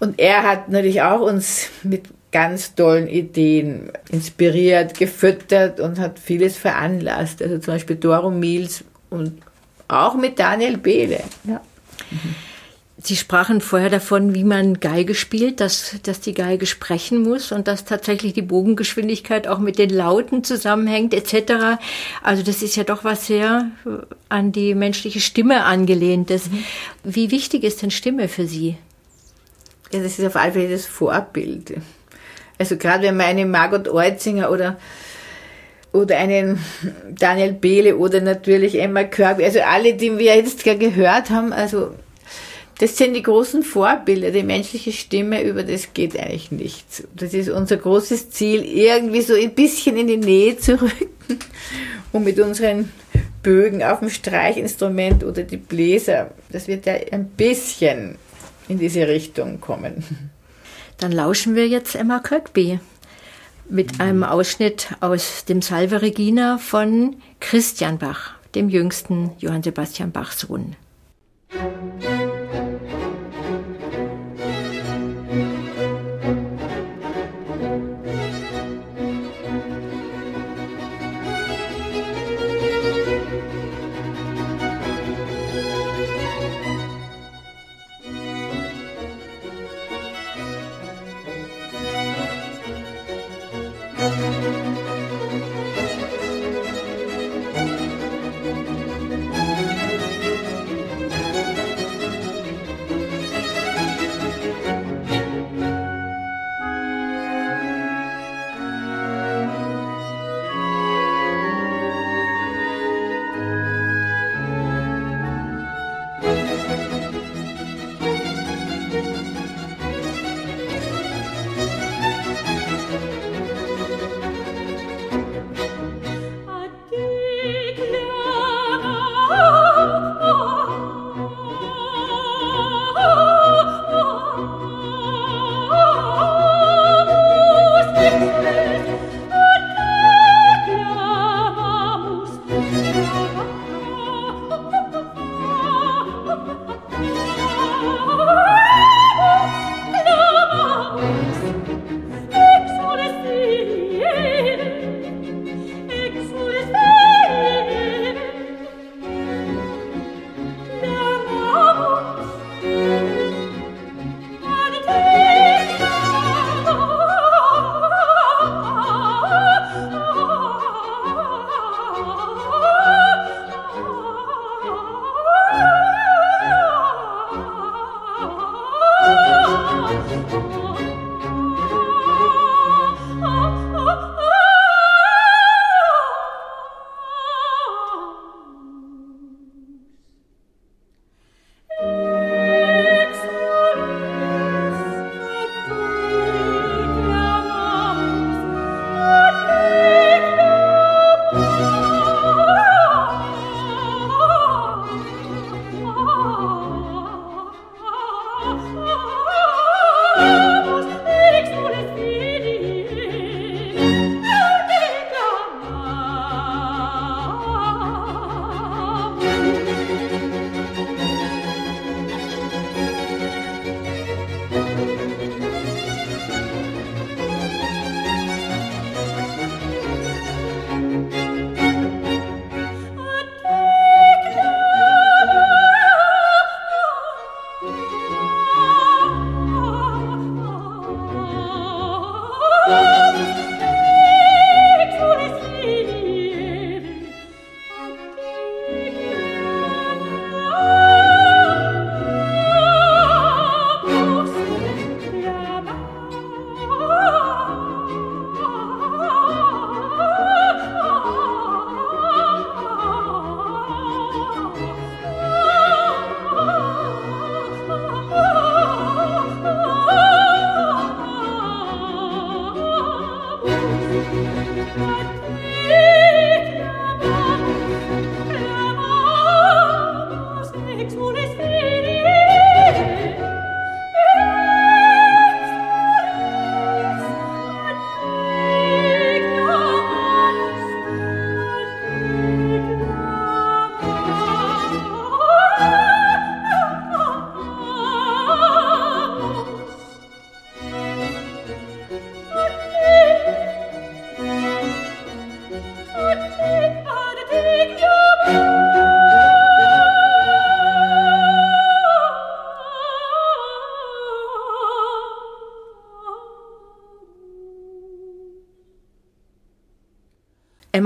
Und 0.00 0.18
er 0.18 0.44
hat 0.44 0.68
natürlich 0.68 1.02
auch 1.02 1.20
uns 1.20 1.68
mit 1.82 2.04
ganz 2.30 2.74
tollen 2.74 3.08
Ideen 3.08 3.90
inspiriert, 4.10 4.98
gefüttert 4.98 5.80
und 5.80 5.98
hat 5.98 6.18
vieles 6.18 6.56
veranlasst. 6.56 7.42
Also 7.42 7.58
zum 7.58 7.74
Beispiel 7.74 7.96
Doro 7.96 8.30
Mills 8.30 8.84
und 9.10 9.42
auch 9.88 10.14
mit 10.14 10.38
Daniel 10.38 10.76
Behle. 10.76 11.20
Ja. 11.44 11.60
Sie 13.00 13.14
sprachen 13.16 13.60
vorher 13.60 13.90
davon, 13.90 14.34
wie 14.34 14.42
man 14.42 14.80
Geige 14.80 15.14
spielt, 15.14 15.60
dass, 15.60 15.96
dass 16.02 16.20
die 16.20 16.34
Geige 16.34 16.66
sprechen 16.66 17.22
muss 17.22 17.52
und 17.52 17.68
dass 17.68 17.84
tatsächlich 17.84 18.32
die 18.32 18.42
Bogengeschwindigkeit 18.42 19.46
auch 19.46 19.60
mit 19.60 19.78
den 19.78 19.90
Lauten 19.90 20.42
zusammenhängt 20.42 21.14
etc. 21.14 21.78
Also 22.22 22.42
das 22.42 22.60
ist 22.60 22.74
ja 22.74 22.82
doch 22.82 23.04
was 23.04 23.28
sehr 23.28 23.70
an 24.28 24.50
die 24.50 24.74
menschliche 24.74 25.20
Stimme 25.20 25.64
angelehntes. 25.64 26.50
Mhm. 26.50 26.64
Wie 27.04 27.30
wichtig 27.30 27.62
ist 27.62 27.82
denn 27.82 27.92
Stimme 27.92 28.28
für 28.28 28.46
Sie? 28.46 28.76
Ja, 29.92 30.02
das 30.02 30.18
ist 30.18 30.26
auf 30.26 30.36
alle 30.36 30.52
Fälle 30.52 30.70
das 30.70 30.84
Vorbild. 30.84 31.74
Also 32.58 32.76
gerade 32.76 33.04
wenn 33.04 33.16
man 33.16 33.26
eine 33.26 33.46
Margot 33.46 33.88
Oetzinger 33.88 34.50
oder 34.50 34.76
oder 35.92 36.18
einen 36.18 36.58
Daniel 37.18 37.52
Behle 37.52 37.96
oder 37.96 38.20
natürlich 38.20 38.80
Emma 38.80 39.04
Kirkby, 39.04 39.44
also 39.44 39.60
alle, 39.60 39.94
die 39.94 40.18
wir 40.18 40.36
jetzt 40.36 40.64
gehört 40.64 41.30
haben, 41.30 41.52
also 41.52 41.92
das 42.78 42.96
sind 42.96 43.14
die 43.14 43.22
großen 43.22 43.62
Vorbilder, 43.64 44.30
die 44.30 44.44
menschliche 44.44 44.92
Stimme, 44.92 45.42
über 45.42 45.64
das 45.64 45.94
geht 45.94 46.18
eigentlich 46.18 46.52
nichts. 46.52 47.02
Das 47.14 47.34
ist 47.34 47.48
unser 47.48 47.76
großes 47.76 48.30
Ziel, 48.30 48.64
irgendwie 48.64 49.22
so 49.22 49.34
ein 49.34 49.54
bisschen 49.54 49.96
in 49.96 50.06
die 50.06 50.16
Nähe 50.16 50.56
zu 50.56 50.80
rücken 50.80 51.08
und 52.12 52.24
mit 52.24 52.38
unseren 52.38 52.92
Bögen 53.42 53.82
auf 53.82 54.00
dem 54.00 54.10
Streichinstrument 54.10 55.24
oder 55.24 55.42
die 55.42 55.56
Bläser, 55.56 56.30
das 56.50 56.68
wird 56.68 56.86
ja 56.86 56.94
ein 57.10 57.28
bisschen 57.30 58.16
in 58.68 58.78
diese 58.78 59.08
Richtung 59.08 59.60
kommen. 59.60 60.30
Dann 60.98 61.12
lauschen 61.12 61.54
wir 61.54 61.68
jetzt 61.68 61.94
Emma 61.94 62.18
Kirkby. 62.18 62.80
mit 63.70 64.00
einem 64.00 64.24
Ausschnitt 64.24 64.94
aus 65.00 65.44
dem 65.44 65.62
Salve 65.62 66.02
Regina 66.02 66.58
von 66.58 67.16
Christian 67.40 67.98
Bach, 67.98 68.32
dem 68.54 68.68
jüngsten 68.68 69.32
Johann 69.38 69.62
Sebastian 69.62 70.10
Bach 70.10 70.32
Sohn. 70.32 70.76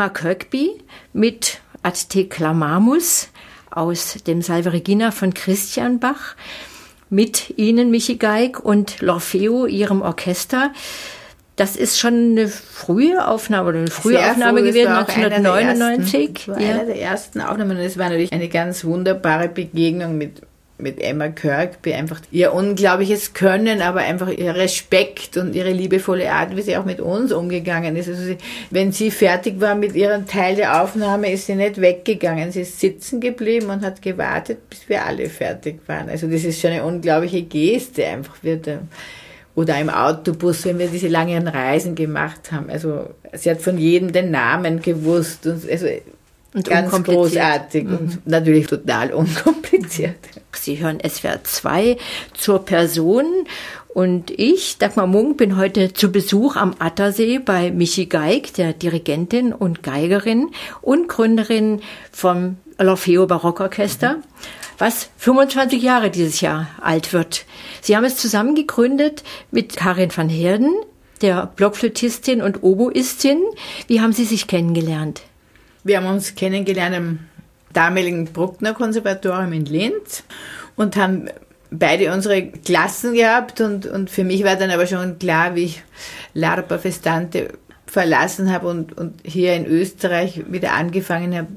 Emma 0.02 0.08
Kirkby 0.08 0.80
mit 1.12 1.60
Ad 1.84 1.96
te 2.08 2.26
clamamus 2.26 3.28
aus 3.70 4.16
dem 4.26 4.42
Salve 4.42 4.72
Regina 4.72 5.12
von 5.12 5.32
Christian 5.32 6.00
Bach. 6.00 6.34
Mit 7.08 7.56
Ihnen, 7.56 7.92
Michi 7.92 8.16
Geig, 8.16 8.58
und 8.58 8.96
L'Orfeo, 8.98 9.68
Ihrem 9.68 10.02
Orchester. 10.02 10.72
Das 11.54 11.76
ist 11.76 12.00
schon 12.00 12.32
eine 12.32 12.48
frühe 12.48 13.28
Aufnahme 13.28 13.68
oder 13.68 13.78
eine 13.78 13.90
frühe 13.92 14.16
Sehr 14.16 14.32
Aufnahme 14.32 14.58
früh, 14.58 14.68
gewesen, 14.70 14.88
1999. 14.88 16.32
das 16.32 16.48
war 16.48 16.60
ja. 16.60 16.70
einer 16.70 16.84
der 16.86 17.00
ersten 17.00 17.40
Aufnahmen 17.40 17.76
und 17.76 17.84
es 17.84 17.96
war 17.96 18.08
natürlich 18.08 18.32
eine 18.32 18.48
ganz 18.48 18.84
wunderbare 18.84 19.48
Begegnung 19.50 20.18
mit 20.18 20.42
mit 20.82 21.00
Emma 21.00 21.28
Kirkby 21.28 21.94
einfach 21.94 22.20
ihr 22.30 22.52
unglaubliches 22.52 23.32
Können, 23.32 23.80
aber 23.80 24.00
einfach 24.00 24.28
ihr 24.28 24.54
Respekt 24.54 25.36
und 25.36 25.54
ihre 25.54 25.70
liebevolle 25.70 26.30
Art, 26.30 26.56
wie 26.56 26.62
sie 26.62 26.76
auch 26.76 26.84
mit 26.84 27.00
uns 27.00 27.32
umgegangen 27.32 27.96
ist. 27.96 28.08
Also 28.08 28.22
sie, 28.22 28.38
wenn 28.70 28.92
sie 28.92 29.10
fertig 29.10 29.60
war 29.60 29.74
mit 29.74 29.94
ihrem 29.94 30.26
Teil 30.26 30.56
der 30.56 30.82
Aufnahme, 30.82 31.32
ist 31.32 31.46
sie 31.46 31.54
nicht 31.54 31.80
weggegangen. 31.80 32.52
Sie 32.52 32.62
ist 32.62 32.80
sitzen 32.80 33.20
geblieben 33.20 33.70
und 33.70 33.82
hat 33.82 34.02
gewartet, 34.02 34.68
bis 34.68 34.88
wir 34.88 35.04
alle 35.06 35.30
fertig 35.30 35.80
waren. 35.86 36.10
Also 36.10 36.26
das 36.26 36.44
ist 36.44 36.60
schon 36.60 36.72
eine 36.72 36.84
unglaubliche 36.84 37.42
Geste 37.42 38.04
einfach. 38.04 38.42
Wird, 38.42 38.68
oder 39.54 39.78
im 39.78 39.90
Autobus, 39.90 40.64
wenn 40.64 40.78
wir 40.78 40.88
diese 40.88 41.08
langen 41.08 41.46
Reisen 41.46 41.94
gemacht 41.94 42.52
haben. 42.52 42.70
Also 42.70 43.10
sie 43.32 43.50
hat 43.50 43.60
von 43.60 43.76
jedem 43.78 44.12
den 44.12 44.30
Namen 44.30 44.80
gewusst 44.80 45.46
und 45.46 45.70
also 45.70 45.86
und 46.54 46.68
ganz 46.68 46.90
großartig 47.02 47.84
mhm. 47.84 47.96
und 47.96 48.26
natürlich 48.26 48.66
total 48.66 49.12
unkompliziert. 49.12 50.16
Sie 50.52 50.78
hören 50.78 50.98
SWR 51.06 51.42
2 51.42 51.96
zur 52.34 52.64
Person 52.64 53.24
und 53.88 54.30
ich, 54.30 54.78
Dagmar 54.78 55.06
Munk, 55.06 55.36
bin 55.36 55.56
heute 55.56 55.92
zu 55.92 56.12
Besuch 56.12 56.56
am 56.56 56.74
Attersee 56.78 57.38
bei 57.38 57.70
Michi 57.70 58.06
Geig, 58.06 58.54
der 58.54 58.72
Dirigentin 58.72 59.52
und 59.52 59.82
Geigerin 59.82 60.50
und 60.80 61.08
Gründerin 61.08 61.80
vom 62.10 62.56
L'Orfeo 62.78 63.26
Barockorchester. 63.26 64.16
Mhm 64.16 64.22
was 64.82 65.10
25 65.18 65.80
Jahre 65.80 66.10
dieses 66.10 66.40
Jahr 66.40 66.66
alt 66.80 67.12
wird. 67.12 67.44
Sie 67.80 67.96
haben 67.96 68.04
es 68.04 68.16
zusammen 68.16 68.56
gegründet 68.56 69.22
mit 69.52 69.76
Karin 69.76 70.10
van 70.14 70.28
Herden, 70.28 70.74
der 71.20 71.46
Blockflötistin 71.54 72.42
und 72.42 72.64
Oboistin. 72.64 73.40
Wie 73.86 74.00
haben 74.00 74.12
Sie 74.12 74.24
sich 74.24 74.48
kennengelernt? 74.48 75.22
Wir 75.84 75.96
haben 75.96 76.06
uns 76.06 76.34
kennengelernt 76.36 76.94
am 76.94 77.18
damaligen 77.72 78.26
Bruckner 78.26 78.72
Konservatorium 78.72 79.52
in 79.52 79.64
Linz 79.64 80.22
und 80.76 80.96
haben 80.96 81.28
beide 81.70 82.12
unsere 82.12 82.46
Klassen 82.46 83.14
gehabt 83.14 83.60
und, 83.60 83.86
und 83.86 84.10
für 84.10 84.24
mich 84.24 84.44
war 84.44 84.56
dann 84.56 84.70
aber 84.70 84.86
schon 84.86 85.18
klar, 85.18 85.56
wie 85.56 85.64
ich 85.64 85.82
Larpa 86.34 86.78
Festante 86.78 87.48
verlassen 87.86 88.52
habe 88.52 88.68
und, 88.68 88.96
und 88.96 89.20
hier 89.24 89.54
in 89.54 89.66
Österreich 89.66 90.44
wieder 90.50 90.72
angefangen 90.72 91.36
habe, 91.36 91.48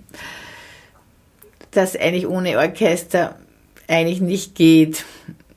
das 1.71 1.95
eigentlich 1.95 2.27
ohne 2.27 2.57
Orchester 2.57 3.35
eigentlich 3.87 4.21
nicht 4.21 4.55
geht. 4.55 5.05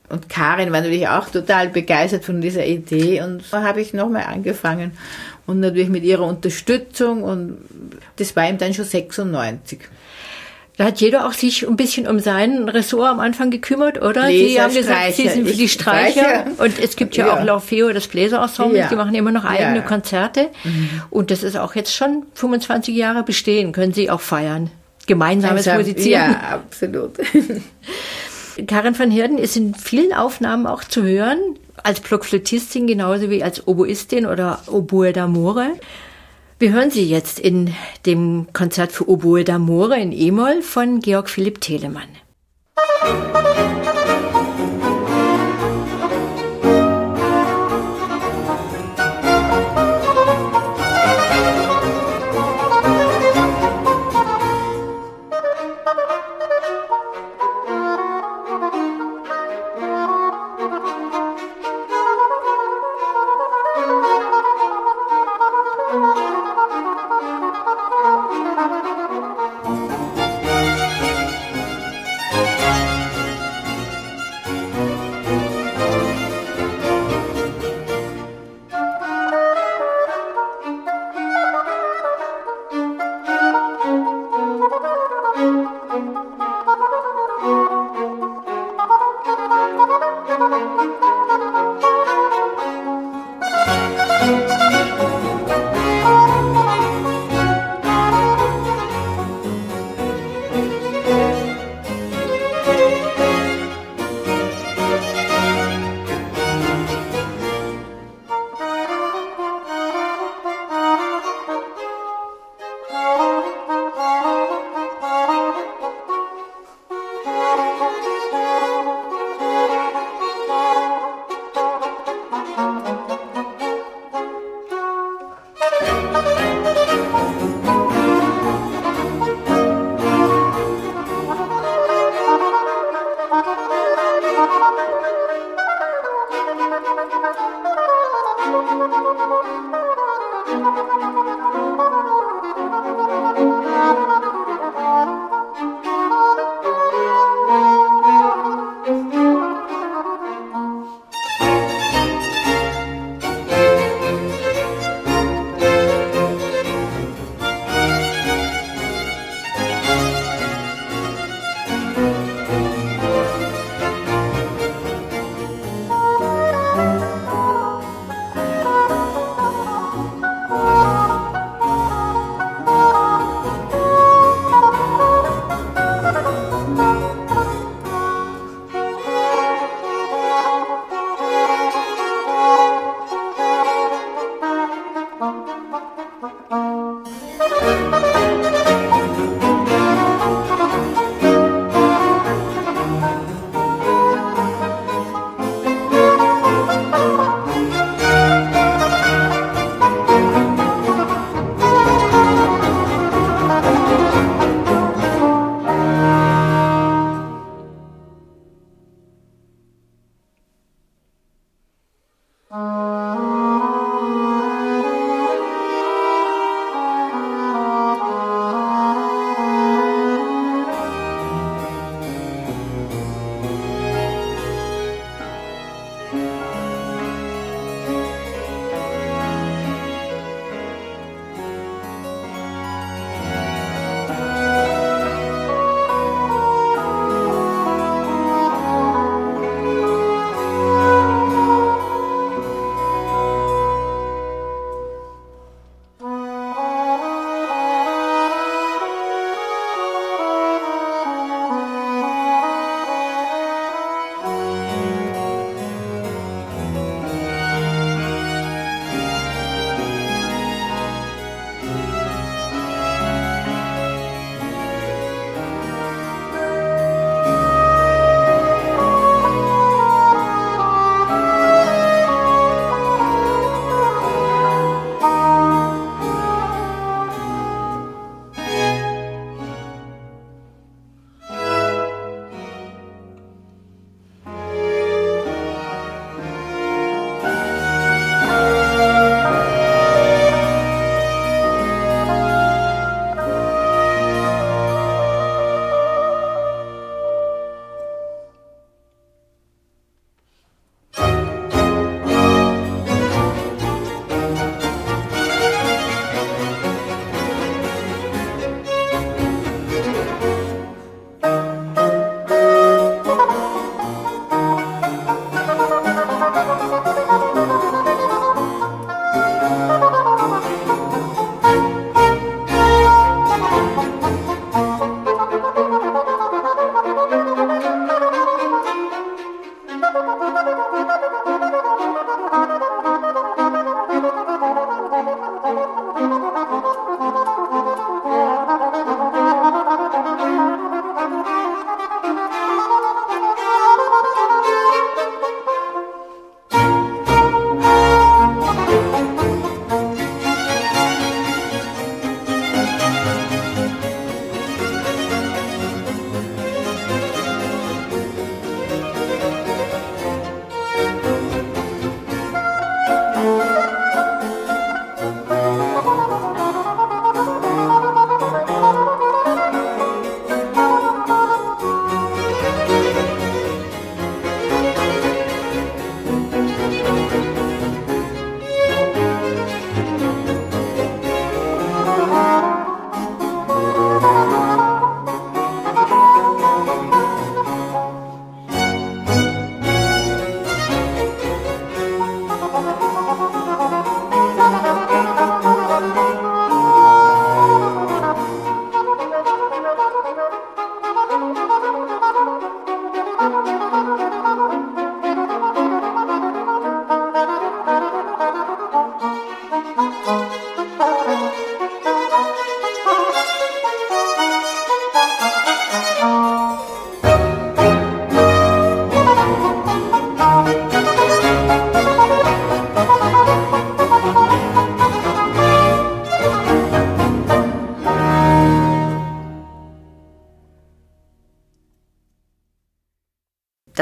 Und 0.09 0.29
Karin 0.29 0.71
war 0.71 0.81
natürlich 0.81 1.07
auch 1.07 1.29
total 1.29 1.69
begeistert 1.69 2.25
von 2.25 2.41
dieser 2.41 2.65
Idee 2.65 3.21
und 3.21 3.43
so 3.43 3.57
habe 3.57 3.81
ich 3.81 3.93
nochmal 3.93 4.23
angefangen 4.23 4.91
und 5.49 5.59
natürlich 5.59 5.89
mit 5.89 6.03
ihrer 6.03 6.25
Unterstützung 6.25 7.23
und 7.23 7.57
das 8.17 8.35
war 8.35 8.47
ihm 8.47 8.57
dann 8.57 8.73
schon 8.73 8.85
96. 8.85 9.79
Da 10.77 10.85
hat 10.85 11.01
jeder 11.01 11.27
auch 11.27 11.33
sich 11.33 11.67
ein 11.67 11.75
bisschen 11.75 12.07
um 12.07 12.19
sein 12.19 12.69
Ressort 12.69 13.09
am 13.09 13.19
Anfang 13.19 13.51
gekümmert, 13.51 14.01
oder? 14.01 14.27
Bläser, 14.27 14.47
Sie 14.47 14.61
haben 14.61 14.73
gesagt, 14.73 14.97
Streicher. 14.97 15.15
Sie 15.15 15.27
sind 15.27 15.47
für 15.49 15.55
die 15.55 15.67
Streicher. 15.67 16.21
Streicher. 16.21 16.45
Und 16.57 16.79
es 16.79 16.95
gibt 16.95 17.17
ja, 17.17 17.27
ja. 17.27 17.33
auch 17.33 17.43
Laufeo, 17.43 17.91
das 17.91 18.07
Bläserensemble, 18.07 18.79
ja. 18.79 18.87
die 18.87 18.95
machen 18.95 19.13
immer 19.13 19.33
noch 19.33 19.43
eigene 19.43 19.77
ja. 19.77 19.81
Konzerte. 19.81 20.47
Mhm. 20.63 21.01
Und 21.09 21.31
das 21.31 21.43
ist 21.43 21.57
auch 21.57 21.75
jetzt 21.75 21.93
schon 21.93 22.23
25 22.33 22.95
Jahre 22.95 23.23
bestehen, 23.23 23.73
können 23.73 23.91
Sie 23.91 24.09
auch 24.09 24.21
feiern 24.21 24.71
gemeinsames 25.09 25.65
Musizieren. 25.65 26.31
Ja, 26.31 26.61
absolut. 26.63 27.17
Karin 28.67 28.97
van 28.97 29.11
Herden 29.11 29.37
ist 29.37 29.55
in 29.57 29.73
vielen 29.75 30.13
Aufnahmen 30.13 30.67
auch 30.67 30.83
zu 30.83 31.03
hören, 31.03 31.39
als 31.83 31.99
Blockflötistin 31.99 32.87
genauso 32.87 33.29
wie 33.29 33.43
als 33.43 33.67
Oboistin 33.67 34.25
oder 34.25 34.59
Oboe 34.67 35.11
d'Amore. 35.11 35.69
Wir 36.59 36.71
hören 36.71 36.91
sie 36.91 37.07
jetzt 37.07 37.39
in 37.39 37.73
dem 38.05 38.47
Konzert 38.53 38.91
für 38.91 39.09
Oboe 39.09 39.41
d'Amore 39.41 39.95
in 39.95 40.11
E-Moll 40.11 40.61
von 40.61 40.99
Georg 40.99 41.29
Philipp 41.29 41.61
Telemann. 41.61 42.09
Musik 43.03 44.28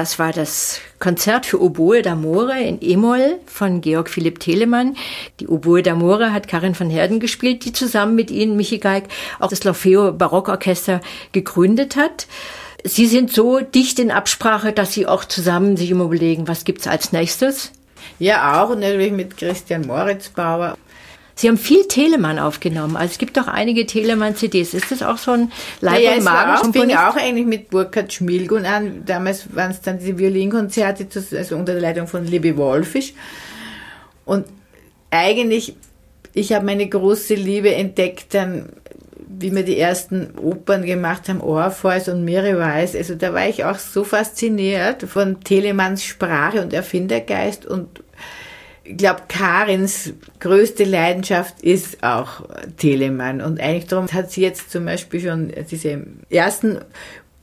Das 0.07 0.19
war 0.19 0.31
das 0.31 0.79
Konzert 0.99 1.45
für 1.45 1.61
Oboe 1.61 1.99
d'Amore 1.99 2.57
in 2.61 2.77
E-Moll 2.79 3.39
von 3.45 3.81
Georg 3.81 4.09
Philipp 4.09 4.39
Telemann. 4.39 4.95
Die 5.41 5.49
Oboe 5.49 5.81
d'Amore 5.81 6.31
hat 6.31 6.47
Karin 6.47 6.75
von 6.75 6.89
Herden 6.89 7.19
gespielt, 7.19 7.65
die 7.65 7.73
zusammen 7.73 8.15
mit 8.15 8.31
Ihnen, 8.31 8.55
Michi 8.55 8.77
Geig, 8.77 9.09
auch 9.41 9.49
das 9.49 9.65
L'Orfeo 9.65 10.13
Barockorchester 10.13 11.01
gegründet 11.33 11.97
hat. 11.97 12.25
Sie 12.85 13.05
sind 13.05 13.33
so 13.33 13.59
dicht 13.59 13.99
in 13.99 14.09
Absprache, 14.09 14.71
dass 14.71 14.93
Sie 14.93 15.05
auch 15.05 15.25
zusammen 15.25 15.75
sich 15.75 15.91
immer 15.91 16.05
überlegen, 16.05 16.47
was 16.47 16.63
gibt's 16.63 16.87
als 16.87 17.11
nächstes? 17.11 17.73
Ja, 18.17 18.63
auch 18.63 18.69
natürlich 18.69 19.11
mit 19.11 19.35
Christian 19.35 19.85
Moritzbauer. 19.85 20.77
Sie 21.37 21.47
haben 21.47 21.57
viel 21.57 21.87
Telemann 21.87 22.39
aufgenommen. 22.39 22.95
Also 22.95 23.11
es 23.11 23.17
gibt 23.19 23.37
doch 23.37 23.47
einige 23.47 23.85
Telemann-CDs. 23.85 24.73
Ist 24.73 24.91
das 24.91 25.03
auch 25.03 25.19
so 25.19 25.31
ein 25.31 25.51
Leib- 25.81 26.01
ja, 26.01 26.13
und 26.13 26.21
auch, 26.21 26.23
Magen? 26.23 26.73
fing 26.73 26.95
auch 26.95 27.15
eigentlich 27.15 27.45
mit 27.45 27.69
Burkhard 27.69 28.11
Schmilgun 28.11 28.65
an. 28.65 29.03
Damals 29.05 29.55
waren 29.55 29.69
es 29.69 29.79
dann 29.81 29.99
diese 29.99 30.17
Violinkonzerte, 30.17 31.07
also 31.37 31.55
unter 31.55 31.73
der 31.73 31.81
Leitung 31.83 32.07
von 32.07 32.25
Libby 32.25 32.57
Wolfisch. 32.57 33.13
Und 34.25 34.47
eigentlich, 35.11 35.75
ich 36.33 36.53
habe 36.53 36.65
meine 36.65 36.89
große 36.89 37.35
Liebe 37.35 37.73
entdeckt 37.73 38.33
dann, 38.33 38.69
wie 39.27 39.55
wir 39.55 39.63
die 39.63 39.77
ersten 39.77 40.31
Opern 40.39 40.85
gemacht 40.85 41.29
haben, 41.29 41.41
Orpheus 41.41 42.07
und 42.07 42.25
Miriweis. 42.25 42.95
Also 42.95 43.13
da 43.13 43.31
war 43.35 43.47
ich 43.47 43.63
auch 43.63 43.77
so 43.77 44.03
fasziniert 44.03 45.03
von 45.03 45.41
Telemanns 45.41 46.03
Sprache 46.03 46.61
und 46.63 46.73
Erfindergeist 46.73 47.67
und 47.67 48.01
ich 48.89 48.97
glaube, 48.97 49.23
Karins 49.27 50.13
größte 50.39 50.85
Leidenschaft 50.85 51.61
ist 51.61 52.03
auch 52.03 52.47
Telemann. 52.77 53.41
Und 53.41 53.59
eigentlich 53.59 53.87
darum 53.87 54.07
hat 54.07 54.31
sie 54.31 54.41
jetzt 54.41 54.71
zum 54.71 54.85
Beispiel 54.85 55.19
schon 55.19 55.51
diese 55.69 56.03
ersten 56.29 56.79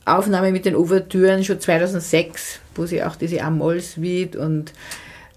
Aufnahmen 0.05 0.53
mit 0.53 0.65
den 0.65 0.75
Ouvertüren 0.75 1.43
schon 1.43 1.59
2006, 1.59 2.59
wo 2.73 2.85
sie 2.85 3.03
auch 3.03 3.15
diese 3.15 3.41
Amol 3.43 3.79
Suite 3.79 4.35
und 4.35 4.73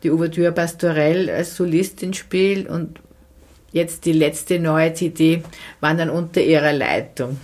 die 0.03 0.11
Ouvertüre 0.11 0.53
Pastorell 0.53 1.29
als 1.29 1.57
Solistin 1.57 2.15
spielt 2.15 2.69
und 2.69 3.01
jetzt 3.73 4.07
die 4.07 4.13
letzte 4.13 4.59
neue 4.59 4.95
CD 4.95 5.43
waren 5.81 5.99
dann 5.99 6.11
unter 6.11 6.41
ihrer 6.41 6.73
Leitung. 6.73 7.39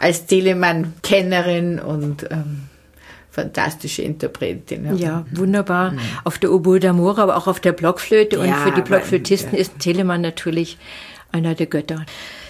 Als 0.00 0.26
Telemann-Kennerin 0.26 1.80
und 1.80 2.30
ähm, 2.30 2.67
fantastische 3.38 4.02
Interpretin. 4.02 4.96
Ja, 4.96 5.24
wunderbar. 5.30 5.92
Mhm. 5.92 6.00
Auf 6.24 6.38
der 6.38 6.52
Oboe 6.52 6.78
d'Amore, 6.78 7.18
aber 7.18 7.36
auch 7.36 7.46
auf 7.46 7.60
der 7.60 7.72
Blockflöte. 7.72 8.40
Und 8.40 8.48
Ja, 8.48 8.56
für 8.56 8.72
die 8.72 8.82
Blockflötisten 8.82 9.52
ja. 9.52 9.60
ist 9.60 9.78
Telemann 9.78 10.20
natürlich 10.20 10.76
einer 11.30 11.54
der 11.54 11.66
Götter. 11.66 12.04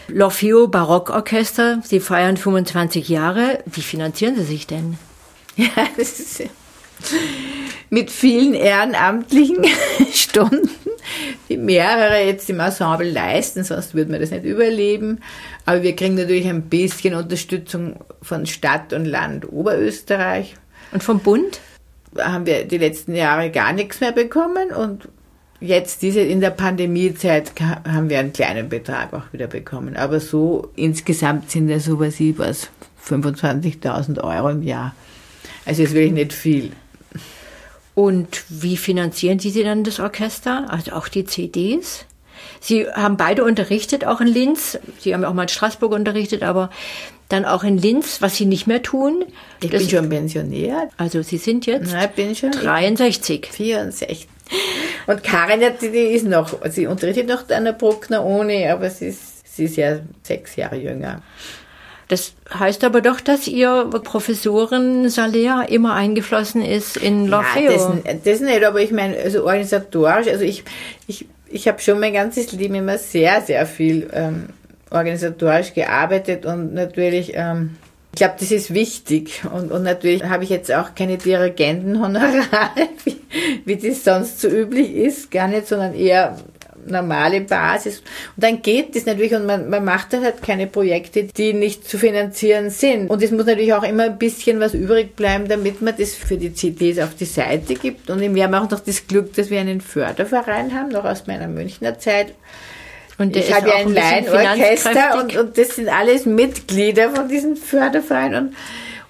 L'Orfeo 0.09 0.69
Barockorchester, 0.69 1.81
Sie 1.85 2.01
feiern 2.01 2.39
25 2.39 3.11
Jahre. 3.11 3.59
Wie 3.67 3.83
finanzieren 3.83 4.37
Sie 4.37 4.45
sich 4.45 4.67
denn? 4.67 4.97
Ja, 5.57 5.89
das 5.97 6.21
ist 6.21 6.45
mit 7.91 8.11
vielen 8.11 8.55
ehrenamtlichen 8.55 9.65
Stunden, 10.13 10.71
die 11.49 11.57
mehrere 11.57 12.25
jetzt 12.25 12.49
im 12.51 12.61
Ensemble 12.61 13.11
leisten, 13.11 13.65
sonst 13.65 13.95
würde 13.95 14.11
man 14.11 14.21
das 14.21 14.31
nicht 14.31 14.45
überleben. 14.45 15.19
Aber 15.65 15.83
wir 15.83 15.97
kriegen 15.97 16.15
natürlich 16.15 16.47
ein 16.47 16.63
bisschen 16.63 17.15
Unterstützung 17.15 17.97
von 18.23 18.47
Stadt 18.47 18.93
und 18.93 19.05
Land 19.05 19.51
Oberösterreich. 19.51 20.55
Und 20.93 21.03
vom 21.03 21.21
Bund? 21.21 21.61
Haben 22.19 22.47
wir 22.47 22.65
die 22.65 22.79
letzten 22.79 23.15
Jahre 23.15 23.51
gar 23.51 23.73
nichts 23.73 24.01
mehr 24.01 24.13
bekommen 24.13 24.71
und 24.71 25.09
jetzt 25.61 26.03
diese 26.03 26.21
in 26.21 26.41
der 26.41 26.51
Pandemiezeit 26.51 27.53
haben 27.61 28.09
wir 28.09 28.19
einen 28.19 28.33
kleinen 28.33 28.69
Betrag 28.69 29.13
auch 29.13 29.33
wieder 29.33 29.47
bekommen. 29.47 29.97
Aber 29.97 30.21
so 30.21 30.71
insgesamt 30.77 31.51
sind 31.51 31.69
es 31.71 31.85
so 31.85 32.01
was 32.01 32.21
ich 32.21 32.39
was 32.39 32.71
25.000 33.07 34.23
Euro 34.23 34.51
im 34.51 34.63
Jahr. 34.63 34.95
Also 35.67 35.83
ist 35.83 35.95
wirklich 35.95 36.13
nicht 36.13 36.33
viel. 36.33 36.73
Und 37.95 38.45
wie 38.49 38.77
finanzieren 38.77 39.39
Sie 39.39 39.63
dann 39.63 39.83
das 39.83 39.99
Orchester? 39.99 40.67
Also 40.71 40.93
auch 40.93 41.09
die 41.09 41.25
CDs? 41.25 42.07
Sie 42.61 42.87
haben 42.89 43.17
beide 43.17 43.45
unterrichtet, 43.45 44.05
auch 44.05 44.21
in 44.21 44.29
Linz. 44.29 44.79
Sie 45.01 45.13
haben 45.13 45.25
auch 45.25 45.35
mal 45.35 45.43
in 45.43 45.49
Straßburg 45.49 45.93
unterrichtet, 45.93 46.43
aber 46.43 46.71
dann 47.29 47.45
auch 47.45 47.63
in 47.65 47.77
Linz, 47.79 48.23
was 48.23 48.37
Sie 48.37 48.47
nicht 48.47 48.67
mehr 48.67 48.83
tun. 48.83 49.25
Ich 49.63 49.71
Das- 49.71 49.83
bin 49.83 49.91
schon 49.91 50.09
pensioniert. 50.09 50.89
Also 50.97 51.23
Sie 51.23 51.37
sind 51.39 51.67
jetzt 51.67 51.93
ich 51.95 52.09
bin 52.11 52.35
schon 52.35 52.53
63. 52.53 53.47
64. 53.51 54.29
Und 55.07 55.23
Karin, 55.23 55.61
die 55.83 55.87
ist 55.87 56.25
noch, 56.27 56.59
sie 56.71 56.87
unterrichtet 56.87 57.29
noch 57.29 57.49
an 57.51 57.65
der 57.65 57.73
Bruckner 57.73 58.25
Uni, 58.25 58.67
aber 58.67 58.89
sie 58.89 59.09
ist, 59.09 59.55
sie 59.57 59.65
ist 59.65 59.77
ja 59.77 59.99
sechs 60.23 60.57
Jahre 60.57 60.77
jünger. 60.77 61.21
Das 62.09 62.33
heißt 62.59 62.83
aber 62.85 63.03
doch, 63.03 63.21
dass 63.21 63.47
Ihr 63.47 63.91
Professorensalär 64.03 65.67
immer 65.69 65.95
eingeflossen 65.95 66.63
ist 66.63 66.97
in 66.97 67.29
L'Orfeo. 67.29 68.01
das, 68.05 68.23
das 68.25 68.41
nicht, 68.41 68.65
aber 68.65 68.81
ich 68.81 68.91
meine, 68.93 69.17
also 69.19 69.41
organisatorisch, 69.45 70.29
also 70.29 70.43
ich, 70.45 70.65
ich, 71.07 71.27
ich 71.51 71.69
habe 71.69 71.81
schon 71.81 72.01
mein 72.01 72.15
ganzes 72.15 72.53
Leben 72.53 72.77
immer 72.77 72.97
sehr, 72.99 73.43
sehr 73.43 73.67
viel 73.67 74.09
ähm, 74.15 74.47
organisatorisch 74.91 75.75
gearbeitet 75.75 76.47
und 76.47 76.75
natürlich, 76.75 77.33
ähm, 77.35 77.77
ich 78.13 78.19
glaube, 78.19 78.35
das 78.41 78.51
ist 78.51 78.73
wichtig. 78.75 79.43
Und, 79.53 79.71
und 79.71 79.83
natürlich 79.83 80.25
habe 80.25 80.45
ich 80.45 80.51
jetzt 80.51 80.73
auch 80.73 80.95
keine 80.95 81.19
Dirigentenhonorare, 81.19 82.89
wie, 83.05 83.17
wie 83.65 83.77
das 83.77 84.05
sonst 84.05 84.41
so 84.41 84.49
üblich 84.49 84.95
ist, 84.95 85.31
gar 85.31 85.49
nicht, 85.49 85.69
sondern 85.69 85.95
eher 85.95 86.37
normale 86.91 87.41
Basis. 87.43 87.99
Und 88.37 88.45
dann 88.45 88.63
geht 88.63 88.97
das 88.97 89.07
natürlich 89.07 89.35
und 89.35 89.47
man, 89.47 89.69
man 89.69 89.85
macht 89.85 90.13
dann 90.13 90.25
halt 90.25 90.43
keine 90.43 90.67
Projekte, 90.67 91.25
die 91.25 91.53
nicht 91.53 91.89
zu 91.89 91.99
finanzieren 91.99 92.71
sind. 92.71 93.09
Und 93.11 93.23
es 93.23 93.31
muss 93.31 93.47
natürlich 93.47 93.75
auch 93.75 93.83
immer 93.83 94.05
ein 94.05 94.19
bisschen 94.19 94.61
was 94.61 94.75
übrig 94.75 95.15
bleiben, 95.17 95.49
damit 95.49 95.83
man 95.83 95.95
das 95.97 96.15
für 96.15 96.37
die 96.37 96.55
CDs 96.55 96.99
auf 96.99 97.15
die 97.15 97.25
Seite 97.25 97.75
gibt. 97.75 98.11
Und 98.11 98.21
wir 98.21 98.45
haben 98.45 98.55
auch 98.55 98.71
noch 98.71 98.81
das 98.81 99.07
Glück, 99.07 99.35
dass 99.35 99.51
wir 99.51 99.61
einen 99.61 99.81
Förderverein 99.81 100.75
haben, 100.75 100.89
noch 100.89 101.05
aus 101.05 101.27
meiner 101.27 101.49
Münchner 101.49 101.99
Zeit. 101.99 102.35
Und 103.19 103.35
der 103.35 103.43
ich 103.43 103.53
habe 103.53 103.69
ja 103.69 103.75
ein 103.77 103.93
Laienorchester 103.93 105.21
und, 105.21 105.37
und 105.37 105.59
das 105.59 105.77
sind 105.77 105.89
alles 105.89 106.25
Mitglieder 106.25 107.11
von 107.11 107.29
diesem 107.29 107.57
Förderverein 107.57 108.35
und, 108.35 108.57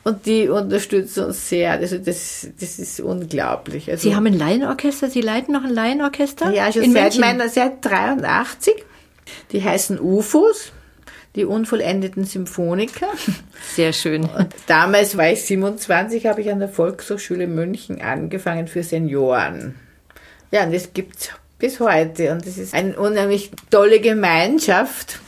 und 0.03 0.25
die 0.25 0.49
unterstützen 0.49 1.27
uns 1.27 1.51
sehr. 1.51 1.73
Also 1.73 1.99
das, 1.99 2.49
das 2.59 2.79
ist 2.79 3.01
unglaublich. 3.01 3.91
Also 3.91 4.09
Sie 4.09 4.17
haben 4.17 4.27
ein 4.27 4.39
Laienorchester, 4.39 5.11
Sie 5.11 5.21
leiten 5.21 5.53
noch 5.53 5.65
ein 5.65 5.75
Laienorchester? 5.75 6.51
ja, 6.51 6.73
schon 6.73 6.83
in 6.83 6.93
seit 6.93 7.03
München? 7.03 7.21
meiner, 7.21 7.49
seit 7.51 7.85
83. 7.85 8.75
Die 9.53 9.63
heißen 9.63 10.01
UFOs, 10.01 10.73
die 11.37 11.45
unvollendeten 11.45 12.25
Symphoniker. 12.25 13.09
Sehr 13.75 13.93
schön. 13.93 14.25
Und 14.25 14.55
damals 14.67 15.19
war 15.19 15.31
ich 15.31 15.43
27, 15.43 16.25
habe 16.25 16.41
ich 16.41 16.51
an 16.51 16.61
der 16.61 16.71
Volkshochschule 16.71 17.47
München 17.47 18.01
angefangen 18.01 18.69
für 18.69 18.83
Senioren. 18.83 19.75
Ja, 20.51 20.65
und 20.65 20.75
das 20.75 20.95
gibt's 20.95 21.31
bis 21.59 21.81
heute. 21.81 22.33
Und 22.33 22.47
das 22.47 22.59
ist 22.59 22.75
eine 22.75 22.99
unheimlich 22.99 23.51
tolle 23.71 24.01
Gemeinschaft. 24.01 25.21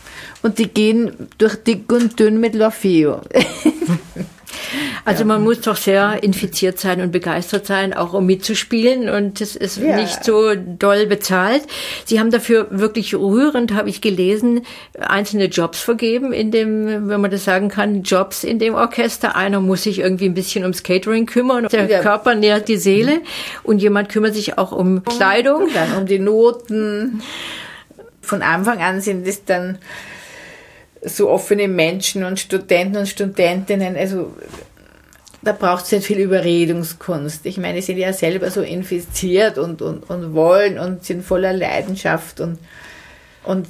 Und 0.43 0.59
die 0.59 0.69
gehen 0.69 1.29
durch 1.39 1.57
dick 1.57 1.91
und 1.93 2.19
dünn 2.19 2.41
mit 2.41 2.55
L'Orfeo. 2.55 3.21
Also 5.05 5.25
man 5.25 5.43
muss 5.43 5.61
doch 5.63 5.77
sehr 5.77 6.23
infiziert 6.23 6.79
sein 6.79 7.01
und 7.01 7.11
begeistert 7.13 7.67
sein, 7.67 7.93
auch 7.95 8.13
um 8.13 8.27
mitzuspielen. 8.27 9.09
Und 9.09 9.41
das 9.41 9.57
ist 9.57 9.79
Ja. 9.79 9.97
nicht 9.97 10.25
so 10.25 10.55
doll 10.55 11.07
bezahlt. 11.07 11.63
Sie 12.05 12.21
haben 12.21 12.31
dafür 12.31 12.67
wirklich 12.71 13.15
rührend, 13.15 13.73
habe 13.75 13.89
ich 13.89 14.01
gelesen, 14.01 14.63
einzelne 14.99 15.47
Jobs 15.47 15.81
vergeben 15.81 16.33
in 16.33 16.51
dem, 16.51 17.09
wenn 17.09 17.21
man 17.21 17.31
das 17.31 17.45
sagen 17.45 17.69
kann, 17.69 18.03
Jobs 18.03 18.45
in 18.45 18.59
dem 18.59 18.75
Orchester. 18.75 19.37
Einer 19.37 19.61
muss 19.61 19.83
sich 19.85 19.99
irgendwie 20.01 20.27
ein 20.27 20.35
bisschen 20.35 20.63
ums 20.65 20.83
Catering 20.83 21.27
kümmern. 21.27 21.67
Der 21.73 21.89
Ja. 21.89 22.01
Körper 22.01 22.35
nährt 22.35 22.69
die 22.69 22.77
Seele. 22.77 23.21
Und 23.63 23.79
jemand 23.81 24.09
kümmert 24.09 24.35
sich 24.35 24.59
auch 24.59 24.73
um 24.73 25.03
Kleidung. 25.05 25.65
Und 25.65 25.75
dann 25.75 25.97
um 25.97 26.07
die 26.07 26.19
Noten. 26.19 27.23
Von 28.23 28.43
Anfang 28.43 28.79
an 28.81 29.01
sind 29.01 29.27
es 29.27 29.45
dann 29.45 29.79
so 31.03 31.31
offene 31.31 31.69
Menschen 31.69 32.25
und 32.25 32.39
Studenten 32.39 32.97
und 32.99 33.09
Studentinnen. 33.09 33.97
Also 33.97 34.35
da 35.43 35.53
braucht 35.53 35.87
es 35.87 35.93
nicht 35.93 36.07
viel 36.07 36.19
Überredungskunst. 36.19 37.47
Ich 37.47 37.57
meine, 37.57 37.77
die 37.77 37.83
sind 37.83 37.99
ja 37.99 38.13
selber 38.13 38.51
so 38.51 38.61
infiziert 38.61 39.57
und, 39.57 39.81
und, 39.81 40.09
und 40.11 40.35
wollen 40.35 40.79
und 40.79 41.05
sind 41.05 41.25
voller 41.25 41.53
Leidenschaft. 41.53 42.41
Und, 42.41 42.59
und 43.45 43.67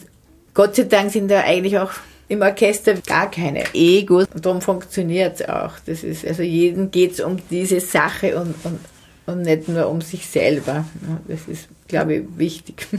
Gott 0.54 0.74
sei 0.74 0.84
Dank 0.84 1.12
sind 1.12 1.30
da 1.30 1.42
eigentlich 1.42 1.78
auch 1.78 1.92
im 2.28 2.42
Orchester 2.42 2.94
gar 2.94 3.30
keine 3.30 3.64
Egos. 3.72 4.26
Und 4.34 4.44
darum 4.44 4.60
funktioniert 4.60 5.40
es 5.40 5.48
auch. 5.48 5.72
Das 5.86 6.02
ist, 6.02 6.26
also 6.26 6.42
jedem 6.42 6.90
geht 6.90 7.12
es 7.12 7.20
um 7.20 7.38
diese 7.50 7.80
Sache 7.80 8.36
und, 8.36 8.54
und, 8.64 8.80
und 9.26 9.42
nicht 9.42 9.68
nur 9.68 9.88
um 9.88 10.00
sich 10.00 10.26
selber. 10.26 10.84
Das 11.28 11.46
ist, 11.46 11.68
glaube 11.86 12.14
ich, 12.14 12.22
wichtig. 12.36 12.86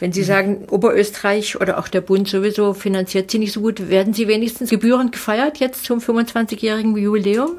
Wenn 0.00 0.12
Sie 0.12 0.22
sagen, 0.22 0.66
Oberösterreich 0.70 1.60
oder 1.60 1.78
auch 1.78 1.88
der 1.88 2.00
Bund 2.00 2.28
sowieso 2.28 2.72
finanziert 2.72 3.30
Sie 3.30 3.38
nicht 3.38 3.52
so 3.52 3.60
gut, 3.60 3.90
werden 3.90 4.14
Sie 4.14 4.28
wenigstens 4.28 4.70
gebührend 4.70 5.12
gefeiert 5.12 5.58
jetzt 5.58 5.84
zum 5.84 5.98
25-jährigen 5.98 6.96
Jubiläum? 6.96 7.58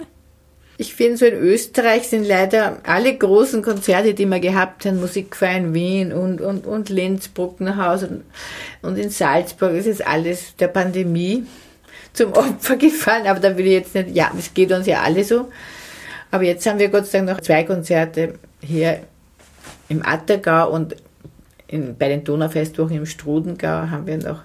Ich 0.78 0.94
finde, 0.94 1.18
so 1.18 1.26
in 1.26 1.34
Österreich 1.34 2.08
sind 2.08 2.24
leider 2.24 2.78
alle 2.84 3.14
großen 3.14 3.62
Konzerte, 3.62 4.14
die 4.14 4.26
wir 4.26 4.40
gehabt 4.40 4.86
haben, 4.86 5.02
Musikverein 5.02 5.74
Wien 5.74 6.14
und, 6.14 6.40
und, 6.40 6.66
und 6.66 6.88
Linz, 6.88 7.28
Brucknerhaus 7.28 8.06
und, 8.82 8.98
in 8.98 9.10
Salzburg, 9.10 9.74
es 9.74 9.86
ist 9.86 10.08
alles 10.08 10.56
der 10.56 10.70
Pandemie 10.70 11.44
zum 12.14 12.32
Opfer 12.32 12.76
gefallen. 12.78 13.28
Aber 13.28 13.42
da 13.42 13.58
will 13.58 13.66
ich 13.66 13.74
jetzt 13.74 13.94
nicht, 13.94 14.16
ja, 14.16 14.32
das 14.34 14.54
geht 14.54 14.72
uns 14.72 14.88
ja 14.88 15.02
alle 15.02 15.26
so. 15.26 15.50
Aber 16.32 16.44
jetzt 16.44 16.66
haben 16.66 16.80
wir 16.80 16.88
Gott 16.88 17.08
sei 17.08 17.18
Dank 17.18 17.32
noch 17.32 17.42
zwei 17.42 17.66
Konzerte 17.66 18.36
hier 18.62 19.02
im 19.90 20.06
Attergau 20.06 20.72
und 20.72 20.96
in, 21.70 21.98
bei 21.98 22.10
den 22.10 22.24
Donaufestwochen 22.24 22.96
im 22.98 23.06
Strudengau 23.06 23.90
haben 23.90 24.08
wir 24.08 24.18
noch 24.18 24.42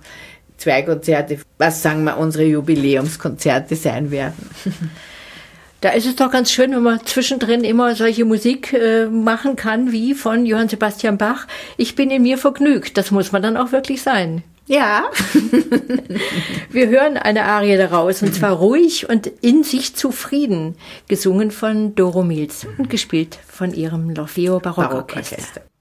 zwei 0.58 0.82
Konzerte, 0.82 1.38
was 1.58 1.82
sagen 1.82 2.04
wir, 2.04 2.18
unsere 2.18 2.44
Jubiläumskonzerte 2.44 3.76
sein 3.76 4.10
werden. 4.10 4.50
Da 5.80 5.90
ist 5.90 6.06
es 6.06 6.16
doch 6.16 6.30
ganz 6.30 6.50
schön, 6.50 6.70
wenn 6.70 6.82
man 6.82 7.04
zwischendrin 7.04 7.62
immer 7.62 7.94
solche 7.94 8.24
Musik 8.24 8.72
äh, 8.72 9.04
machen 9.04 9.54
kann, 9.54 9.92
wie 9.92 10.14
von 10.14 10.46
Johann 10.46 10.70
Sebastian 10.70 11.18
Bach. 11.18 11.46
Ich 11.76 11.94
bin 11.94 12.10
in 12.10 12.22
mir 12.22 12.38
vergnügt. 12.38 12.96
Das 12.96 13.10
muss 13.10 13.32
man 13.32 13.42
dann 13.42 13.58
auch 13.58 13.70
wirklich 13.70 14.00
sein. 14.00 14.42
Ja. 14.66 15.10
Wir 16.70 16.88
hören 16.88 17.18
eine 17.18 17.44
Arie 17.44 17.76
daraus, 17.76 18.22
und 18.22 18.34
zwar 18.34 18.52
ruhig 18.52 19.10
und 19.10 19.26
in 19.42 19.62
sich 19.62 19.94
zufrieden, 19.94 20.76
gesungen 21.06 21.50
von 21.50 21.94
Doro 21.94 22.22
Mills 22.22 22.66
und 22.78 22.88
gespielt 22.88 23.38
von 23.46 23.74
ihrem 23.74 24.08
L'Orfeo 24.08 24.60
Barockorchester. 24.60 24.80
Barockorchester. 24.88 25.73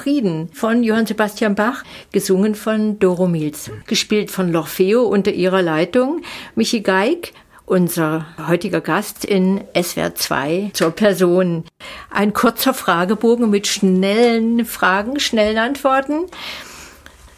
Sich 0.00 0.10
zufrieden 0.10 0.48
von 0.52 0.82
Johann 0.82 1.06
Sebastian 1.06 1.54
Bach, 1.54 1.84
gesungen 2.12 2.54
von 2.54 2.98
Doro 2.98 3.26
Milz, 3.26 3.70
gespielt 3.86 4.30
von 4.30 4.50
L'Orfeo 4.50 5.02
unter 5.02 5.32
ihrer 5.32 5.62
Leitung, 5.62 6.22
Michi 6.54 6.80
Geig, 6.80 7.32
unser 7.66 8.26
heutiger 8.48 8.80
Gast 8.80 9.24
in 9.24 9.60
SWR 9.80 10.14
2 10.14 10.70
zur 10.72 10.90
Person. 10.92 11.64
Ein 12.10 12.32
kurzer 12.32 12.72
Fragebogen 12.72 13.50
mit 13.50 13.66
schnellen 13.66 14.64
Fragen, 14.64 15.20
schnellen 15.20 15.58
Antworten. 15.58 16.26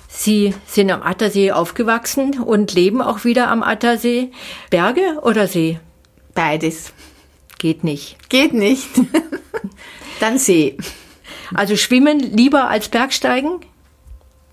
Sie 0.08 0.54
sind 0.66 0.90
am 0.90 1.02
Attersee 1.02 1.50
aufgewachsen 1.50 2.40
und 2.40 2.74
leben 2.74 3.02
auch 3.02 3.24
wieder 3.24 3.48
am 3.48 3.62
Attersee. 3.62 4.30
Berge 4.70 5.18
oder 5.22 5.48
See? 5.48 5.80
Beides. 6.34 6.92
Geht 7.58 7.82
nicht. 7.82 8.16
Geht 8.28 8.54
nicht. 8.54 8.88
Dann 10.20 10.38
See. 10.38 10.76
Also 11.54 11.76
schwimmen 11.76 12.18
lieber 12.18 12.68
als 12.68 12.88
Bergsteigen? 12.88 13.60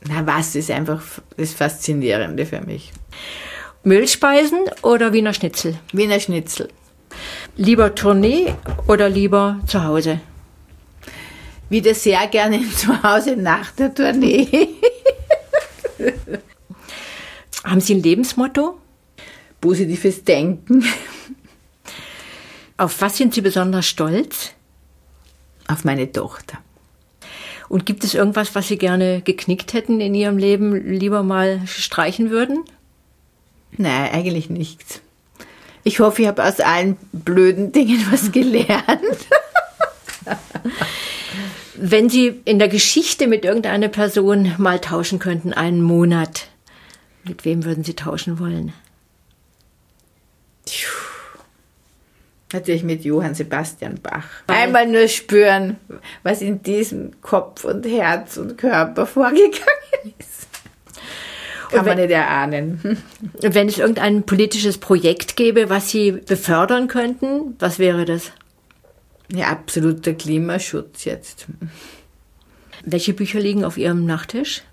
Na 0.07 0.26
was, 0.26 0.55
ist 0.55 0.71
einfach 0.71 1.01
das 1.38 1.53
Faszinierende 1.53 2.45
für 2.45 2.61
mich. 2.61 2.91
Müllspeisen 3.84 4.59
oder 4.81 5.13
Wiener 5.13 5.34
Schnitzel? 5.34 5.77
Wiener 5.93 6.19
Schnitzel. 6.19 6.69
Lieber 7.55 7.95
Tournee 7.95 8.53
oder 8.88 9.09
lieber 9.09 9.59
zu 9.67 9.84
Hause? 9.84 10.21
Wieder 11.69 11.93
sehr 11.93 12.27
gerne 12.27 12.61
zu 12.76 13.03
Hause 13.03 13.35
nach 13.35 13.71
der 13.71 13.93
Tournee. 13.93 14.69
Haben 17.63 17.81
Sie 17.81 17.95
ein 17.95 18.03
Lebensmotto? 18.03 18.80
Positives 19.61 20.23
Denken. 20.23 20.85
Auf 22.77 23.01
was 23.01 23.17
sind 23.17 23.34
Sie 23.34 23.41
besonders 23.41 23.85
stolz? 23.85 24.51
Auf 25.67 25.84
meine 25.84 26.11
Tochter. 26.11 26.59
Und 27.70 27.86
gibt 27.86 28.04
es 28.04 28.16
irgendwas, 28.16 28.56
was 28.56 28.68
Sie 28.68 28.78
gerne 28.78 29.22
geknickt 29.22 29.74
hätten 29.74 30.02
in 30.02 30.16
Ihrem 30.16 30.38
Leben, 30.38 30.76
lieber 30.91 31.22
mal 31.22 31.62
streichen 31.68 32.32
würden? 32.32 32.66
Nein, 33.78 34.12
eigentlich 34.12 34.50
nichts. 34.50 35.02
Ich 35.84 36.00
hoffe, 36.00 36.24
ich 36.24 36.28
habe 36.28 36.44
aus 36.44 36.60
allen 36.60 36.98
blöden 37.12 37.72
Dingen 37.72 38.06
was 38.12 38.32
gelernt. 38.34 39.28
Wenn 41.76 42.10
Sie 42.10 42.41
in 42.44 42.60
der 42.60 42.68
Geschichte 42.68 43.28
mit 43.28 43.46
irgendeiner 43.46 43.88
Person 43.88 44.54
mal 44.58 44.80
tauschen 44.80 45.20
könnten, 45.20 45.54
einen 45.54 45.82
Monat, 45.82 46.48
mit 47.24 47.46
wem 47.46 47.64
würden 47.64 47.84
Sie 47.84 47.94
tauschen 47.94 48.40
wollen? 48.40 48.74
Natürlich 52.51 52.84
mit 52.84 53.03
Johann 53.03 53.35
Sebastian 53.35 53.99
Bach. 54.01 54.26
Einmal 54.47 54.88
nur 54.88 55.07
spüren, 55.07 55.77
was 56.23 56.41
in 56.41 56.63
diesem 56.63 57.21
Kopf 57.21 57.63
und 57.63 57.85
Herz 57.85 58.38
und 58.38 58.57
Körper 58.57 59.05
vorgegangen 59.05 60.15
ist. 60.17 60.47
Kann 61.69 61.85
man 61.85 61.97
nicht 61.97 62.09
erahnen. 62.09 62.97
Wenn 63.41 63.67
es 63.67 63.77
irgendein 63.77 64.23
politisches 64.23 64.80
Projekt 64.80 65.35
gäbe, 65.35 65.69
was 65.69 65.91
Sie 65.91 66.11
befördern 66.13 66.88
könnten, 66.88 67.55
was 67.59 67.77
wäre 67.77 68.05
das? 68.05 68.31
Ja, 69.31 69.49
absoluter 69.49 70.13
Klimaschutz 70.13 71.05
jetzt. 71.05 71.45
Welche 72.84 73.13
Bücher 73.13 73.39
liegen 73.39 73.63
auf 73.63 73.77
Ihrem 73.77 74.05
Nachttisch? 74.05 74.63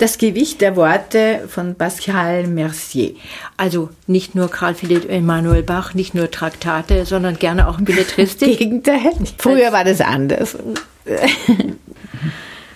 Das 0.00 0.16
Gewicht 0.16 0.62
der 0.62 0.76
Worte 0.76 1.46
von 1.46 1.74
Pascal 1.74 2.46
Mercier. 2.46 3.16
Also 3.58 3.90
nicht 4.06 4.34
nur 4.34 4.50
Karl 4.50 4.74
Philipp 4.74 5.10
Emanuel 5.10 5.62
Bach, 5.62 5.92
nicht 5.92 6.14
nur 6.14 6.30
Traktate, 6.30 7.04
sondern 7.04 7.38
gerne 7.38 7.68
auch 7.68 7.78
Belletristik. 7.78 8.58
Gegenteil. 8.58 9.12
Früher 9.36 9.72
war 9.72 9.84
das 9.84 10.00
anders. 10.00 10.56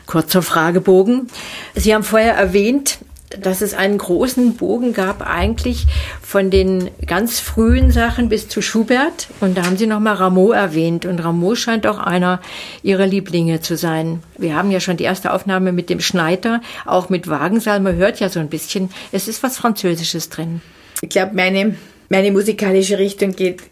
Kurzer 0.06 0.42
Fragebogen. 0.42 1.28
Sie 1.74 1.94
haben 1.94 2.04
vorher 2.04 2.34
erwähnt, 2.34 2.98
dass 3.40 3.60
es 3.60 3.74
einen 3.74 3.98
großen 3.98 4.56
Bogen 4.56 4.92
gab 4.92 5.22
eigentlich 5.28 5.86
von 6.22 6.50
den 6.50 6.90
ganz 7.06 7.40
frühen 7.40 7.90
Sachen 7.90 8.28
bis 8.28 8.48
zu 8.48 8.62
Schubert. 8.62 9.28
Und 9.40 9.56
da 9.56 9.64
haben 9.64 9.76
Sie 9.76 9.86
nochmal 9.86 10.14
Rameau 10.14 10.52
erwähnt. 10.52 11.06
Und 11.06 11.18
Rameau 11.20 11.54
scheint 11.54 11.86
auch 11.86 11.98
einer 11.98 12.40
Ihrer 12.82 13.06
Lieblinge 13.06 13.60
zu 13.60 13.76
sein. 13.76 14.22
Wir 14.38 14.56
haben 14.56 14.70
ja 14.70 14.80
schon 14.80 14.96
die 14.96 15.04
erste 15.04 15.32
Aufnahme 15.32 15.72
mit 15.72 15.90
dem 15.90 16.00
Schneider, 16.00 16.60
auch 16.86 17.08
mit 17.08 17.28
Wagensaal. 17.28 17.80
Man 17.80 17.96
hört 17.96 18.20
ja 18.20 18.28
so 18.28 18.40
ein 18.40 18.48
bisschen, 18.48 18.90
es 19.12 19.28
ist 19.28 19.42
was 19.42 19.56
Französisches 19.56 20.28
drin. 20.28 20.60
Ich 21.00 21.08
glaube, 21.08 21.34
meine, 21.34 21.76
meine 22.08 22.32
musikalische 22.32 22.98
Richtung 22.98 23.32
geht 23.32 23.62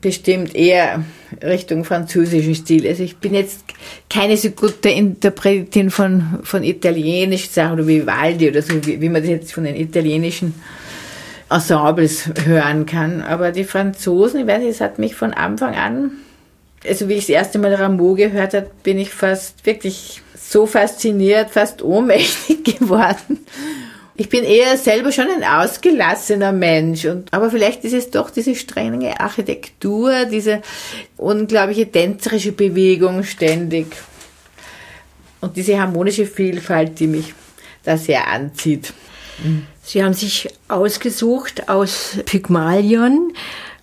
bestimmt 0.00 0.54
eher 0.54 1.04
Richtung 1.42 1.84
französischen 1.84 2.54
Stil. 2.54 2.86
Also 2.86 3.02
ich 3.02 3.16
bin 3.16 3.34
jetzt 3.34 3.64
keine 4.10 4.36
so 4.36 4.50
gute 4.50 4.90
Interpretin 4.90 5.90
von, 5.90 6.40
von 6.42 6.62
italienischen 6.62 7.52
Sachen 7.52 7.74
oder 7.74 7.86
Vivaldi 7.86 8.48
oder 8.48 8.62
so, 8.62 8.74
wie, 8.86 9.00
wie 9.00 9.08
man 9.08 9.22
das 9.22 9.30
jetzt 9.30 9.52
von 9.52 9.64
den 9.64 9.76
italienischen 9.76 10.54
Ensembles 11.50 12.30
hören 12.44 12.86
kann. 12.86 13.22
Aber 13.22 13.50
die 13.50 13.64
Franzosen, 13.64 14.40
ich 14.40 14.46
weiß 14.46 14.60
nicht, 14.60 14.70
es 14.70 14.80
hat 14.80 14.98
mich 14.98 15.14
von 15.14 15.32
Anfang 15.32 15.74
an, 15.74 16.12
also 16.86 17.08
wie 17.08 17.14
ich 17.14 17.26
das 17.26 17.30
erste 17.30 17.58
Mal 17.58 17.74
Rameau 17.74 18.14
gehört 18.14 18.54
habe, 18.54 18.70
bin 18.82 18.98
ich 18.98 19.10
fast 19.10 19.66
wirklich 19.66 20.22
so 20.36 20.66
fasziniert, 20.66 21.50
fast 21.50 21.82
ohnmächtig 21.82 22.64
geworden 22.78 23.38
ich 24.18 24.28
bin 24.28 24.42
eher 24.42 24.76
selber 24.76 25.12
schon 25.12 25.28
ein 25.30 25.44
ausgelassener 25.44 26.50
Mensch 26.52 27.04
und 27.04 27.32
aber 27.32 27.50
vielleicht 27.50 27.84
ist 27.84 27.94
es 27.94 28.10
doch 28.10 28.30
diese 28.30 28.56
strenge 28.56 29.18
Architektur, 29.20 30.24
diese 30.24 30.60
unglaubliche 31.16 31.90
tänzerische 31.90 32.50
Bewegung 32.50 33.22
ständig 33.22 33.86
und 35.40 35.56
diese 35.56 35.80
harmonische 35.80 36.26
Vielfalt, 36.26 36.98
die 36.98 37.06
mich 37.06 37.32
da 37.84 37.96
sehr 37.96 38.26
anzieht. 38.26 38.92
Sie 39.84 40.02
haben 40.02 40.14
sich 40.14 40.48
ausgesucht 40.66 41.68
aus 41.68 42.18
Pygmalion 42.26 43.32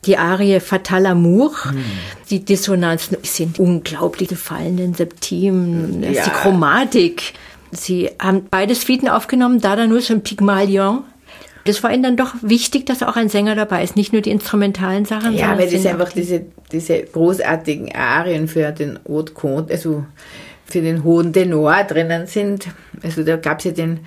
die 0.06 0.18
Arie 0.18 0.60
Fatal 0.60 1.06
Amour. 1.06 1.52
Hm. 1.64 1.84
Die 2.30 2.44
Dissonanzen 2.44 3.18
sind 3.24 3.58
unglaublich, 3.58 4.28
die 4.28 4.36
fallenden 4.36 4.94
Septimen, 4.94 6.04
ja. 6.04 6.24
die 6.24 6.30
Chromatik. 6.30 7.34
Sie 7.76 8.10
haben 8.20 8.48
beide 8.50 8.76
Suiten 8.76 9.08
aufgenommen, 9.10 9.62
Dardanus 9.62 10.10
und 10.10 10.24
Pygmalion. 10.24 11.04
Das 11.66 11.82
war 11.82 11.92
Ihnen 11.92 12.04
dann 12.04 12.18
doch 12.18 12.36
wichtig, 12.42 12.86
dass 12.86 13.02
auch 13.02 13.16
ein 13.16 13.28
Sänger 13.28 13.56
dabei 13.56 13.84
ist, 13.84 13.96
nicht 13.96 14.14
nur 14.14 14.22
die 14.22 14.30
instrumentalen 14.30 15.06
Sachen. 15.06 15.34
Ja, 15.34 15.58
weil 15.58 15.70
das 15.70 15.86
einfach 15.86 16.14
diese, 16.14 16.46
diese 16.72 17.02
großartigen 17.02 17.94
Arien 17.96 18.48
für 18.48 18.72
den 18.72 19.00
Haute 19.08 19.34
Conte, 19.34 19.74
also 19.74 20.06
für 20.66 20.82
den 20.82 21.04
hohen 21.04 21.34
Tenor 21.34 21.84
drinnen 21.84 22.28
sind. 22.28 22.68
Also 23.04 23.24
da 23.24 23.38
gab 23.38 23.60
es 23.60 23.66
ja 23.66 23.72
den 23.72 24.02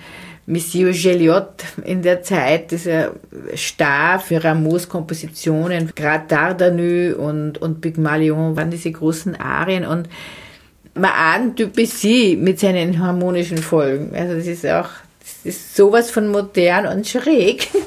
Monsieur 0.45 0.91
Geliot 0.91 1.63
in 1.83 2.01
der 2.01 2.23
Zeit, 2.23 2.71
dieser 2.71 3.11
Star 3.55 4.19
für 4.19 4.43
Rameaus 4.43 4.89
Kompositionen, 4.89 5.91
gerade 5.93 6.25
Dardanu 6.27 7.15
und, 7.17 7.59
und 7.59 7.81
Pygmalion 7.81 8.55
waren 8.55 8.71
diese 8.71 8.91
großen 8.91 9.35
Arien 9.35 9.85
und 9.85 10.09
man 10.99 11.11
ahnt 11.11 11.59
Debussy 11.59 12.37
mit 12.39 12.59
seinen 12.59 12.99
harmonischen 12.99 13.57
Folgen. 13.59 14.15
Also 14.15 14.35
das 14.35 14.47
ist 14.47 14.65
auch, 14.65 14.89
das 15.19 15.35
ist 15.43 15.75
sowas 15.75 16.11
von 16.11 16.29
modern 16.29 16.85
und 16.85 17.07
schräg. 17.07 17.69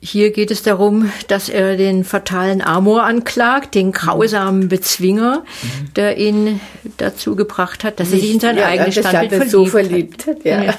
Hier 0.00 0.30
geht 0.30 0.50
es 0.50 0.62
darum, 0.62 1.10
dass 1.26 1.48
er 1.48 1.76
den 1.76 2.04
fatalen 2.04 2.62
Amor 2.62 3.02
anklagt, 3.02 3.74
den 3.74 3.90
grausamen 3.92 4.68
Bezwinger, 4.68 5.40
mhm. 5.40 5.94
der 5.94 6.18
ihn 6.18 6.60
dazu 6.98 7.34
gebracht 7.34 7.82
hat, 7.82 7.98
dass 7.98 8.10
Nicht, 8.10 8.18
er 8.18 8.26
sich 8.26 8.34
in 8.34 8.40
sein 8.40 8.56
ja, 8.56 8.66
eigenes 8.66 8.94
Standbild 8.94 9.30
verliebt, 9.30 9.50
so 9.50 9.66
verliebt 9.66 10.26
hat. 10.26 10.44
Ja. 10.44 10.62
Ja. 10.62 10.74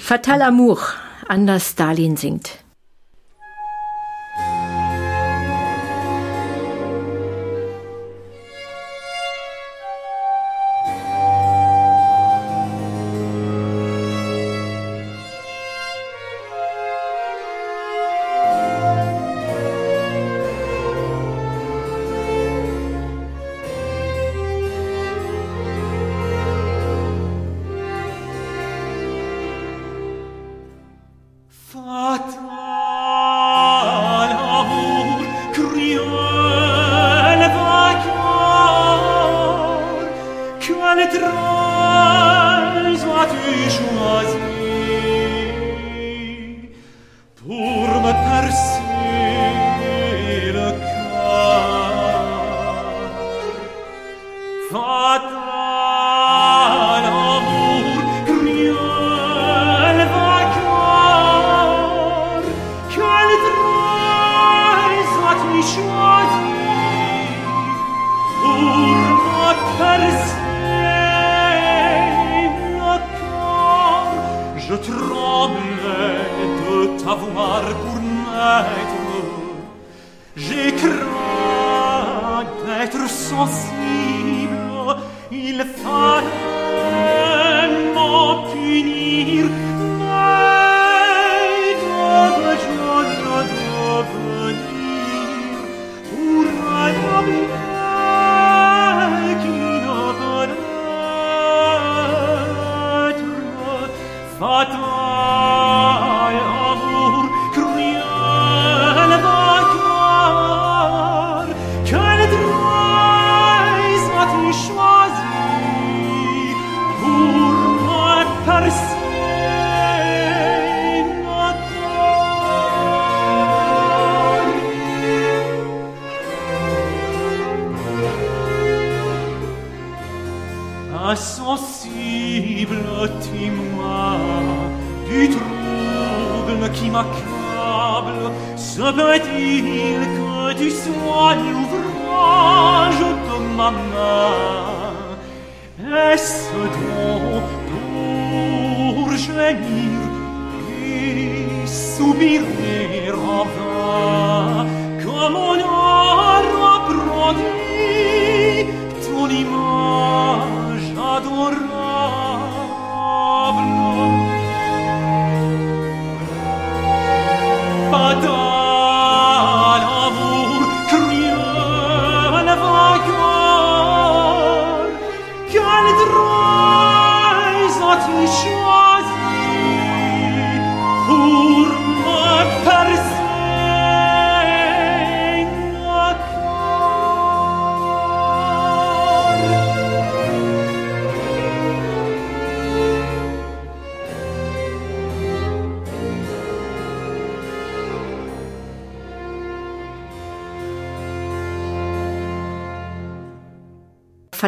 Fatal 0.00 0.40
Amour, 0.42 0.78
Anders 1.28 1.70
Stalin 1.70 2.16
singt. 2.16 2.63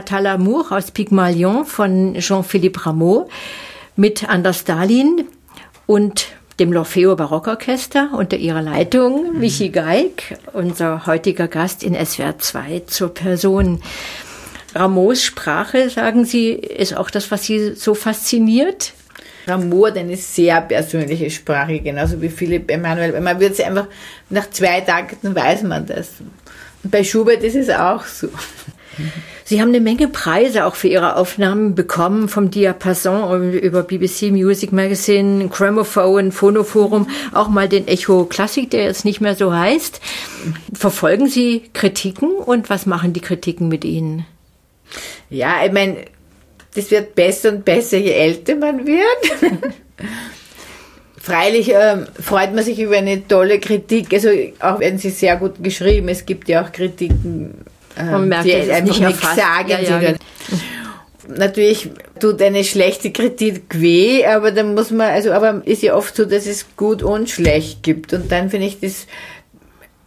Fatal 0.06 0.26
Amour 0.28 0.70
aus 0.70 0.92
Pygmalion 0.92 1.64
von 1.64 2.14
Jean-Philippe 2.14 2.86
Rameau 2.86 3.28
mit 3.96 4.28
Anders 4.28 4.60
Stalin 4.60 5.24
und 5.86 6.28
dem 6.60 6.70
L'Orfeo 6.70 7.16
Barockorchester 7.16 8.10
unter 8.16 8.36
ihrer 8.36 8.62
Leitung 8.62 9.32
mhm. 9.32 9.40
Michi 9.40 9.70
Geig, 9.70 10.38
unser 10.52 11.06
heutiger 11.06 11.48
Gast 11.48 11.82
in 11.82 11.94
SWR 11.94 12.38
2 12.38 12.82
zur 12.86 13.14
Person. 13.14 13.82
Rameaus 14.76 15.24
Sprache, 15.24 15.90
sagen 15.90 16.24
Sie, 16.24 16.50
ist 16.50 16.96
auch 16.96 17.10
das, 17.10 17.32
was 17.32 17.42
Sie 17.42 17.74
so 17.74 17.94
fasziniert? 17.94 18.92
Rameau 19.48 19.86
hat 19.86 19.98
eine 19.98 20.16
sehr 20.16 20.60
persönliche 20.60 21.30
Sprache, 21.30 21.80
genauso 21.80 22.22
wie 22.22 22.28
Philipp 22.28 22.70
Emanuel. 22.70 23.20
Man 23.20 23.40
wird 23.40 23.56
sie 23.56 23.64
einfach, 23.64 23.88
nach 24.30 24.48
zwei 24.50 24.82
Takten 24.82 25.34
weiß 25.34 25.64
man 25.64 25.84
das. 25.84 26.10
Und 26.84 26.90
bei 26.92 27.02
Schubert 27.02 27.42
ist 27.42 27.56
es 27.56 27.70
auch 27.70 28.04
so. 28.04 28.28
Sie 29.48 29.60
haben 29.60 29.68
eine 29.68 29.80
Menge 29.80 30.08
Preise 30.08 30.64
auch 30.64 30.74
für 30.74 30.88
Ihre 30.88 31.14
Aufnahmen 31.14 31.76
bekommen, 31.76 32.28
vom 32.28 32.50
Diapason 32.50 33.52
über 33.52 33.84
BBC 33.84 34.32
Music 34.32 34.72
Magazine, 34.72 35.46
Gramophone, 35.46 36.32
Phonoforum, 36.32 37.08
auch 37.32 37.46
mal 37.46 37.68
den 37.68 37.86
Echo 37.86 38.24
Classic, 38.24 38.68
der 38.68 38.82
jetzt 38.82 39.04
nicht 39.04 39.20
mehr 39.20 39.36
so 39.36 39.54
heißt. 39.54 40.00
Verfolgen 40.74 41.28
Sie 41.28 41.62
Kritiken 41.74 42.32
und 42.32 42.70
was 42.70 42.86
machen 42.86 43.12
die 43.12 43.20
Kritiken 43.20 43.68
mit 43.68 43.84
Ihnen? 43.84 44.26
Ja, 45.30 45.64
ich 45.64 45.70
meine, 45.70 45.98
das 46.74 46.90
wird 46.90 47.14
besser 47.14 47.50
und 47.50 47.64
besser, 47.64 47.98
je 47.98 48.10
älter 48.10 48.56
man 48.56 48.84
wird. 48.84 49.52
Freilich 51.20 51.72
äh, 51.72 51.98
freut 52.20 52.52
man 52.52 52.64
sich 52.64 52.80
über 52.80 52.96
eine 52.96 53.26
tolle 53.28 53.60
Kritik, 53.60 54.12
also 54.12 54.28
auch 54.58 54.80
wenn 54.80 54.98
sie 54.98 55.10
sehr 55.10 55.36
gut 55.36 55.62
geschrieben. 55.62 56.08
Es 56.08 56.26
gibt 56.26 56.48
ja 56.48 56.64
auch 56.64 56.72
Kritiken 56.72 57.54
man 57.96 58.22
ähm, 58.22 58.28
merkt, 58.28 58.44
die 58.44 58.54
einfach 58.54 59.00
nichts 59.00 59.22
sagen. 59.22 59.68
Ja, 59.68 60.00
ja. 60.00 60.14
Natürlich 61.28 61.90
tut 62.20 62.40
eine 62.40 62.62
schlechte 62.62 63.10
Kritik 63.10 63.64
weh, 63.80 64.24
aber 64.24 64.52
dann 64.52 64.74
muss 64.74 64.90
man, 64.90 65.10
also, 65.10 65.32
aber 65.32 65.62
ist 65.64 65.82
ja 65.82 65.94
oft 65.94 66.14
so, 66.14 66.24
dass 66.24 66.46
es 66.46 66.76
gut 66.76 67.02
und 67.02 67.28
schlecht 67.28 67.82
gibt. 67.82 68.12
Und 68.12 68.30
dann 68.30 68.50
finde 68.50 68.66
ich 68.66 68.78
das, 68.80 69.06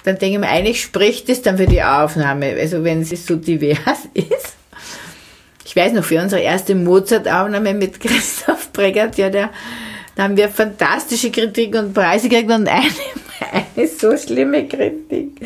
dann 0.03 0.17
denke 0.17 0.35
ich 0.35 0.39
mir, 0.39 0.49
eigentlich 0.49 0.81
spricht 0.81 1.27
es 1.29 1.41
dann 1.41 1.57
für 1.57 1.67
die 1.67 1.83
Aufnahme. 1.83 2.55
Also 2.57 2.83
wenn 2.83 3.01
es 3.01 3.25
so 3.25 3.35
divers 3.35 3.79
ist. 4.13 4.55
Ich 5.65 5.75
weiß 5.75 5.93
noch, 5.93 6.03
für 6.03 6.21
unsere 6.21 6.41
erste 6.41 6.73
Mozart-Aufnahme 6.73 7.73
mit 7.73 7.99
Christoph 7.99 8.71
Breggert, 8.71 9.17
ja, 9.17 9.29
der, 9.29 9.49
da 10.15 10.23
haben 10.23 10.37
wir 10.37 10.49
fantastische 10.49 11.31
Kritik 11.31 11.75
und 11.75 11.93
Preise 11.93 12.29
gekriegt 12.29 12.51
und 12.51 12.67
eine, 12.67 12.85
eine 13.51 13.87
so 13.87 14.17
schlimme 14.17 14.67
Kritik, 14.67 15.39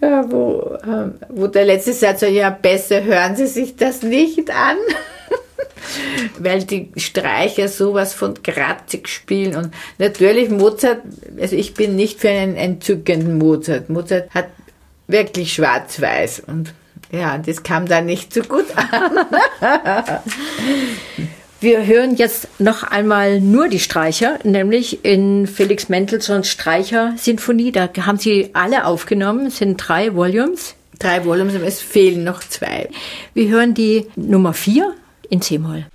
wo, 0.00 0.76
ähm, 0.84 1.14
wo 1.28 1.46
der 1.46 1.64
letzte 1.64 1.92
Satz 1.92 2.20
so, 2.20 2.26
ja, 2.26 2.50
besser 2.50 3.02
hören 3.04 3.36
Sie 3.36 3.46
sich 3.46 3.76
das 3.76 4.02
nicht 4.02 4.50
an. 4.50 4.76
weil 6.38 6.64
die 6.64 6.90
Streicher 6.96 7.68
sowas 7.68 8.14
von 8.14 8.40
kratzig 8.42 9.08
spielen 9.08 9.56
und 9.56 9.74
natürlich 9.98 10.48
Mozart, 10.48 11.02
also 11.40 11.56
ich 11.56 11.74
bin 11.74 11.96
nicht 11.96 12.20
für 12.20 12.28
einen 12.28 12.56
entzückenden 12.56 13.38
Mozart. 13.38 13.90
Mozart 13.90 14.30
hat 14.30 14.48
wirklich 15.08 15.52
schwarz-weiß 15.52 16.44
und 16.46 16.72
ja, 17.10 17.36
das 17.38 17.62
kam 17.62 17.86
da 17.86 18.00
nicht 18.00 18.32
so 18.32 18.42
gut 18.42 18.66
an. 18.74 19.26
Wir 21.62 21.86
hören 21.86 22.16
jetzt 22.16 22.48
noch 22.58 22.82
einmal 22.82 23.40
nur 23.40 23.68
die 23.68 23.78
Streicher, 23.78 24.40
nämlich 24.42 25.04
in 25.04 25.46
Felix 25.46 25.88
Mendelssohns 25.88 26.48
Streicher-Sinfonie. 26.48 27.70
Da 27.70 27.88
haben 28.00 28.18
Sie 28.18 28.50
alle 28.52 28.84
aufgenommen, 28.84 29.46
es 29.46 29.58
sind 29.58 29.76
drei 29.76 30.12
Volumes. 30.12 30.74
Drei 30.98 31.24
Volumes, 31.24 31.54
aber 31.54 31.66
es 31.66 31.80
fehlen 31.80 32.24
noch 32.24 32.40
zwei. 32.40 32.88
Wir 33.32 33.48
hören 33.48 33.74
die 33.74 34.08
Nummer 34.16 34.54
vier 34.54 34.94
in 35.30 35.40
C-Moll. 35.40 35.86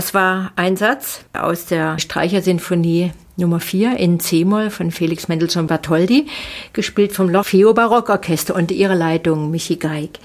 Das 0.00 0.14
war 0.14 0.52
ein 0.56 0.78
Satz 0.78 1.26
aus 1.34 1.66
der 1.66 1.98
Streichersinfonie 1.98 3.12
Nummer 3.36 3.60
4 3.60 3.98
in 3.98 4.18
C-Moll 4.18 4.70
von 4.70 4.92
Felix 4.92 5.28
Mendelssohn 5.28 5.66
Bartholdy, 5.66 6.26
gespielt 6.72 7.12
vom 7.12 7.28
L'Orfeo 7.28 7.74
Barockorchester 7.74 8.54
unter 8.54 8.74
ihrer 8.74 8.94
Leitung 8.94 9.50
Michi 9.50 9.76
Geig. 9.76 10.18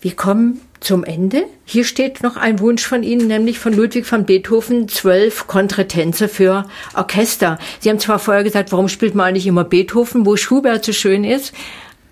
Wir 0.00 0.16
kommen 0.16 0.62
zum 0.80 1.04
Ende. 1.04 1.44
Hier 1.66 1.84
steht 1.84 2.22
noch 2.22 2.38
ein 2.38 2.58
Wunsch 2.58 2.86
von 2.86 3.02
Ihnen, 3.02 3.26
nämlich 3.26 3.58
von 3.58 3.74
Ludwig 3.74 4.10
van 4.10 4.24
Beethoven, 4.24 4.88
zwölf 4.88 5.46
Kontretänze 5.46 6.26
für 6.26 6.64
Orchester. 6.94 7.58
Sie 7.80 7.90
haben 7.90 8.00
zwar 8.00 8.18
vorher 8.18 8.44
gesagt, 8.44 8.72
warum 8.72 8.88
spielt 8.88 9.14
man 9.14 9.26
eigentlich 9.26 9.46
immer 9.46 9.64
Beethoven, 9.64 10.24
wo 10.24 10.38
Schubert 10.38 10.86
so 10.86 10.94
schön 10.94 11.22
ist, 11.22 11.52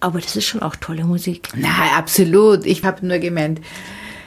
aber 0.01 0.21
das 0.21 0.37
ist 0.37 0.45
schon 0.45 0.61
auch 0.61 0.77
tolle 0.77 1.05
Musik. 1.05 1.49
Na, 1.57 1.97
absolut. 1.97 2.67
Ich 2.67 2.85
habe 2.85 3.07
nur 3.07 3.21
gemeint, 3.21 3.63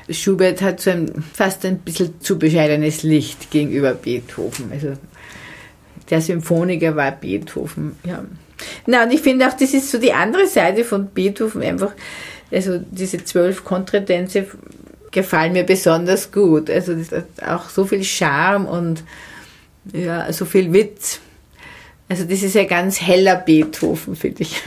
Schubert 0.10 0.62
hat 0.62 0.80
so 0.80 0.90
ein 0.90 1.24
fast 1.34 1.66
ein 1.66 1.80
bisschen 1.80 2.20
zu 2.22 2.40
bescheidenes 2.40 3.04
Licht 3.04 3.52
gegenüber 3.52 3.94
Beethoven. 3.94 4.72
Also 4.72 4.94
der 6.10 6.22
Symphoniker 6.22 6.96
war 6.96 7.12
Beethoven, 7.12 7.98
ja. 8.06 8.24
Na, 8.86 9.04
und 9.04 9.12
ich 9.12 9.22
finde 9.22 9.48
auch, 9.48 9.54
das 9.54 9.74
ist 9.74 9.92
so 9.92 10.00
die 10.00 10.14
andere 10.14 10.48
Seite 10.48 10.84
von 10.84 11.08
Beethoven 11.08 11.62
einfach, 11.62 11.92
also 12.52 12.80
diese 12.80 13.24
zwölf 13.24 13.64
Kontradänze 13.64 14.48
gefallen 15.12 15.54
mir 15.54 15.64
besonders 15.64 16.32
gut. 16.32 16.70
Also 16.70 16.96
das 16.96 17.12
hat 17.12 17.26
auch 17.46 17.70
so 17.70 17.86
viel 17.86 18.04
Charme 18.04 18.66
und 18.66 19.04
ja, 19.94 20.32
so 20.32 20.46
viel 20.46 20.74
Witz. 20.74 21.20
Also 22.10 22.24
das 22.24 22.42
ist 22.42 22.56
ja 22.56 22.64
ganz 22.64 23.02
heller 23.02 23.36
Beethoven, 23.36 24.16
finde 24.16 24.44
ich. 24.44 24.62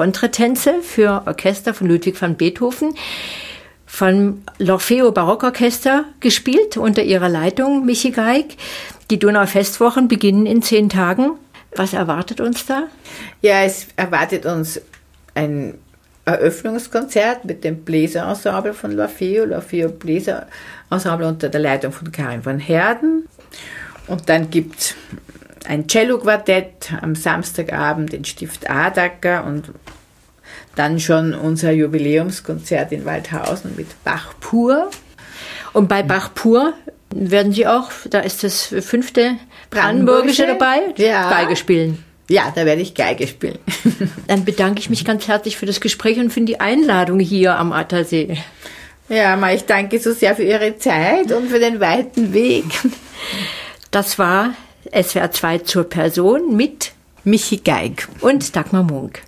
Kontratänze 0.00 0.80
für 0.80 1.24
Orchester 1.26 1.74
von 1.74 1.86
Ludwig 1.86 2.22
van 2.22 2.34
Beethoven 2.34 2.94
von 3.84 4.40
L'Orfeo 4.58 5.10
Barockorchester 5.10 6.06
gespielt 6.20 6.78
unter 6.78 7.02
ihrer 7.02 7.28
Leitung 7.28 7.84
Michi 7.84 8.10
Geig. 8.10 8.56
Die 9.10 9.18
Donau-Festwochen 9.18 10.08
beginnen 10.08 10.46
in 10.46 10.62
zehn 10.62 10.88
Tagen. 10.88 11.32
Was 11.76 11.92
erwartet 11.92 12.40
uns 12.40 12.64
da? 12.64 12.84
Ja, 13.42 13.60
es 13.64 13.88
erwartet 13.96 14.46
uns 14.46 14.80
ein 15.34 15.74
Eröffnungskonzert 16.24 17.44
mit 17.44 17.62
dem 17.62 17.84
Bläserensemble 17.84 18.72
von 18.72 18.98
L'Orfeo, 18.98 19.44
L'Orfeo 19.44 19.88
Bläserensemble 19.88 21.28
unter 21.28 21.50
der 21.50 21.60
Leitung 21.60 21.92
von 21.92 22.10
Karin 22.10 22.42
von 22.42 22.58
Herden. 22.58 23.28
Und 24.06 24.30
dann 24.30 24.48
gibt 24.48 24.78
es 24.78 24.94
ein 25.66 25.86
Cello-Quartett 25.86 26.92
am 27.00 27.14
Samstagabend 27.14 28.12
in 28.14 28.24
Stift 28.24 28.68
Adacker 28.68 29.44
und 29.44 29.70
dann 30.76 31.00
schon 31.00 31.34
unser 31.34 31.72
Jubiläumskonzert 31.72 32.92
in 32.92 33.04
Waldhausen 33.04 33.74
mit 33.76 33.88
Bach 34.04 34.34
pur. 34.40 34.90
Und 35.72 35.88
bei 35.88 36.02
Bach 36.02 36.34
pur 36.34 36.72
werden 37.14 37.52
Sie 37.52 37.66
auch, 37.66 37.90
da 38.08 38.20
ist 38.20 38.44
das 38.44 38.66
fünfte 38.66 39.36
Brandenburgische, 39.70 40.44
Brandenburgische 40.44 40.46
dabei, 40.46 40.80
ja. 40.96 41.30
Geige 41.30 41.56
spielen. 41.56 42.04
Ja, 42.28 42.52
da 42.54 42.64
werde 42.64 42.80
ich 42.80 42.94
Geige 42.94 43.26
spielen. 43.26 43.58
Dann 44.28 44.44
bedanke 44.44 44.80
ich 44.80 44.88
mich 44.88 45.04
ganz 45.04 45.26
herzlich 45.26 45.56
für 45.56 45.66
das 45.66 45.80
Gespräch 45.80 46.18
und 46.18 46.32
für 46.32 46.40
die 46.42 46.60
Einladung 46.60 47.18
hier 47.18 47.56
am 47.56 47.72
Attersee. 47.72 48.38
Ja, 49.08 49.36
Ma, 49.36 49.52
ich 49.52 49.64
danke 49.64 49.98
so 49.98 50.12
sehr 50.12 50.36
für 50.36 50.44
Ihre 50.44 50.78
Zeit 50.78 51.32
und 51.32 51.48
für 51.48 51.58
den 51.58 51.80
weiten 51.80 52.32
Weg. 52.32 52.66
Das 53.90 54.20
war 54.20 54.54
SWR 54.92 55.30
2 55.30 55.58
zur 55.58 55.84
Person 55.84 56.56
mit 56.56 56.92
Michi 57.22 57.58
Geig 57.58 58.08
und 58.20 58.56
Dagmar 58.56 58.82
Munk. 58.82 59.22